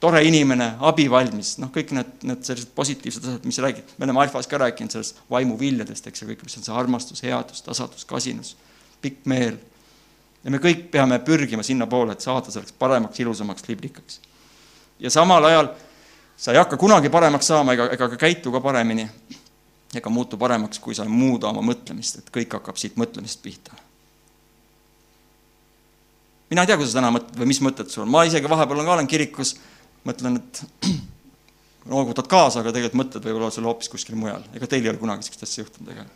tore 0.00 0.20
inimene, 0.24 0.70
abivalmis, 0.86 1.56
noh, 1.62 1.72
kõik 1.74 1.90
need, 1.96 2.12
need 2.28 2.44
sellised 2.46 2.70
positiivsed 2.76 3.24
asjad, 3.24 3.48
mis 3.48 3.58
räägid, 3.62 3.96
me 3.96 4.06
oleme 4.06 4.22
Alfas 4.22 4.46
ka 4.50 4.60
rääkinud 4.62 4.94
sellest 4.94 5.18
vaimuviljadest, 5.32 6.06
eks 6.06 6.22
ju, 6.22 6.28
kõik, 6.30 6.44
mis 6.46 6.60
on 6.60 6.68
see 6.68 6.76
armastus, 6.76 7.24
headus, 7.26 7.64
tasadus, 7.66 8.06
kasinus, 8.08 8.54
pikk 9.02 9.26
meel. 9.30 9.58
ja 10.44 10.52
me 10.54 10.60
kõik 10.62 10.86
peame 10.92 11.18
pürgima 11.24 11.64
sinnapoole, 11.66 12.14
et 12.14 12.24
saada 12.24 12.52
selleks 12.52 12.76
paremaks, 12.78 13.18
ilusamaks, 13.24 13.66
liblikaks. 13.68 14.20
ja 15.00 15.10
samal 15.10 15.44
ajal 15.44 15.72
sa 16.38 16.54
ei 16.54 16.60
hakka 16.60 16.78
kunagi 16.78 17.10
paremaks 17.10 17.50
saama 17.50 17.74
ega, 17.74 17.88
ega 17.96 18.08
ka 18.12 18.16
käitu 18.20 18.52
ka 18.54 18.60
paremini 18.62 19.08
ega 19.96 20.10
muutu 20.12 20.36
paremaks, 20.36 20.78
kui 20.78 20.94
sa 20.94 21.06
ei 21.06 21.12
muuda 21.12 21.48
oma 21.50 21.62
mõtlemist, 21.64 22.20
et 22.20 22.32
kõik 22.32 22.58
hakkab 22.58 22.76
siit 22.76 22.98
mõtlemisest 23.00 23.42
pihta. 23.42 23.72
mina 26.50 26.62
ei 26.64 26.66
tea, 26.66 26.76
kuidas 26.76 26.92
sa 26.94 27.00
täna 27.00 27.10
mõtled 27.12 27.40
või 27.40 27.48
mis 27.50 27.60
mõtted 27.64 27.90
sul 27.92 28.06
on, 28.06 28.12
ma 28.12 28.24
isegi 28.24 28.48
vahepeal 28.48 28.84
ka 28.84 28.94
olen 28.94 29.08
kirikus, 29.08 29.56
mõtlen, 30.08 30.38
et 30.40 30.62
noogutad 31.92 32.28
kaasa, 32.28 32.60
aga 32.60 32.72
tegelikult 32.72 33.02
mõtted 33.02 33.24
võivad 33.24 33.42
olla 33.42 33.52
sul 33.52 33.68
hoopis 33.68 33.92
kuskil 33.92 34.16
mujal, 34.16 34.44
ega 34.56 34.68
teil 34.70 34.84
ei 34.84 34.92
ole 34.92 35.00
kunagi 35.00 35.24
niisugust 35.24 35.44
asja 35.44 35.64
juhtunud, 35.64 35.92
ega? 35.92 36.06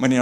mõni, 0.00 0.20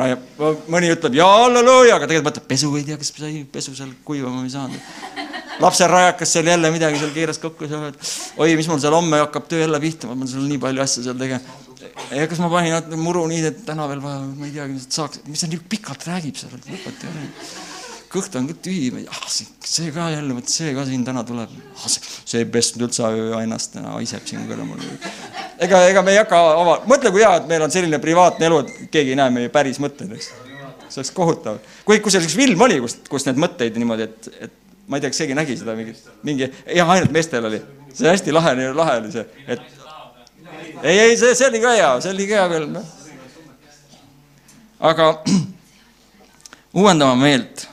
mõni 0.70 0.90
ütleb 0.94 1.18
jaa, 1.18 1.44
halleluuja, 1.44 1.98
aga 1.98 2.10
tegelikult 2.10 2.32
mõtleb, 2.32 2.48
pesu 2.54 2.74
ei 2.78 2.88
tea, 2.88 2.98
kas 2.98 3.14
sai 3.18 3.44
pesu 3.52 3.74
seal 3.74 3.94
kuivama 4.06 4.46
ei 4.46 4.54
saanud 4.54 5.23
lapserajakas 5.60 6.32
seal 6.32 6.46
jälle 6.46 6.70
midagi 6.70 6.98
seal 6.98 7.12
keeras 7.14 7.38
kokku, 7.42 7.68
seal, 7.68 7.90
et 7.90 8.40
oi, 8.40 8.54
mis 8.58 8.68
mul 8.70 8.80
seal 8.82 8.96
homme 8.96 9.20
hakkab 9.22 9.46
töö 9.50 9.62
jälle 9.64 9.80
pihta, 9.82 10.08
ma 10.10 10.16
pean 10.18 10.30
seal 10.30 10.48
nii 10.48 10.60
palju 10.62 10.82
asju 10.84 11.04
seal 11.06 11.20
tegema. 11.20 11.60
ja 12.10 12.26
kas 12.30 12.40
ma 12.42 12.50
panin 12.52 12.98
muru 13.00 13.26
nii, 13.30 13.44
et 13.50 13.62
täna 13.66 13.86
veel 13.90 14.02
vaja, 14.02 14.24
ma 14.24 14.48
ei 14.48 14.54
teagi, 14.56 14.80
saaks, 14.88 15.22
mis 15.28 15.44
ta 15.44 15.50
nii 15.50 15.62
pikalt 15.70 16.06
räägib 16.08 16.40
seal, 16.40 16.56
lõpeta 16.56 17.10
ära. 17.10 17.26
kõht 18.14 18.38
on 18.38 18.48
ka 18.50 18.56
tühi, 18.66 18.90
ah 19.10 19.22
see, 19.30 19.90
ka 19.94 20.08
jälle, 20.14 20.36
vot 20.36 20.50
see 20.50 20.74
ka 20.74 20.86
siin 20.88 21.04
täna 21.06 21.24
tuleb 21.26 21.50
ah,. 21.50 21.86
see, 21.90 22.42
ei 22.42 22.48
pesnud 22.56 22.88
üldse 22.88 23.10
ennast, 23.42 23.78
haiseb 23.90 24.26
siin 24.30 24.48
kõrval 24.50 24.70
mul. 24.70 24.88
ega, 25.58 25.84
ega 25.90 26.02
me 26.06 26.16
ei 26.16 26.22
hakka 26.22 26.40
ava-, 26.54 26.80
mõtle, 26.90 27.14
kui 27.14 27.22
hea, 27.26 27.36
et 27.42 27.48
meil 27.50 27.66
on 27.66 27.74
selline 27.74 28.02
privaatne 28.02 28.50
elu, 28.50 28.64
et 28.64 28.90
keegi 28.96 29.14
ei 29.14 29.22
näe 29.22 29.34
meie 29.34 29.54
päris 29.54 29.82
mõtteid, 29.82 30.14
eks. 30.18 30.32
see 30.88 31.02
oleks 31.02 31.14
kohutav. 31.14 31.62
kui, 31.86 32.02
kui 32.02 32.14
seal 32.14 32.26
üks 32.26 32.38
film 32.38 32.66
oli, 32.66 32.82
kus, 32.82 33.00
kus 33.10 33.26
need 33.30 33.42
mõtteid 33.42 33.82
niimoodi, 33.82 34.10
et, 34.10 34.30
et 34.46 34.60
ma 34.86 34.96
ei 34.96 35.04
tea, 35.04 35.12
kas 35.12 35.22
keegi 35.22 35.36
nägi 35.38 35.56
seda 35.58 35.76
mingi, 35.78 35.94
mingi, 36.26 36.48
jah, 36.76 36.90
ainult 36.96 37.12
meestel 37.14 37.48
oli. 37.48 37.60
see 37.94 38.10
hästi 38.10 38.32
lahe, 38.34 38.54
lahe 38.74 38.96
oli 39.00 39.12
see, 39.12 39.24
et 39.46 39.60
ei, 40.82 40.98
ei, 40.98 41.16
see, 41.16 41.34
see 41.34 41.48
oli 41.48 41.60
ka 41.62 41.72
hea, 41.76 41.92
see 42.04 42.12
oli 42.12 42.26
ka 42.28 42.40
hea 42.40 42.48
veel, 42.52 42.66
noh. 42.72 42.90
aga 44.90 45.08
uuendama 46.80 47.16
meelt 47.20 47.68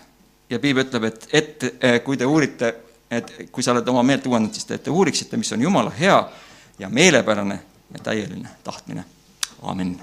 ja 0.50 0.60
piibel 0.60 0.86
ütleb, 0.88 1.10
et, 1.10 1.28
et 1.34 1.68
eh, 1.74 2.00
kui 2.06 2.20
te 2.20 2.28
uurite, 2.28 2.74
et 3.12 3.34
kui 3.52 3.64
sa 3.64 3.76
oled 3.76 3.88
oma 3.92 4.04
meelt 4.08 4.28
uuendanud, 4.28 4.56
siis 4.56 4.70
te, 4.70 4.80
te 4.80 4.94
uuriksite, 4.94 5.40
mis 5.40 5.52
on 5.56 5.68
Jumala 5.68 5.92
hea 5.98 6.18
ja 6.80 6.90
meelepärane 6.90 7.60
ja 7.94 8.04
täieline 8.04 8.50
tahtmine. 8.64 9.04
amin. 9.62 9.98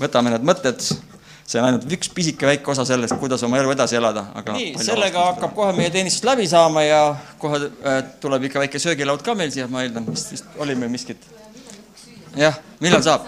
võtame 0.00 0.32
need 0.32 0.46
mõtted 0.46 0.80
see 1.48 1.60
on 1.60 1.68
ainult 1.70 1.88
üks 1.96 2.10
pisike 2.12 2.48
väike 2.48 2.72
osa 2.72 2.84
sellest, 2.88 3.16
kuidas 3.20 3.42
oma 3.46 3.58
elu 3.60 3.72
edasi 3.72 3.96
elada, 3.96 4.26
aga 4.36 4.56
nii, 4.56 4.74
sellega 4.84 5.24
hakkab 5.30 5.54
kohe 5.56 5.72
meie 5.76 5.90
teenistus 5.94 6.26
läbi 6.28 6.44
saama 6.50 6.84
ja 6.84 7.00
kohe 7.40 7.62
äh, 7.64 8.02
tuleb 8.20 8.48
ikka 8.50 8.60
väike 8.64 8.80
söögilaud 8.82 9.24
ka 9.24 9.36
meil 9.38 9.52
siia, 9.54 9.68
ma 9.72 9.84
eeldan, 9.86 10.06
vist, 10.10 10.34
vist 10.34 10.60
oli 10.60 10.76
meil 10.78 10.92
miskit. 10.92 11.24
jah, 12.36 12.58
millal 12.84 13.04
saab? 13.06 13.24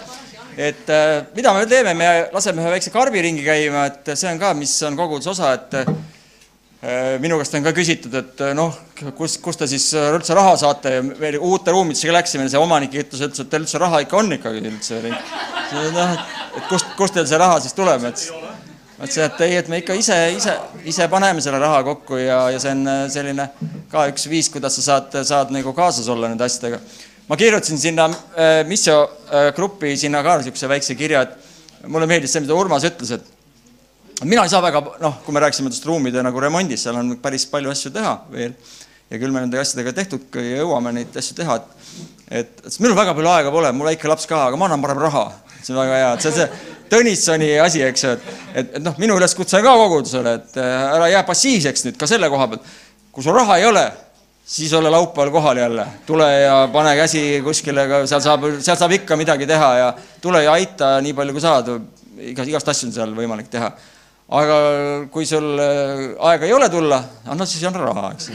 et 0.53 0.93
äh, 0.93 1.23
mida 1.35 1.55
me 1.57 1.65
teeme, 1.65 1.95
me 1.97 2.11
laseme 2.33 2.61
ühe 2.61 2.75
väikse 2.75 2.93
karbi 2.93 3.25
ringi 3.25 3.45
käima, 3.47 3.87
et 3.89 4.13
see 4.13 4.29
on 4.29 4.41
ka, 4.41 4.53
mis 4.59 4.75
on 4.85 4.99
koguduse 4.99 5.33
osa, 5.33 5.55
et 5.57 5.79
äh, 5.81 7.17
minu 7.23 7.41
käest 7.41 7.57
on 7.57 7.65
ka 7.65 7.73
küsitud, 7.73 8.19
et 8.21 8.45
noh, 8.57 8.77
kus, 9.17 9.39
kust 9.41 9.63
te 9.63 9.69
siis 9.71 9.87
üldse 9.97 10.37
raha 10.37 10.53
saate 10.61 10.93
ja 10.99 11.01
veel 11.23 11.39
uute 11.41 11.73
ruumidesse 11.73 12.13
läksime, 12.13 12.45
see 12.53 12.61
omanik 12.61 12.93
ütles, 13.01 13.25
ütles, 13.25 13.41
et 13.41 13.49
teil 13.49 13.65
üldse 13.65 13.81
raha 13.81 14.05
ikka 14.05 14.21
on 14.21 14.37
ikkagi 14.37 14.61
üldse. 14.69 15.01
Noh, 15.71 16.15
et 16.57 16.67
kust, 16.69 16.93
kust 16.97 17.15
teil 17.15 17.27
see 17.29 17.39
raha 17.41 17.59
siis 17.63 17.75
tuleb, 17.77 18.05
et 18.09 18.23
ma 18.97 19.07
ütlesin, 19.07 19.27
et 19.27 19.43
ei, 19.47 19.55
et 19.59 19.69
me 19.71 19.81
ikka 19.81 19.97
ise, 19.97 20.17
ise, 20.37 20.55
ise 20.87 21.07
paneme 21.11 21.43
selle 21.43 21.61
raha 21.61 21.81
kokku 21.87 22.19
ja, 22.21 22.43
ja 22.53 22.59
see 22.61 22.73
on 22.75 22.91
selline 23.11 23.47
ka 23.91 24.07
üks 24.11 24.27
viis, 24.31 24.51
kuidas 24.53 24.77
sa 24.79 24.87
saad, 24.87 25.21
saad 25.27 25.53
nagu 25.55 25.73
kaasas 25.77 26.09
olla 26.11 26.29
nende 26.31 26.45
asjadega. 26.47 26.81
Ma 27.29 27.37
kirjutasin 27.39 27.79
sinna 27.79 28.07
äh, 28.11 28.61
Missio 28.67 28.97
äh, 29.03 29.51
gruppi 29.55 29.95
sinna 29.97 30.23
ka 30.25 30.39
niisuguse 30.39 30.69
väikse 30.71 30.97
kirja, 30.99 31.23
et 31.27 31.87
mulle 31.87 32.09
meeldis 32.09 32.33
see, 32.35 32.43
mida 32.43 32.57
Urmas 32.57 32.85
ütles, 32.87 33.15
et 33.15 34.27
mina 34.27 34.43
ei 34.45 34.51
saa 34.51 34.61
väga, 34.63 34.83
noh, 35.01 35.19
kui 35.25 35.33
me 35.33 35.41
rääkisime 35.43 35.69
nendest 35.69 35.85
ruumide 35.87 36.23
nagu 36.25 36.43
remondist, 36.43 36.85
seal 36.85 36.99
on 36.99 37.15
päris 37.23 37.47
palju 37.49 37.71
asju 37.71 37.93
teha 37.95 38.15
veel 38.33 38.53
ja 39.11 39.19
küll 39.19 39.33
me 39.33 39.43
nende 39.43 39.59
asjadega 39.59 39.93
tehtud 39.95 40.39
ja 40.39 40.63
jõuame 40.63 40.93
neid 40.95 41.15
asju 41.19 41.37
teha, 41.37 41.59
et 41.59 41.79
et 42.31 42.77
minul 42.79 42.95
väga 42.95 43.13
palju 43.15 43.27
aega 43.27 43.51
pole, 43.51 43.71
mul 43.75 43.89
väike 43.89 44.07
laps 44.07 44.29
ka, 44.29 44.45
aga 44.47 44.59
ma 44.59 44.69
annan 44.69 44.83
parem 44.83 45.01
raha. 45.03 45.25
see 45.61 45.73
on 45.75 45.81
väga 45.83 45.97
hea, 45.99 46.13
et 46.13 46.21
see 46.21 46.31
on 46.31 46.37
see 46.37 46.77
Tõnissoni 46.91 47.53
asi, 47.63 47.79
eks 47.87 48.01
ju, 48.03 48.09
et, 48.17 48.23
et, 48.51 48.71
et 48.75 48.83
noh, 48.83 48.97
minu 48.99 49.15
üleskutse 49.15 49.55
on 49.59 49.63
ka 49.63 49.75
kogudusele, 49.79 50.33
et 50.41 50.57
äh, 50.59 50.71
ära 50.97 51.07
jää 51.07 51.21
passiivseks 51.23 51.85
nüüd 51.85 51.99
ka 51.99 52.07
selle 52.09 52.27
koha 52.31 52.49
pealt. 52.51 52.65
kui 53.15 53.23
sul 53.23 53.35
raha 53.35 53.57
ei 53.59 53.65
ole, 53.67 53.83
siis 54.43 54.73
ole 54.75 54.91
laupäeval 54.91 55.31
kohal 55.31 55.61
jälle, 55.61 55.85
tule 56.05 56.27
ja 56.41 56.57
pane 56.73 56.95
käsi 56.99 57.23
kuskile, 57.43 57.85
seal 58.11 58.23
saab, 58.23 58.43
seal 58.59 58.75
saab 58.79 58.95
ikka 58.97 59.15
midagi 59.15 59.47
teha 59.47 59.69
ja 59.77 59.87
tule 60.21 60.43
ja 60.43 60.57
aita 60.59 60.97
nii 61.01 61.15
palju, 61.15 61.37
kui 61.37 61.43
saad. 61.43 61.71
igas, 62.31 62.51
igast 62.51 62.73
asju 62.73 62.89
on 62.89 62.95
seal 62.97 63.15
võimalik 63.15 63.47
teha. 63.51 63.71
Aga 64.31 64.57
kui 65.11 65.25
sul 65.27 65.59
äh, 65.59 66.05
aega 66.31 66.47
ei 66.47 66.53
ole 66.55 66.69
tulla, 66.71 67.01
anna 67.27 67.47
siis 67.49 67.65
anna 67.67 67.83
raha, 67.83 68.13
eks 68.15 68.31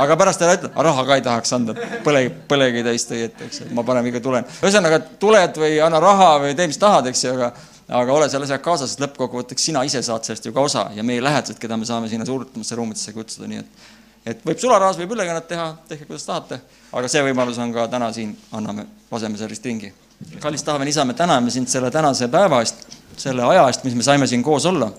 aga 0.00 0.16
pärast 0.16 0.42
ära 0.44 0.56
ütle, 0.56 0.70
raha 0.86 1.04
ka 1.06 1.18
ei 1.18 1.24
tahaks 1.24 1.52
anda, 1.56 1.74
põle, 2.04 2.22
põlegi 2.48 2.84
täis 2.86 3.04
tõi 3.08 3.24
ette, 3.26 3.50
eks 3.50 3.62
ju, 3.62 3.68
ma 3.76 3.84
parem 3.86 4.08
ikka 4.08 4.22
tulen. 4.24 4.48
ühesõnaga, 4.62 5.02
tuled 5.20 5.60
või 5.60 5.76
anna 5.84 6.00
raha 6.02 6.30
või 6.46 6.56
tee, 6.56 6.70
mis 6.70 6.80
tahad, 6.80 7.10
eks 7.10 7.24
ju, 7.26 7.36
aga 7.36 7.52
aga 7.90 8.14
ole 8.14 8.28
seal 8.30 8.44
asjaga 8.46 8.62
kaasas, 8.62 8.92
sest 8.92 9.00
lõppkokkuvõtteks 9.02 9.64
sina 9.66 9.80
ise 9.82 9.98
saad 10.06 10.22
sellest 10.26 10.44
ju 10.46 10.52
ka 10.54 10.62
osa 10.62 10.84
ja 10.94 11.02
meie 11.06 11.22
lähedased, 11.22 11.58
keda 11.58 11.74
me 11.76 11.88
saame 11.88 12.08
sinna 12.08 12.26
suurtemasse 12.28 12.78
ruumidesse 12.78 13.14
kutsuda, 13.16 13.48
nii 13.50 13.64
et 13.64 13.88
et 14.30 14.44
võib 14.44 14.60
sularahas, 14.60 14.98
võib 15.00 15.14
ülekannet 15.16 15.48
teha, 15.48 15.66
tehke 15.88 16.06
kuidas 16.06 16.26
tahate, 16.28 16.60
aga 16.92 17.08
see 17.10 17.24
võimalus 17.24 17.58
on 17.62 17.72
ka 17.74 17.86
täna 17.90 18.12
siin, 18.14 18.34
anname, 18.52 18.84
laseme 19.10 19.40
sellest 19.40 19.66
ringi. 19.66 19.92
Kallis 20.40 20.62
Taaven, 20.62 20.88
isa, 20.88 21.04
me 21.04 21.14
täname 21.14 21.50
sind 21.50 21.68
selle 21.68 21.90
tänase 21.90 22.28
päeva 22.28 22.60
eest, 22.64 22.86
selle 23.20 23.44
aja 23.44 23.66
eest, 23.68 23.84
mis 23.84 23.96
me 23.96 24.06
saime 24.06 24.26
siin 24.26 24.42
koos 24.42 24.66
olla. 24.66 24.92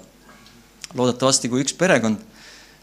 loodetavasti 0.94 1.50
kui 1.50 1.62
üks 1.64 1.74
perekond. 1.78 2.18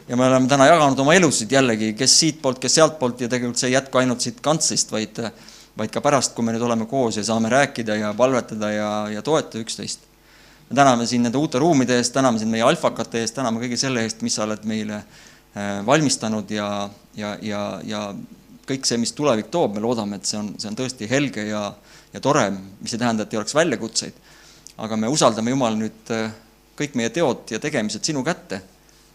ja 0.09 0.17
me 0.17 0.27
oleme 0.27 0.49
täna 0.49 0.67
jaganud 0.67 0.99
oma 0.99 1.15
elusid 1.15 1.53
jällegi, 1.53 1.93
kes 1.95 2.19
siitpoolt, 2.21 2.59
kes 2.59 2.75
sealtpoolt 2.75 3.21
ja 3.21 3.29
tegelikult 3.29 3.59
see 3.59 3.69
ei 3.69 3.75
jätku 3.75 3.99
ainult 3.99 4.21
siit 4.21 4.41
kantslist, 4.41 4.93
vaid 4.93 5.21
vaid 5.79 5.91
ka 5.95 6.01
pärast, 6.03 6.33
kui 6.35 6.43
me 6.43 6.53
nüüd 6.53 6.63
oleme 6.67 6.87
koos 6.91 7.17
ja 7.17 7.23
saame 7.25 7.49
rääkida 7.53 7.95
ja 7.95 8.15
palvetada 8.15 8.71
ja, 8.73 8.91
ja 9.13 9.23
toetada 9.23 9.63
üksteist. 9.63 10.01
me 10.71 10.77
täname 10.77 11.07
sind 11.07 11.23
nende 11.23 11.39
uute 11.39 11.59
ruumide 11.59 11.97
eest, 11.97 12.13
täname 12.13 12.39
sind 12.39 12.51
meie 12.51 12.63
alfakate 12.63 13.21
eest, 13.21 13.35
täname 13.35 13.61
kõige 13.61 13.77
selle 13.77 14.03
eest, 14.03 14.23
mis 14.23 14.35
sa 14.35 14.47
oled 14.49 14.65
meile 14.65 15.03
Äh, 15.59 15.87
valmistanud 15.87 16.51
ja, 16.51 16.91
ja, 17.17 17.37
ja, 17.43 17.81
ja 17.85 18.15
kõik 18.69 18.87
see, 18.89 18.99
mis 19.01 19.15
tulevik 19.17 19.51
toob, 19.53 19.77
me 19.77 19.83
loodame, 19.83 20.19
et 20.19 20.29
see 20.29 20.39
on, 20.41 20.53
see 20.61 20.71
on 20.71 20.77
tõesti 20.79 21.09
helge 21.11 21.47
ja, 21.49 21.63
ja 22.13 22.23
tore, 22.25 22.45
mis 22.83 22.95
ei 22.95 23.01
tähenda, 23.01 23.25
et 23.25 23.35
ei 23.35 23.41
oleks 23.41 23.57
väljakutseid. 23.57 24.25
aga 24.79 24.97
me 24.97 25.09
usaldame, 25.11 25.51
Jumal, 25.51 25.79
nüüd 25.81 26.13
äh, 26.15 26.31
kõik 26.79 26.95
meie 26.99 27.11
teod 27.11 27.51
ja 27.51 27.59
tegemised 27.59 28.05
sinu 28.05 28.23
kätte. 28.25 28.63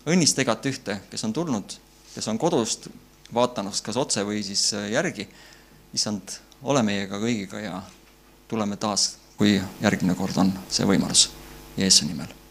õnnista 0.05 0.43
igat 0.43 0.65
ühte, 0.65 0.99
kes 1.09 1.23
on 1.23 1.33
tulnud, 1.33 1.77
kes 2.15 2.27
on 2.27 2.37
kodust 2.37 2.89
vaatamas 3.33 3.81
kas 3.81 3.97
otse 3.97 4.25
või 4.27 4.43
siis 4.43 4.73
äh, 4.73 4.91
järgi. 4.91 5.27
issand, 5.93 6.39
ole 6.63 6.83
meiega 6.83 7.19
kõigiga 7.19 7.59
ja 7.59 7.81
tuleme 8.47 8.77
taas, 8.77 9.17
kui 9.37 9.61
järgmine 9.81 10.15
kord 10.15 10.37
on 10.37 10.53
see 10.69 10.85
võimalus. 10.85 11.29
Jeesuse 11.77 12.05
nimel 12.05 12.42